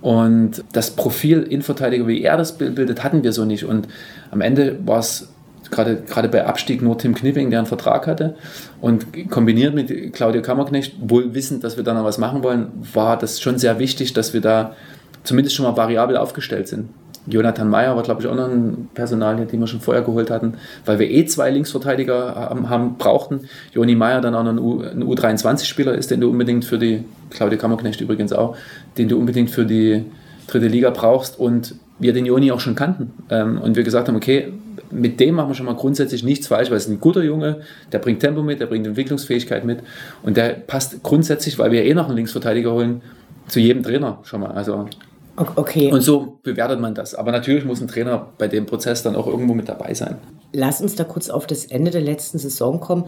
[0.00, 3.64] Und das Profil Innenverteidiger, wie er das bildet, hatten wir so nicht.
[3.64, 3.88] Und
[4.30, 5.31] am Ende war es
[5.72, 8.36] gerade, gerade bei Abstieg nur Tim Knipping, der einen Vertrag hatte.
[8.80, 13.18] Und kombiniert mit Claudio Kammerknecht, wohl wissend, dass wir da noch was machen wollen, war
[13.18, 14.76] das schon sehr wichtig, dass wir da
[15.24, 16.90] zumindest schon mal variabel aufgestellt sind.
[17.26, 20.54] Jonathan Meyer war, glaube ich, auch noch ein Personal, den wir schon vorher geholt hatten,
[20.84, 23.48] weil wir eh zwei Linksverteidiger haben, brauchten.
[23.72, 27.04] Joni Meyer dann auch noch ein, U, ein U23-Spieler ist, den du unbedingt für die,
[27.30, 28.56] Claudia Kammerknecht übrigens auch,
[28.98, 30.04] den du unbedingt für die
[30.48, 33.12] dritte Liga brauchst und wir den Joni auch schon kannten.
[33.30, 34.52] Ähm, und wir gesagt haben, okay,
[34.92, 37.60] mit dem machen wir schon mal grundsätzlich nichts falsch, weil es ist ein guter Junge,
[37.90, 39.80] der bringt Tempo mit, der bringt Entwicklungsfähigkeit mit
[40.22, 43.02] und der passt grundsätzlich, weil wir eh noch einen Linksverteidiger holen,
[43.48, 44.52] zu jedem Trainer schon mal.
[44.52, 44.86] Also
[45.34, 45.90] Okay.
[45.90, 47.14] Und so bewertet man das.
[47.14, 50.18] Aber natürlich muss ein Trainer bei dem Prozess dann auch irgendwo mit dabei sein.
[50.52, 53.06] Lass uns da kurz auf das Ende der letzten Saison kommen.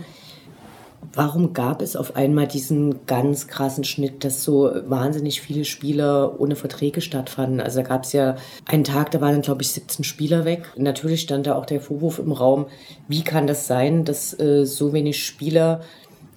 [1.16, 6.56] Warum gab es auf einmal diesen ganz krassen Schnitt, dass so wahnsinnig viele Spieler ohne
[6.56, 7.60] Verträge stattfanden?
[7.60, 8.34] Also da gab es ja
[8.66, 10.72] einen Tag, da waren, glaube ich, 17 Spieler weg.
[10.76, 12.66] Natürlich stand da auch der Vorwurf im Raum,
[13.06, 15.82] wie kann das sein, dass äh, so wenig Spieler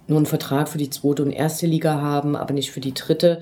[0.07, 3.41] nur einen Vertrag für die zweite und erste Liga haben, aber nicht für die dritte?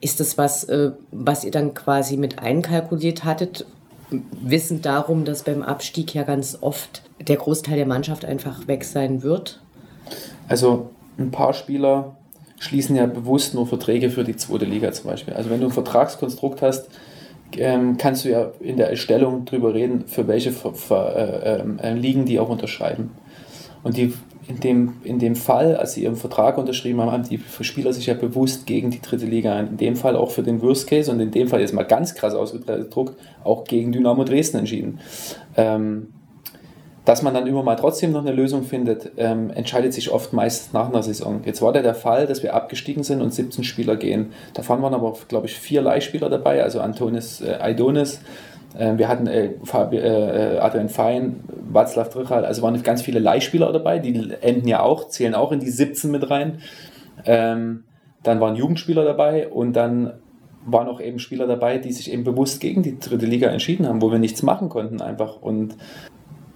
[0.00, 3.66] Ist das was, äh, was ihr dann quasi mit einkalkuliert hattet,
[4.10, 9.24] wissend darum, dass beim Abstieg ja ganz oft der Großteil der Mannschaft einfach weg sein
[9.24, 9.60] wird?
[10.48, 12.16] Also ein paar Spieler
[12.58, 15.34] schließen ja bewusst nur Verträge für die zweite Liga zum Beispiel.
[15.34, 16.88] Also wenn du ein Vertragskonstrukt hast,
[17.56, 22.40] ähm, kannst du ja in der Erstellung darüber reden, für welche äh, äh, Ligen die
[22.40, 23.10] auch unterschreiben.
[23.82, 24.12] Und die
[24.48, 28.06] in dem, in dem Fall, als sie ihren Vertrag unterschrieben haben, haben die Spieler sich
[28.06, 31.20] ja bewusst gegen die dritte Liga, in dem Fall auch für den Worst Case und
[31.20, 33.14] in dem Fall jetzt mal ganz krass ausgedruckt,
[33.44, 35.00] auch gegen Dynamo Dresden entschieden.
[35.54, 36.14] Ähm,
[37.08, 40.74] dass man dann immer mal trotzdem noch eine Lösung findet, ähm, entscheidet sich oft meist
[40.74, 41.40] nach einer Saison.
[41.46, 44.34] Jetzt war der der Fall, dass wir abgestiegen sind und 17 Spieler gehen.
[44.52, 48.20] Davon waren aber, glaube ich, vier Leihspieler dabei, also Antonis äh, Aidonis,
[48.76, 51.36] äh, wir hatten äh, Fabi, äh, äh, Adrian Fein,
[51.72, 55.60] Václav Trichal, also waren ganz viele Leihspieler dabei, die enden ja auch, zählen auch in
[55.60, 56.58] die 17 mit rein.
[57.24, 57.84] Ähm,
[58.22, 60.12] dann waren Jugendspieler dabei und dann
[60.66, 64.02] waren auch eben Spieler dabei, die sich eben bewusst gegen die dritte Liga entschieden haben,
[64.02, 65.40] wo wir nichts machen konnten einfach.
[65.40, 65.74] Und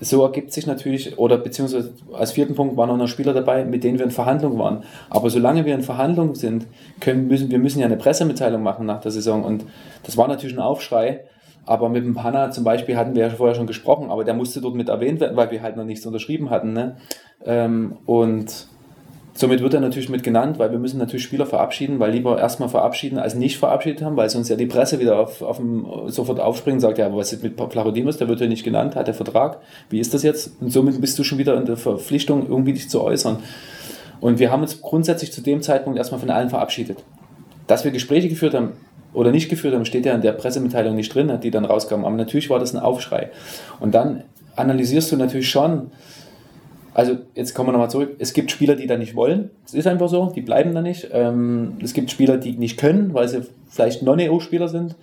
[0.03, 3.85] so ergibt sich natürlich, oder beziehungsweise als vierten Punkt waren auch noch Spieler dabei, mit
[3.85, 4.83] denen wir in Verhandlung waren.
[5.11, 6.67] Aber solange wir in Verhandlung sind,
[7.01, 9.45] können, müssen wir müssen ja eine Pressemitteilung machen nach der Saison.
[9.45, 9.65] Und
[10.03, 11.25] das war natürlich ein Aufschrei.
[11.65, 14.61] Aber mit dem Panna zum Beispiel hatten wir ja vorher schon gesprochen, aber der musste
[14.61, 16.73] dort mit erwähnt werden, weil wir halt noch nichts unterschrieben hatten.
[16.73, 16.97] Ne?
[17.45, 18.67] Ähm, und
[19.35, 22.69] somit wird er natürlich mit genannt, weil wir müssen natürlich Spieler verabschieden, weil lieber erstmal
[22.69, 26.41] verabschieden als nicht verabschiedet haben, weil sonst ja die Presse wieder auf, auf dem, sofort
[26.41, 29.07] aufspringt und sagt, ja, aber was ist mit Plachodimus, der wird ja nicht genannt, hat
[29.07, 29.59] der Vertrag,
[29.91, 30.53] wie ist das jetzt?
[30.61, 33.39] Und somit bist du schon wieder in der Verpflichtung, irgendwie dich zu äußern.
[34.21, 36.99] Und wir haben uns grundsätzlich zu dem Zeitpunkt erstmal von allen verabschiedet.
[37.67, 38.73] Dass wir Gespräche geführt haben,
[39.15, 42.05] oder nicht geführt haben, steht ja in der Pressemitteilung nicht drin, die dann rauskam.
[42.05, 43.31] Aber natürlich war das ein Aufschrei.
[43.81, 44.25] Und dann
[44.57, 45.91] analysierst du natürlich schon,
[46.95, 49.51] also jetzt kommen wir nochmal zurück, es gibt Spieler, die da nicht wollen.
[49.65, 51.09] Es ist einfach so, die bleiben da nicht.
[51.13, 54.95] Ähm, es gibt Spieler, die nicht können, weil sie vielleicht Non-EU-Spieler sind.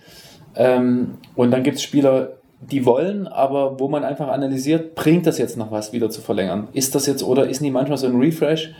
[0.54, 5.38] Ähm, und dann gibt es Spieler, die wollen, aber wo man einfach analysiert, bringt das
[5.38, 6.68] jetzt noch was wieder zu verlängern?
[6.72, 8.72] Ist das jetzt oder ist nicht manchmal so ein Refresh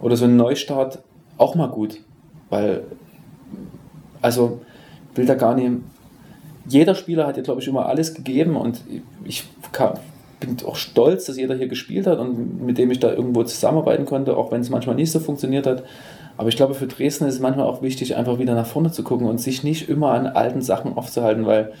[0.00, 1.00] oder so ein Neustart
[1.36, 2.00] auch mal gut?
[2.48, 2.84] Weil,
[4.22, 4.60] also
[5.14, 5.70] will da gar nicht.
[6.66, 8.80] jeder Spieler hat ja, glaube ich, immer alles gegeben und
[9.24, 9.98] ich kann,
[10.40, 14.04] bin auch stolz, dass jeder hier gespielt hat und mit dem ich da irgendwo zusammenarbeiten
[14.04, 15.84] konnte, auch wenn es manchmal nicht so funktioniert hat.
[16.36, 19.02] Aber ich glaube, für Dresden ist es manchmal auch wichtig, einfach wieder nach vorne zu
[19.02, 21.72] gucken und sich nicht immer an alten Sachen aufzuhalten, weil,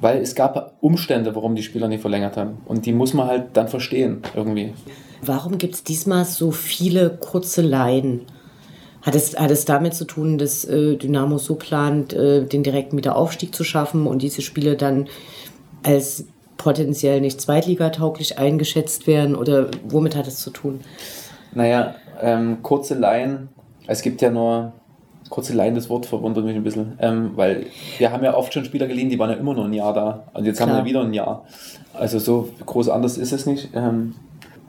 [0.00, 2.58] weil es gab Umstände, warum die Spieler nicht verlängert haben.
[2.66, 4.74] Und die muss man halt dann verstehen irgendwie.
[5.22, 8.22] Warum gibt es diesmal so viele kurze Leiden?
[9.00, 12.98] Hat es, hat es damit zu tun, dass äh, Dynamo so plant, äh, den direkten
[12.98, 15.08] Wiederaufstieg zu schaffen und diese Spiele dann
[15.82, 16.26] als
[16.58, 19.34] potenziell nicht zweitligatauglich eingeschätzt werden?
[19.34, 20.80] Oder womit hat es zu tun?
[21.54, 23.48] Naja, ähm, kurze Laien,
[23.86, 24.72] es gibt ja nur
[25.30, 27.66] kurze Laien, das Wort verwundert mich ein bisschen, ähm, weil
[27.98, 30.24] wir haben ja oft schon Spieler geliehen, die waren ja immer nur ein Jahr da.
[30.34, 30.68] Und jetzt Klar.
[30.68, 31.44] haben wir wieder ein Jahr.
[31.94, 33.70] Also so groß anders ist es nicht.
[33.74, 34.14] Ähm,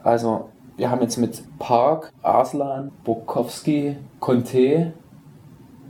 [0.02, 4.92] also wir haben jetzt mit Park, Arslan, Bukowski, Conte,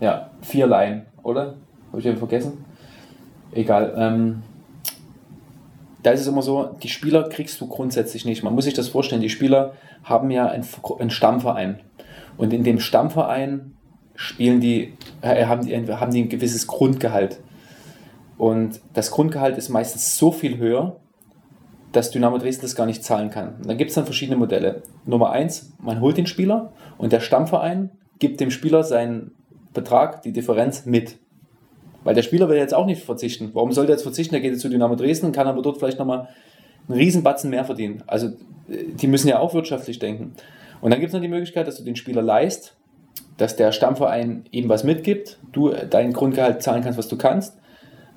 [0.01, 1.55] ja, vier Laien, oder?
[1.89, 2.65] Habe ich eben vergessen?
[3.53, 3.95] Egal.
[3.97, 4.43] Ähm,
[6.03, 8.43] da ist es immer so, die Spieler kriegst du grundsätzlich nicht.
[8.43, 11.81] Man muss sich das vorstellen, die Spieler haben ja einen, Stammverein.
[12.37, 13.75] Und in dem Stammverein
[14.15, 17.41] spielen die, äh, haben, die, haben die ein gewisses Grundgehalt.
[18.39, 20.97] Und das Grundgehalt ist meistens so viel höher,
[21.93, 23.57] dass Dynamo Dresden das gar nicht zahlen kann.
[23.65, 24.83] Dann gibt es dann verschiedene Modelle.
[25.05, 29.33] Nummer eins, man holt den Spieler und der Stammverein gibt dem Spieler seinen
[29.75, 31.19] Betrag, die Differenz mit.
[32.03, 33.51] Weil der Spieler will jetzt auch nicht verzichten.
[33.53, 34.35] Warum soll der jetzt verzichten?
[34.35, 36.29] Der geht jetzt zu Dynamo Dresden, kann aber dort vielleicht nochmal
[36.89, 38.03] einen Riesenbatzen mehr verdienen.
[38.07, 38.31] Also
[38.69, 40.35] die müssen ja auch wirtschaftlich denken.
[40.81, 42.77] Und dann gibt es noch die Möglichkeit, dass du den Spieler leist,
[43.37, 47.59] dass der Stammverein ihm was mitgibt, du dein Grundgehalt zahlen kannst, was du kannst,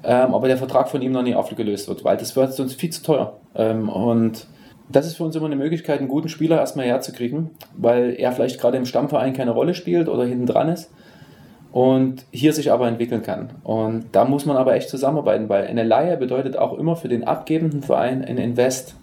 [0.03, 2.89] ähm, aber der Vertrag von ihm noch nicht aufgelöst wird, weil das wird sonst viel
[2.89, 3.39] zu teuer.
[3.55, 4.47] Ähm, und
[4.89, 8.59] das ist für uns immer eine Möglichkeit, einen guten Spieler erstmal herzukriegen, weil er vielleicht
[8.59, 10.91] gerade im Stammverein keine Rolle spielt oder hinten dran ist
[11.73, 13.49] und hier sich aber entwickeln kann.
[13.63, 17.23] Und da muss man aber echt zusammenarbeiten, weil eine Leihe bedeutet auch immer für den
[17.23, 18.95] abgebenden Verein ein Invest.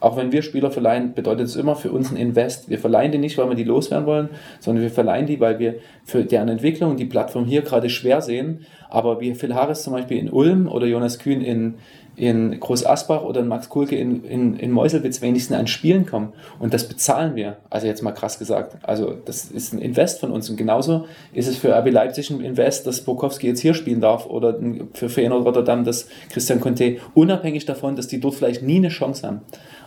[0.00, 2.68] Auch wenn wir Spieler verleihen, bedeutet es immer für uns ein Invest.
[2.68, 4.28] Wir verleihen die nicht, weil wir die loswerden wollen,
[4.58, 8.66] sondern wir verleihen die, weil wir für deren Entwicklung die Plattform hier gerade schwer sehen.
[8.90, 11.74] Aber wie Phil Harris zum Beispiel in Ulm oder Jonas Kühn in,
[12.16, 16.32] in Groß Asbach oder Max Kulke in, in, in Meuselwitz wenigstens an Spielen kommen.
[16.58, 17.56] Und das bezahlen wir.
[17.70, 18.76] Also jetzt mal krass gesagt.
[18.82, 20.50] Also das ist ein Invest von uns.
[20.50, 24.26] Und genauso ist es für RB Leipzig ein Invest, dass Bukowski jetzt hier spielen darf
[24.26, 24.58] oder
[24.92, 29.26] für Feyenoord Rotterdam, dass Christian Conte, unabhängig davon, dass die dort vielleicht nie eine Chance
[29.26, 29.40] haben.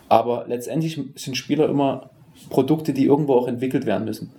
[0.10, 2.10] Aber letztendlich sind Spieler immer
[2.50, 4.32] Produkte, die irgendwo auch entwickelt werden müssen.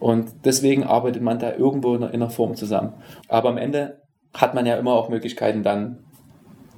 [0.00, 2.94] Und deswegen arbeitet man da irgendwo in einer Form zusammen.
[3.28, 3.98] Aber am Ende
[4.32, 5.98] hat man ja immer auch Möglichkeiten, dann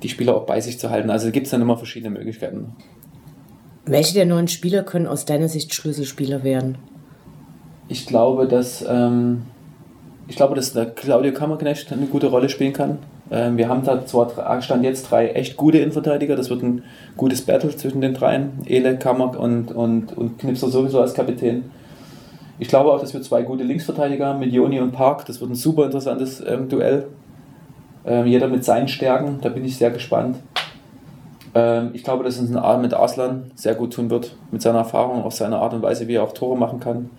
[0.02, 1.10] die Spieler auch bei sich zu halten.
[1.10, 2.74] Also gibt es dann immer verschiedene Möglichkeiten.
[3.86, 6.78] Welche der neuen Spieler können aus deiner Sicht Schlüsselspieler werden?
[7.88, 9.42] Ich glaube, dass, ähm,
[10.28, 12.98] ich glaube, dass der Claudio Kammerknecht eine gute Rolle spielen kann.
[13.30, 16.84] Ähm, wir haben da zwar stand jetzt drei echt gute Innenverteidiger, das wird ein
[17.16, 18.60] gutes Battle zwischen den dreien.
[18.66, 21.70] Ele, Kammer und, und, und Knipser sowieso als Kapitän.
[22.58, 25.24] Ich glaube auch, dass wir zwei gute Linksverteidiger haben, mit Joni und Park.
[25.26, 27.06] Das wird ein super interessantes ähm, Duell.
[28.04, 30.36] Ähm, jeder mit seinen Stärken, da bin ich sehr gespannt.
[31.54, 35.22] Ähm, ich glaube, dass es ein mit Arslan sehr gut tun wird, mit seiner Erfahrung,
[35.22, 37.10] auf seine Art und Weise, wie er auch Tore machen kann.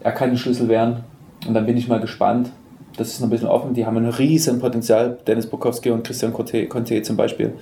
[0.00, 1.04] Er kann ein Schlüssel werden
[1.46, 2.50] und dann bin ich mal gespannt.
[2.96, 3.74] Das ist noch ein bisschen offen.
[3.74, 7.54] Die haben ein riesen Potenzial, Dennis Bukowski und Christian Conte, Conte zum Beispiel.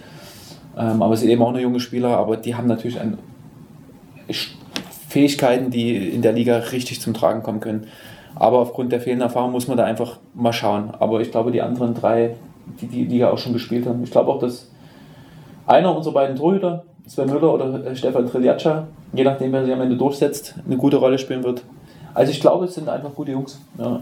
[0.76, 3.18] Ähm, aber sie sind eben auch noch junge Spieler, aber die haben natürlich ein,
[5.12, 7.86] Fähigkeiten, die in der Liga richtig zum Tragen kommen können.
[8.34, 10.90] Aber aufgrund der fehlenden Erfahrung muss man da einfach mal schauen.
[10.98, 12.36] Aber ich glaube, die anderen drei,
[12.80, 14.70] die die Liga auch schon gespielt haben, ich glaube auch, dass
[15.66, 19.82] einer unserer beiden Torhüter, Sven Müller oder äh, Stefan Triljatscha, je nachdem, wer sich am
[19.82, 21.62] Ende durchsetzt, eine gute Rolle spielen wird.
[22.14, 23.60] Also ich glaube, es sind einfach gute Jungs.
[23.78, 24.00] Ja.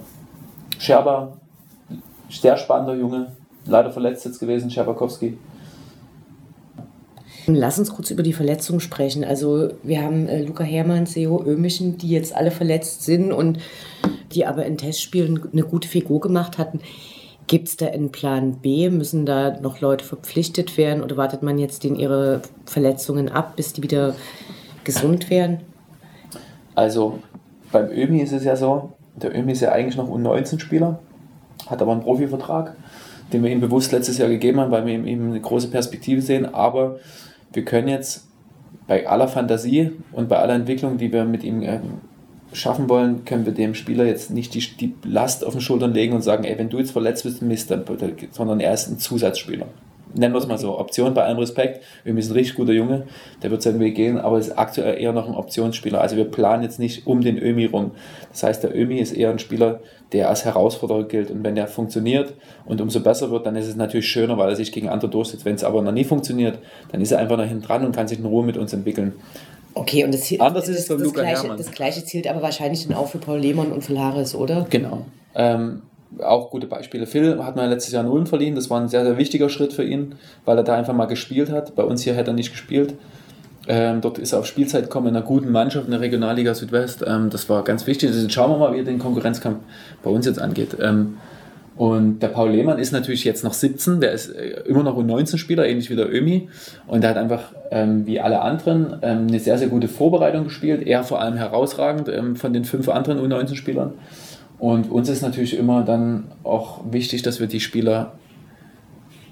[0.78, 1.32] Scherber,
[2.28, 3.32] sehr spannender Junge,
[3.66, 5.36] leider verletzt jetzt gewesen, Scherbakowski.
[7.46, 9.24] Lass uns kurz über die Verletzungen sprechen.
[9.24, 13.58] Also wir haben äh, Luca Hermann, Seo Ömischen, die jetzt alle verletzt sind und
[14.32, 16.80] die aber in Testspielen eine gute Figur gemacht hatten.
[17.46, 18.90] Gibt es da einen Plan B?
[18.90, 23.72] Müssen da noch Leute verpflichtet werden oder wartet man jetzt in ihre Verletzungen ab, bis
[23.72, 24.14] die wieder
[24.84, 25.60] gesund werden?
[26.76, 27.18] Also
[27.72, 31.00] beim Ömi ist es ja so, der Ömi ist ja eigentlich noch U19-Spieler,
[31.66, 32.76] hat aber einen Profivertrag,
[33.32, 36.54] den wir ihm bewusst letztes Jahr gegeben haben, weil wir ihm eine große Perspektive sehen.
[36.54, 37.00] Aber
[37.52, 38.26] wir können jetzt
[38.86, 42.00] bei aller Fantasie und bei aller Entwicklung, die wir mit ihm ähm,
[42.52, 46.14] schaffen wollen, können wir dem Spieler jetzt nicht die, die Last auf den Schultern legen
[46.14, 47.84] und sagen, ey, wenn du jetzt verletzt bist, Mist, dann,
[48.32, 49.66] sondern er ist ein Zusatzspieler.
[50.14, 51.82] Nennen wir es mal so, Option bei allem Respekt.
[52.04, 53.06] Wir ist ein richtig guter Junge,
[53.42, 56.00] der wird seinen Weg gehen, aber ist aktuell eher noch ein Optionsspieler.
[56.00, 57.92] Also wir planen jetzt nicht um den Ömi rum.
[58.30, 59.80] Das heißt, der Ömi ist eher ein Spieler,
[60.12, 61.30] der als Herausforderer gilt.
[61.30, 62.34] Und wenn der funktioniert
[62.64, 65.44] und umso besser wird, dann ist es natürlich schöner, weil er sich gegen andere durchsetzt.
[65.44, 66.58] Wenn es aber noch nie funktioniert,
[66.90, 69.14] dann ist er einfach noch hinten dran und kann sich in Ruhe mit uns entwickeln.
[69.74, 72.42] Okay, und das, Anders ist das, es beim das, Luca gleiche, das gleiche zielt aber
[72.42, 74.66] wahrscheinlich dann auch für Paul Lehmann und für Laris, oder?
[74.68, 75.06] Genau.
[75.34, 75.82] Ähm,
[76.18, 77.06] auch gute Beispiele.
[77.06, 78.54] Phil hat mir letztes Jahr Ulm verliehen.
[78.54, 81.50] Das war ein sehr, sehr wichtiger Schritt für ihn, weil er da einfach mal gespielt
[81.50, 81.74] hat.
[81.74, 82.94] Bei uns hier hätte er nicht gespielt.
[83.68, 87.04] Ähm, dort ist er auf Spielzeit gekommen in einer guten Mannschaft in der Regionalliga Südwest.
[87.06, 88.08] Ähm, das war ganz wichtig.
[88.08, 89.58] Also jetzt schauen wir mal, wie den Konkurrenzkampf
[90.02, 90.76] bei uns jetzt angeht.
[90.80, 91.18] Ähm,
[91.76, 95.10] und der Paul Lehmann ist natürlich jetzt noch 17, der ist äh, immer noch ein
[95.10, 96.48] 19-Spieler, ähnlich wie der Ömi.
[96.86, 100.86] Und der hat einfach, ähm, wie alle anderen, ähm, eine sehr, sehr gute Vorbereitung gespielt.
[100.86, 103.92] Er vor allem herausragend ähm, von den fünf anderen U19-Spielern.
[104.60, 108.12] Und uns ist natürlich immer dann auch wichtig, dass wir die Spieler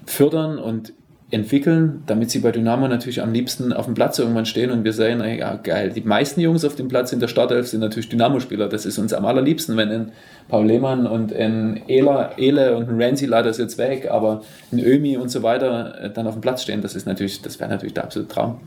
[0.05, 0.93] fördern und
[1.31, 4.93] entwickeln, damit sie bei Dynamo natürlich am liebsten auf dem Platz irgendwann stehen und wir
[4.93, 8.67] sehen, ja geil, die meisten Jungs auf dem Platz in der Startelf sind natürlich Dynamo-Spieler.
[8.67, 10.11] Das ist uns am allerliebsten, wenn ein
[10.47, 14.41] Paul Lehmann und ein Ela, Ele und ein Ramsey leider ist jetzt weg, aber
[14.71, 17.59] ein Ömi und so weiter äh, dann auf dem Platz stehen, das ist natürlich, das
[17.59, 18.61] wäre natürlich der absolute Traum.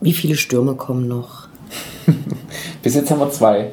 [0.00, 1.48] Wie viele Stürme kommen noch?
[2.82, 3.72] Bis jetzt haben wir zwei.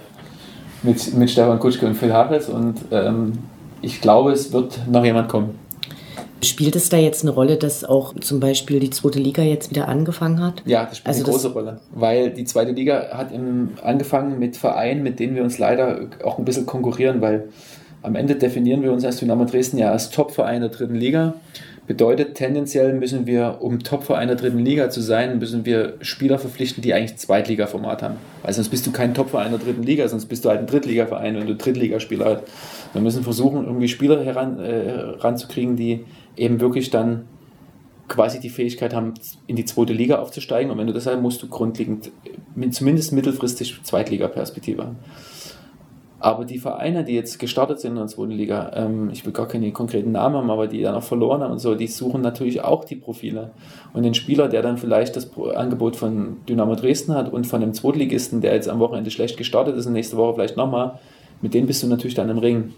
[0.84, 3.34] Mit, mit Stefan Kutschke und Phil Harris und ähm,
[3.82, 5.58] ich glaube, es wird noch jemand kommen.
[6.44, 9.88] Spielt es da jetzt eine Rolle, dass auch zum Beispiel die zweite Liga jetzt wieder
[9.88, 10.62] angefangen hat?
[10.66, 11.80] Ja, das spielt Also eine das- große Rolle.
[11.94, 16.38] Weil die zweite Liga hat im, angefangen mit Vereinen, mit denen wir uns leider auch
[16.38, 17.48] ein bisschen konkurrieren, weil
[18.02, 21.36] am Ende definieren wir uns als Dynamo Dresden ja als Topverein der dritten Liga.
[21.86, 26.82] Bedeutet, tendenziell müssen wir, um Topverein der dritten Liga zu sein, müssen wir Spieler verpflichten,
[26.82, 28.16] die eigentlich Zweitliga-Format haben.
[28.42, 31.36] Weil sonst bist du kein Topverein der dritten Liga, sonst bist du halt ein Drittligaverein,
[31.36, 32.44] wenn du Drittligaspieler hast.
[32.94, 36.06] Wir müssen versuchen, irgendwie Spieler heran, äh, ranzukriegen, die
[36.38, 37.26] eben wirklich dann
[38.08, 39.14] quasi die Fähigkeit haben,
[39.48, 40.72] in die zweite Liga aufzusteigen.
[40.72, 42.12] Und wenn du das hast, musst du grundlegend
[42.56, 44.96] mit- zumindest mittelfristig Zweitliga-Perspektive haben.
[46.24, 49.46] Aber die Vereine, die jetzt gestartet sind in der zweiten Liga, ähm, ich will gar
[49.46, 52.64] keine konkreten Namen haben, aber die dann auch verloren haben und so, die suchen natürlich
[52.64, 53.52] auch die Profile.
[53.92, 57.74] Und den Spieler, der dann vielleicht das Angebot von Dynamo Dresden hat und von dem
[57.74, 60.98] Zweitligisten, der jetzt am Wochenende schlecht gestartet ist und nächste Woche vielleicht nochmal,
[61.42, 62.72] mit denen bist du natürlich dann im Ring.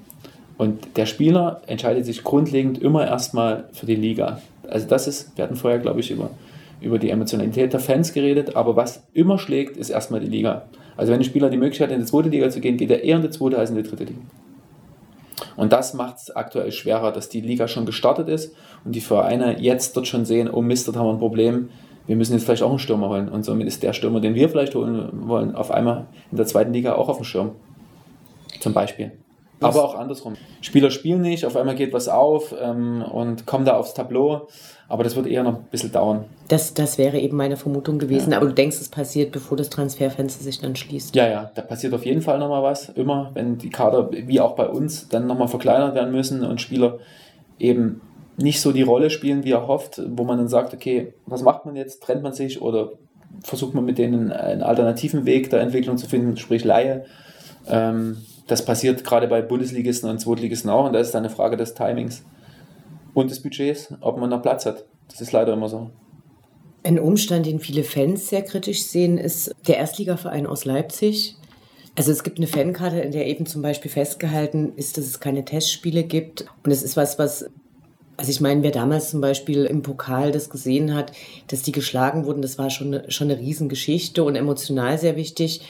[0.57, 4.41] Und der Spieler entscheidet sich grundlegend immer erstmal für die Liga.
[4.67, 6.31] Also das ist, wir hatten vorher, glaube ich, über,
[6.81, 10.63] über die Emotionalität der Fans geredet, aber was immer schlägt, ist erstmal die Liga.
[10.97, 13.03] Also wenn ein Spieler die Möglichkeit hat, in die zweite Liga zu gehen, geht er
[13.03, 14.21] eher in die zweite als in die dritte Liga.
[15.57, 18.53] Und das macht es aktuell schwerer, dass die Liga schon gestartet ist
[18.83, 21.69] und die Vereine jetzt dort schon sehen, oh Mist, dort haben wir ein Problem,
[22.07, 23.29] wir müssen jetzt vielleicht auch einen Stürmer holen.
[23.29, 26.73] Und somit ist der Stürmer, den wir vielleicht holen wollen, auf einmal in der zweiten
[26.73, 27.51] Liga auch auf dem Schirm.
[28.59, 29.11] Zum Beispiel.
[29.61, 30.35] Aber auch andersrum.
[30.61, 34.47] Spieler spielen nicht, auf einmal geht was auf ähm, und kommen da aufs Tableau.
[34.87, 36.25] Aber das wird eher noch ein bisschen dauern.
[36.47, 38.33] Das, das wäre eben meine Vermutung gewesen.
[38.33, 41.15] Aber du denkst, es passiert, bevor das Transferfenster sich dann schließt.
[41.15, 42.89] Ja, ja, da passiert auf jeden Fall nochmal was.
[42.89, 46.99] Immer, wenn die Kader, wie auch bei uns, dann nochmal verkleinert werden müssen und Spieler
[47.57, 48.01] eben
[48.37, 51.65] nicht so die Rolle spielen, wie er hofft, wo man dann sagt, okay, was macht
[51.65, 52.03] man jetzt?
[52.03, 52.91] Trennt man sich oder
[53.43, 57.05] versucht man mit denen einen alternativen Weg der Entwicklung zu finden, sprich Laie?
[57.67, 58.17] Ähm,
[58.47, 61.73] das passiert gerade bei Bundesligisten und Zweitligisten auch und da ist dann eine Frage des
[61.73, 62.23] Timings
[63.15, 64.85] und des Budgets, ob man noch Platz hat.
[65.07, 65.89] Das ist leider immer so.
[66.83, 71.35] Ein Umstand, den viele Fans sehr kritisch sehen, ist der Erstligaverein aus Leipzig.
[71.95, 75.45] Also es gibt eine Fankarte, in der eben zum Beispiel festgehalten ist, dass es keine
[75.45, 76.45] Testspiele gibt.
[76.63, 77.45] Und es ist was, was,
[78.17, 81.13] also ich meine, wer damals zum Beispiel im Pokal das gesehen hat,
[81.47, 85.61] dass die geschlagen wurden, das war schon eine, schon eine Riesengeschichte und emotional sehr wichtig.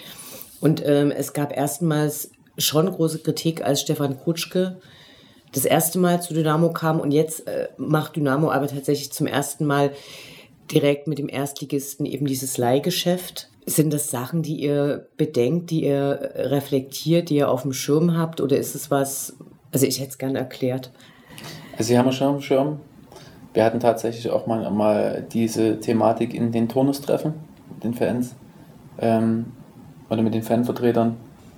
[0.61, 4.77] Und ähm, es gab erstmals schon große Kritik, als Stefan Kutschke
[5.55, 9.65] das erste Mal zu Dynamo kam und jetzt äh, macht Dynamo aber tatsächlich zum ersten
[9.65, 9.91] Mal
[10.69, 13.49] direkt mit dem Erstligisten eben dieses Leihgeschäft.
[13.65, 18.41] Sind das Sachen, die ihr bedenkt, die ihr reflektiert, die ihr auf dem Schirm habt
[18.41, 19.37] oder ist es was,
[19.71, 20.91] also ich hätte es gerne erklärt.
[21.77, 22.79] Also Sie haben schon auf dem Schirm.
[23.53, 27.33] Wir hatten tatsächlich auch mal, mal diese Thematik in den Turnustreffen
[27.73, 28.35] mit den Fans
[28.99, 29.45] ähm,
[30.09, 31.15] oder mit den Fanvertretern,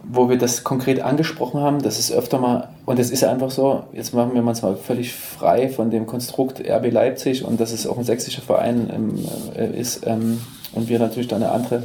[0.09, 1.81] wo wir das konkret angesprochen haben.
[1.81, 5.13] Das ist öfter mal, und es ist einfach so, jetzt machen wir uns mal völlig
[5.13, 9.25] frei von dem Konstrukt RB Leipzig und dass es auch ein sächsischer Verein ähm,
[9.55, 10.39] äh, ist ähm,
[10.73, 11.83] und wir natürlich da eine andere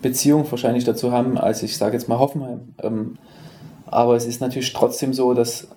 [0.00, 2.74] Beziehung wahrscheinlich dazu haben, als ich sage jetzt mal Hoffenheim.
[2.82, 3.18] Ähm,
[3.86, 5.68] aber es ist natürlich trotzdem so, dass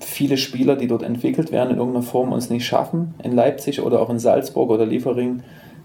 [0.00, 4.00] viele Spieler, die dort entwickelt werden, in irgendeiner Form uns nicht schaffen, in Leipzig oder
[4.00, 5.42] auch in Salzburg oder Liefering,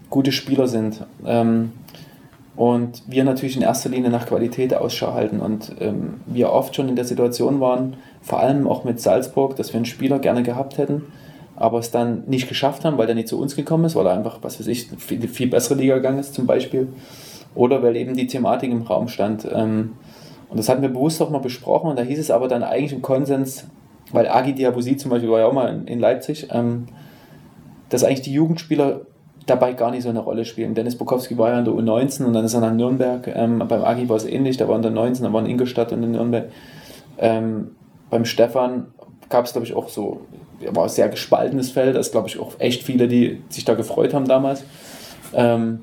[0.08, 1.04] gute Spieler sind.
[1.26, 1.72] Ähm,
[2.56, 5.40] und wir natürlich in erster Linie nach Qualität Ausschau halten.
[5.40, 9.72] Und ähm, wir oft schon in der Situation waren, vor allem auch mit Salzburg, dass
[9.72, 11.02] wir einen Spieler gerne gehabt hätten,
[11.56, 14.12] aber es dann nicht geschafft haben, weil er nicht zu uns gekommen ist, weil er
[14.12, 16.88] einfach, was weiß ich, viel, viel bessere Liga gegangen ist zum Beispiel.
[17.56, 19.48] Oder weil eben die Thematik im Raum stand.
[19.52, 19.92] Ähm,
[20.48, 22.92] und das hatten wir bewusst auch mal besprochen und da hieß es aber dann eigentlich
[22.92, 23.66] im Konsens,
[24.12, 26.86] weil Agi Diabusi zum Beispiel war ja auch mal in, Leipzig, ähm,
[27.88, 29.00] dass eigentlich die Jugendspieler
[29.46, 30.74] dabei gar nicht so eine Rolle spielen.
[30.74, 33.26] Dennis Bukowski war ja in der U19 und dann ist er nach Nürnberg.
[33.28, 35.92] Ähm, beim Agi war es ähnlich, da war in der 19, da war in Ingolstadt
[35.92, 36.46] und in Nürnberg.
[37.18, 37.72] Ähm,
[38.10, 38.86] beim Stefan
[39.28, 40.20] gab es, glaube ich, auch so,
[40.70, 41.96] war ein sehr gespaltenes Feld.
[41.96, 44.64] Es glaube ich auch echt viele, die sich da gefreut haben damals.
[45.34, 45.80] Ähm,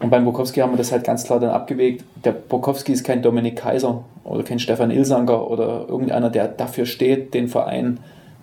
[0.00, 2.04] und beim Bukowski haben wir das halt ganz klar dann abgewegt.
[2.24, 7.34] Der Bukowski ist kein Dominik Kaiser oder kein Stefan Ilsanger oder irgendeiner, der dafür steht,
[7.34, 8.00] den Verein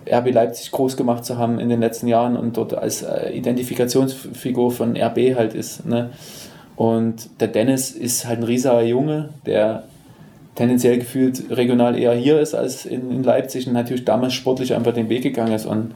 [0.07, 4.71] RB Leipzig groß gemacht zu haben in den letzten Jahren und dort als äh, Identifikationsfigur
[4.71, 5.85] von RB halt ist.
[5.85, 6.11] Ne?
[6.75, 9.83] Und der Dennis ist halt ein rieser Junge, der
[10.55, 14.93] tendenziell gefühlt regional eher hier ist als in, in Leipzig und natürlich damals sportlich einfach
[14.93, 15.65] den Weg gegangen ist.
[15.65, 15.93] Und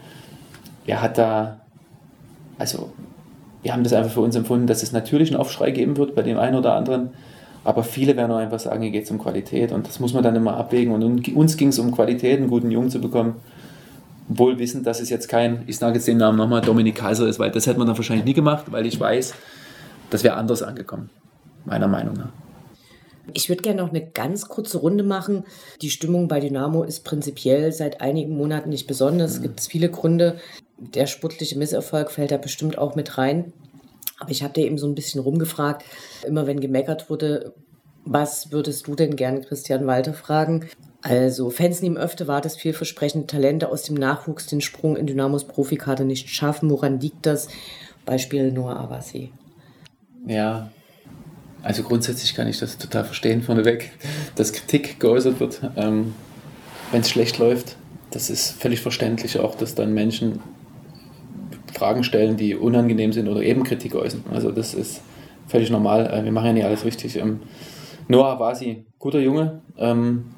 [0.85, 1.61] er hat da,
[2.57, 2.91] also
[3.61, 6.21] wir haben das einfach für uns empfunden, dass es natürlich einen Aufschrei geben wird bei
[6.21, 7.11] dem einen oder anderen.
[7.63, 10.21] Aber viele werden auch einfach sagen, hier geht es um Qualität und das muss man
[10.21, 10.93] dann immer abwägen.
[10.93, 13.35] Und uns ging es um Qualität, einen guten Jungen zu bekommen.
[14.37, 17.39] Wohl wissend, dass es jetzt kein, ich sage jetzt den Namen nochmal, Dominik Kaiser ist,
[17.39, 19.33] weil das hätte man dann wahrscheinlich nie gemacht, weil ich weiß,
[20.09, 21.09] das wäre anders angekommen,
[21.65, 22.29] meiner Meinung nach.
[23.33, 25.45] Ich würde gerne noch eine ganz kurze Runde machen.
[25.81, 29.35] Die Stimmung bei Dynamo ist prinzipiell seit einigen Monaten nicht besonders.
[29.35, 30.39] Es gibt viele Gründe.
[30.77, 33.53] Der sportliche Misserfolg fällt da bestimmt auch mit rein.
[34.19, 35.83] Aber ich habe dir eben so ein bisschen rumgefragt,
[36.25, 37.53] immer wenn gemeckert wurde,
[38.05, 40.67] was würdest du denn gern Christian Walter fragen?
[41.03, 45.43] Also, Fans nehmen öfter wahr, dass vielversprechende Talente aus dem Nachwuchs den Sprung in Dynamos
[45.43, 46.69] Profikarte nicht schaffen.
[46.69, 47.49] Woran liegt das?
[48.05, 49.31] Beispiel Noah Avasi.
[50.25, 50.71] Ja,
[51.61, 53.91] also grundsätzlich kann ich das total verstehen vorneweg,
[54.35, 56.15] dass Kritik geäußert wird, ähm,
[56.91, 57.75] wenn es schlecht läuft.
[58.11, 60.39] Das ist völlig verständlich auch, dass dann Menschen
[61.73, 64.23] Fragen stellen, die unangenehm sind oder eben Kritik äußern.
[64.31, 65.01] Also das ist
[65.47, 66.07] völlig normal.
[66.07, 67.17] Äh, wir machen ja nicht alles richtig.
[67.17, 67.41] Ähm,
[68.07, 70.32] Noah Wasi, guter Junge, ähm,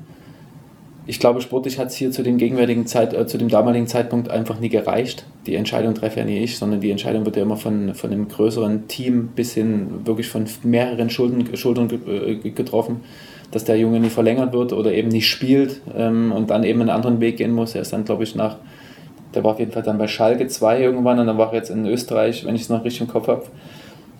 [1.08, 4.30] ich glaube, sportlich hat es hier zu dem gegenwärtigen Zeit, äh, zu dem damaligen Zeitpunkt
[4.30, 5.26] einfach nie gereicht.
[5.46, 8.28] Die Entscheidung treffe ja nie ich, sondern die Entscheidung wird ja immer von, von einem
[8.28, 13.02] größeren Team bis hin wirklich von mehreren Schulden, Schultern äh, getroffen,
[13.52, 16.90] dass der Junge nie verlängert wird oder eben nicht spielt ähm, und dann eben einen
[16.90, 17.76] anderen Weg gehen muss.
[17.76, 18.58] Er ist dann, glaube ich, nach,
[19.36, 21.70] der war auf jeden Fall dann bei Schalke 2 irgendwann und dann war er jetzt
[21.70, 23.44] in Österreich, wenn ich es noch richtig im Kopf habe.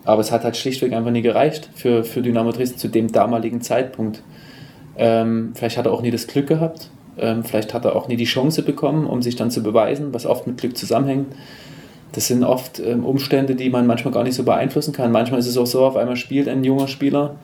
[0.04, 3.62] Aber es hat halt schlichtweg einfach nie gereicht für, für Dynamo Dresden zu dem damaligen
[3.62, 4.22] Zeitpunkt.
[4.98, 6.90] Ähm, vielleicht hat er auch nie das Glück gehabt.
[7.18, 10.26] Ähm, vielleicht hat er auch nie die Chance bekommen, um sich dann zu beweisen, was
[10.26, 11.28] oft mit Glück zusammenhängt.
[12.12, 15.12] Das sind oft ähm, Umstände, die man manchmal gar nicht so beeinflussen kann.
[15.12, 17.36] Manchmal ist es auch so, auf einmal spielt ein junger Spieler.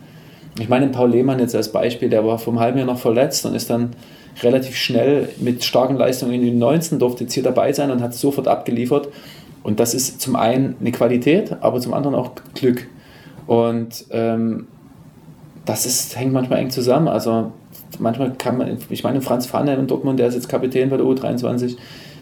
[0.59, 3.55] Ich meine, Paul Lehmann jetzt als Beispiel, der war vom halben Jahr noch verletzt und
[3.55, 3.91] ist dann
[4.41, 8.13] relativ schnell mit starken Leistungen in den 19 durfte jetzt hier dabei sein und hat
[8.13, 9.09] sofort abgeliefert.
[9.63, 12.87] Und das ist zum einen eine Qualität, aber zum anderen auch Glück.
[13.47, 14.67] Und ähm,
[15.65, 17.07] das ist, hängt manchmal eng zusammen.
[17.07, 17.51] Also
[17.99, 21.05] manchmal kann man, ich meine, Franz Pfanne in Dortmund, der ist jetzt Kapitän bei der
[21.05, 21.77] U23,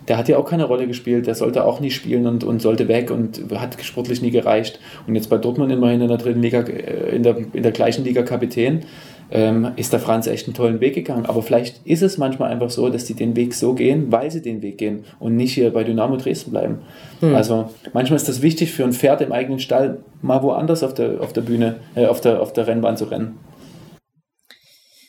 [0.07, 2.87] der hat ja auch keine Rolle gespielt, der sollte auch nie spielen und, und sollte
[2.87, 4.79] weg und hat sportlich nie gereicht.
[5.05, 8.03] Und jetzt bei Dortmund immerhin in der dritten Liga, äh, in der, in der gleichen
[8.03, 8.81] Liga Kapitän,
[9.31, 11.25] ähm, ist der Franz echt einen tollen Weg gegangen.
[11.25, 14.41] Aber vielleicht ist es manchmal einfach so, dass die den Weg so gehen, weil sie
[14.41, 16.79] den Weg gehen und nicht hier bei Dynamo Dresden bleiben.
[17.19, 17.35] Hm.
[17.35, 21.21] Also manchmal ist das wichtig für ein Pferd im eigenen Stall, mal woanders auf der,
[21.21, 23.37] auf der Bühne, äh, auf, der, auf der Rennbahn zu rennen.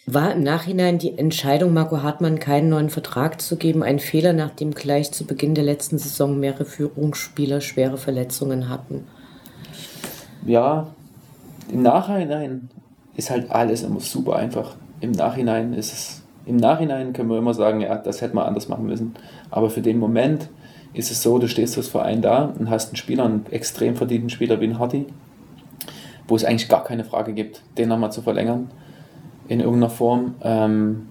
[0.07, 4.73] War im Nachhinein die Entscheidung, Marco Hartmann keinen neuen Vertrag zu geben, ein Fehler, nachdem
[4.73, 9.05] gleich zu Beginn der letzten Saison mehrere Führungsspieler schwere Verletzungen hatten?
[10.45, 10.89] Ja,
[11.71, 12.71] im Nachhinein
[13.21, 14.77] ist halt alles immer super einfach.
[15.01, 18.69] Im Nachhinein ist es, im Nachhinein können wir immer sagen, ja, das hätte man anders
[18.69, 19.15] machen müssen.
[19.51, 20.49] Aber für den Moment
[20.95, 24.31] ist es so, du stehst als Verein da und hast einen Spieler, einen extrem verdienten
[24.31, 25.05] Spieler wie ein Hardy,
[26.29, 28.71] wo es eigentlich gar keine Frage gibt, den nochmal zu verlängern
[29.49, 31.09] in irgendeiner Form, ähm,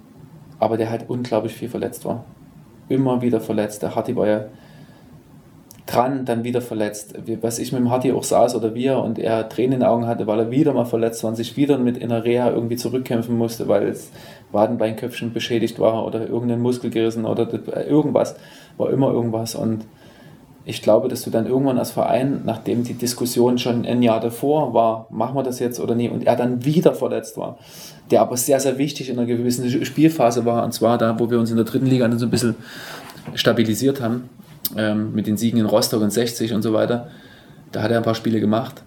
[0.57, 2.25] aber der halt unglaublich viel verletzt war.
[2.89, 3.83] Immer wieder verletzt.
[3.83, 4.45] Der Hardy war ja
[5.89, 7.15] dran, dann wieder verletzt.
[7.41, 10.07] Was ich mit dem Hardy auch saß oder wir und er Tränen in den Augen
[10.07, 12.75] hatte, weil er wieder mal verletzt war und sich wieder mit in der Reha irgendwie
[12.75, 14.09] zurückkämpfen musste, weil das
[14.51, 17.47] Wadenbeinköpfchen beschädigt war oder irgendein Muskel gerissen oder
[17.87, 18.35] irgendwas,
[18.77, 19.85] war immer irgendwas und
[20.65, 24.73] ich glaube, dass du dann irgendwann als Verein, nachdem die Diskussion schon ein Jahr davor
[24.73, 27.57] war, machen wir das jetzt oder nie, und er dann wieder verletzt war,
[28.11, 31.39] der aber sehr, sehr wichtig in einer gewissen Spielphase war, und zwar da, wo wir
[31.39, 32.55] uns in der dritten Liga dann so ein bisschen
[33.33, 34.29] stabilisiert haben,
[34.77, 37.09] ähm, mit den Siegen in Rostock und 60 und so weiter.
[37.71, 38.83] Da hat er ein paar Spiele gemacht,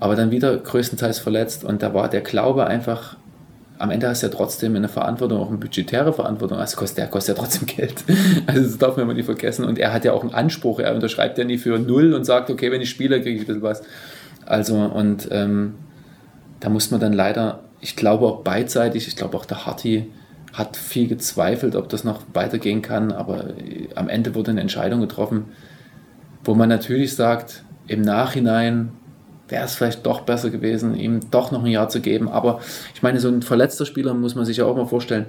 [0.00, 3.16] aber dann wieder größtenteils verletzt und da war der Glaube einfach
[3.78, 6.58] am Ende hast du ja trotzdem eine Verantwortung, auch eine budgetäre Verantwortung.
[6.58, 8.04] Also kostet, der kostet ja trotzdem Geld.
[8.46, 9.64] Also das darf man immer nicht vergessen.
[9.64, 10.80] Und er hat ja auch einen Anspruch.
[10.80, 13.46] Er unterschreibt ja nie für null und sagt, okay, wenn ich spiele, kriege ich ein
[13.46, 13.82] bisschen was.
[14.44, 15.74] Also und ähm,
[16.60, 20.06] da muss man dann leider, ich glaube auch beidseitig, ich glaube auch der Harti
[20.56, 23.50] hat viel gezweifelt, ob das noch weitergehen kann, aber
[23.94, 25.44] am Ende wurde eine Entscheidung getroffen,
[26.44, 28.90] wo man natürlich sagt, im Nachhinein
[29.48, 32.28] wäre es vielleicht doch besser gewesen, ihm doch noch ein Jahr zu geben.
[32.28, 32.60] Aber
[32.94, 35.26] ich meine, so ein verletzter Spieler muss man sich ja auch mal vorstellen,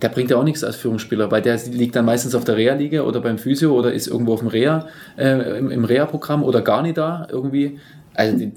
[0.00, 3.02] der bringt ja auch nichts als Führungsspieler, weil der liegt dann meistens auf der Reha-Liga
[3.02, 4.86] oder beim Physio oder ist irgendwo auf dem Reha,
[5.16, 7.80] äh, im, im Reha-Programm oder gar nicht da irgendwie.
[8.14, 8.52] Also die,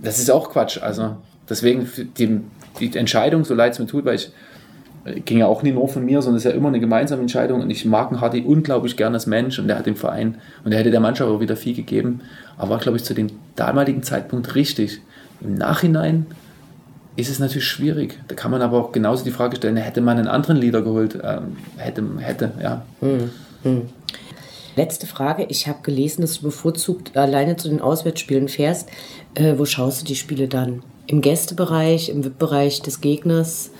[0.00, 0.80] das ist auch Quatsch.
[0.80, 1.16] Also
[1.48, 1.88] deswegen
[2.18, 2.40] die,
[2.78, 4.30] die Entscheidung, so leid es mir tut, weil ich
[5.04, 7.60] ging ja auch nicht nur von mir, sondern es ist ja immer eine gemeinsame Entscheidung
[7.60, 10.78] und ich mag Hardy unglaublich gern als Mensch und er hat dem Verein und er
[10.78, 12.20] hätte der Mannschaft auch wieder viel gegeben,
[12.56, 15.00] aber war, glaube ich, zu dem damaligen Zeitpunkt richtig.
[15.40, 16.26] Im Nachhinein
[17.16, 18.18] ist es natürlich schwierig.
[18.28, 21.18] Da kann man aber auch genauso die Frage stellen, hätte man einen anderen Leader geholt?
[21.22, 22.82] Ähm, hätte, hätte, ja.
[23.00, 23.30] Hm,
[23.64, 23.82] hm.
[24.76, 25.46] Letzte Frage.
[25.50, 28.88] Ich habe gelesen, dass du bevorzugt alleine zu den Auswärtsspielen fährst.
[29.34, 30.82] Äh, wo schaust du die Spiele dann?
[31.06, 33.70] Im Gästebereich, im VIP-Bereich des Gegners?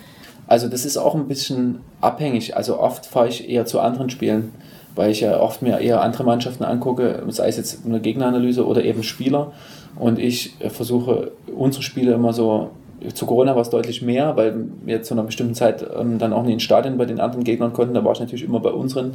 [0.46, 2.56] Also das ist auch ein bisschen abhängig.
[2.56, 4.52] Also oft fahre ich eher zu anderen Spielen,
[4.94, 8.84] weil ich ja oft mir eher andere Mannschaften angucke, sei es jetzt eine Gegneranalyse oder
[8.84, 9.52] eben Spieler.
[9.96, 12.70] Und ich äh, versuche unsere Spiele immer so,
[13.14, 16.42] zu Corona war es deutlich mehr, weil wir zu einer bestimmten Zeit ähm, dann auch
[16.44, 17.94] nicht ins Stadion bei den anderen Gegnern konnten.
[17.94, 19.14] Da war ich natürlich immer bei unseren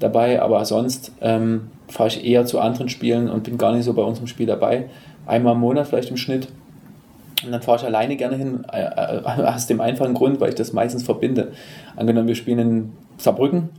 [0.00, 3.92] dabei, aber sonst ähm, fahre ich eher zu anderen Spielen und bin gar nicht so
[3.92, 4.88] bei unserem Spiel dabei.
[5.26, 6.48] Einmal im Monat vielleicht im Schnitt.
[7.44, 10.54] Und dann fahre ich alleine gerne hin, äh, äh, aus dem einfachen Grund, weil ich
[10.54, 11.52] das meistens verbinde.
[11.96, 13.70] Angenommen, wir spielen in Saarbrücken,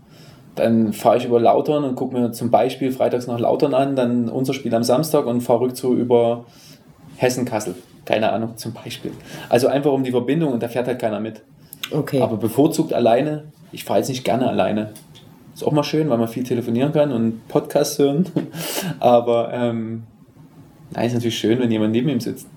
[0.55, 4.29] dann fahre ich über Lautern und gucke mir zum Beispiel freitags nach Lautern an, dann
[4.29, 6.45] unser Spiel am Samstag und fahre rückzu über
[7.17, 7.75] Hessen-Kassel.
[8.05, 9.11] Keine Ahnung, zum Beispiel.
[9.47, 11.41] Also einfach um die Verbindung und da fährt halt keiner mit.
[11.91, 12.21] Okay.
[12.21, 14.89] Aber bevorzugt alleine, ich fahre jetzt nicht gerne alleine.
[15.53, 18.25] Ist auch mal schön, weil man viel telefonieren kann und Podcasts hören.
[18.99, 20.03] Aber ähm,
[20.91, 22.47] nein, ist natürlich schön, wenn jemand neben ihm sitzt.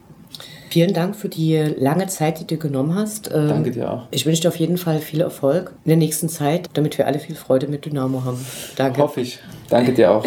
[0.75, 3.31] Vielen Dank für die lange Zeit, die du genommen hast.
[3.33, 4.09] Ähm, Danke dir auch.
[4.11, 7.21] Ich wünsche dir auf jeden Fall viel Erfolg in der nächsten Zeit, damit wir alle
[7.21, 8.45] viel Freude mit Dynamo haben.
[8.75, 9.01] Danke.
[9.01, 9.39] Hoffe ich.
[9.71, 10.27] Danke dir auch.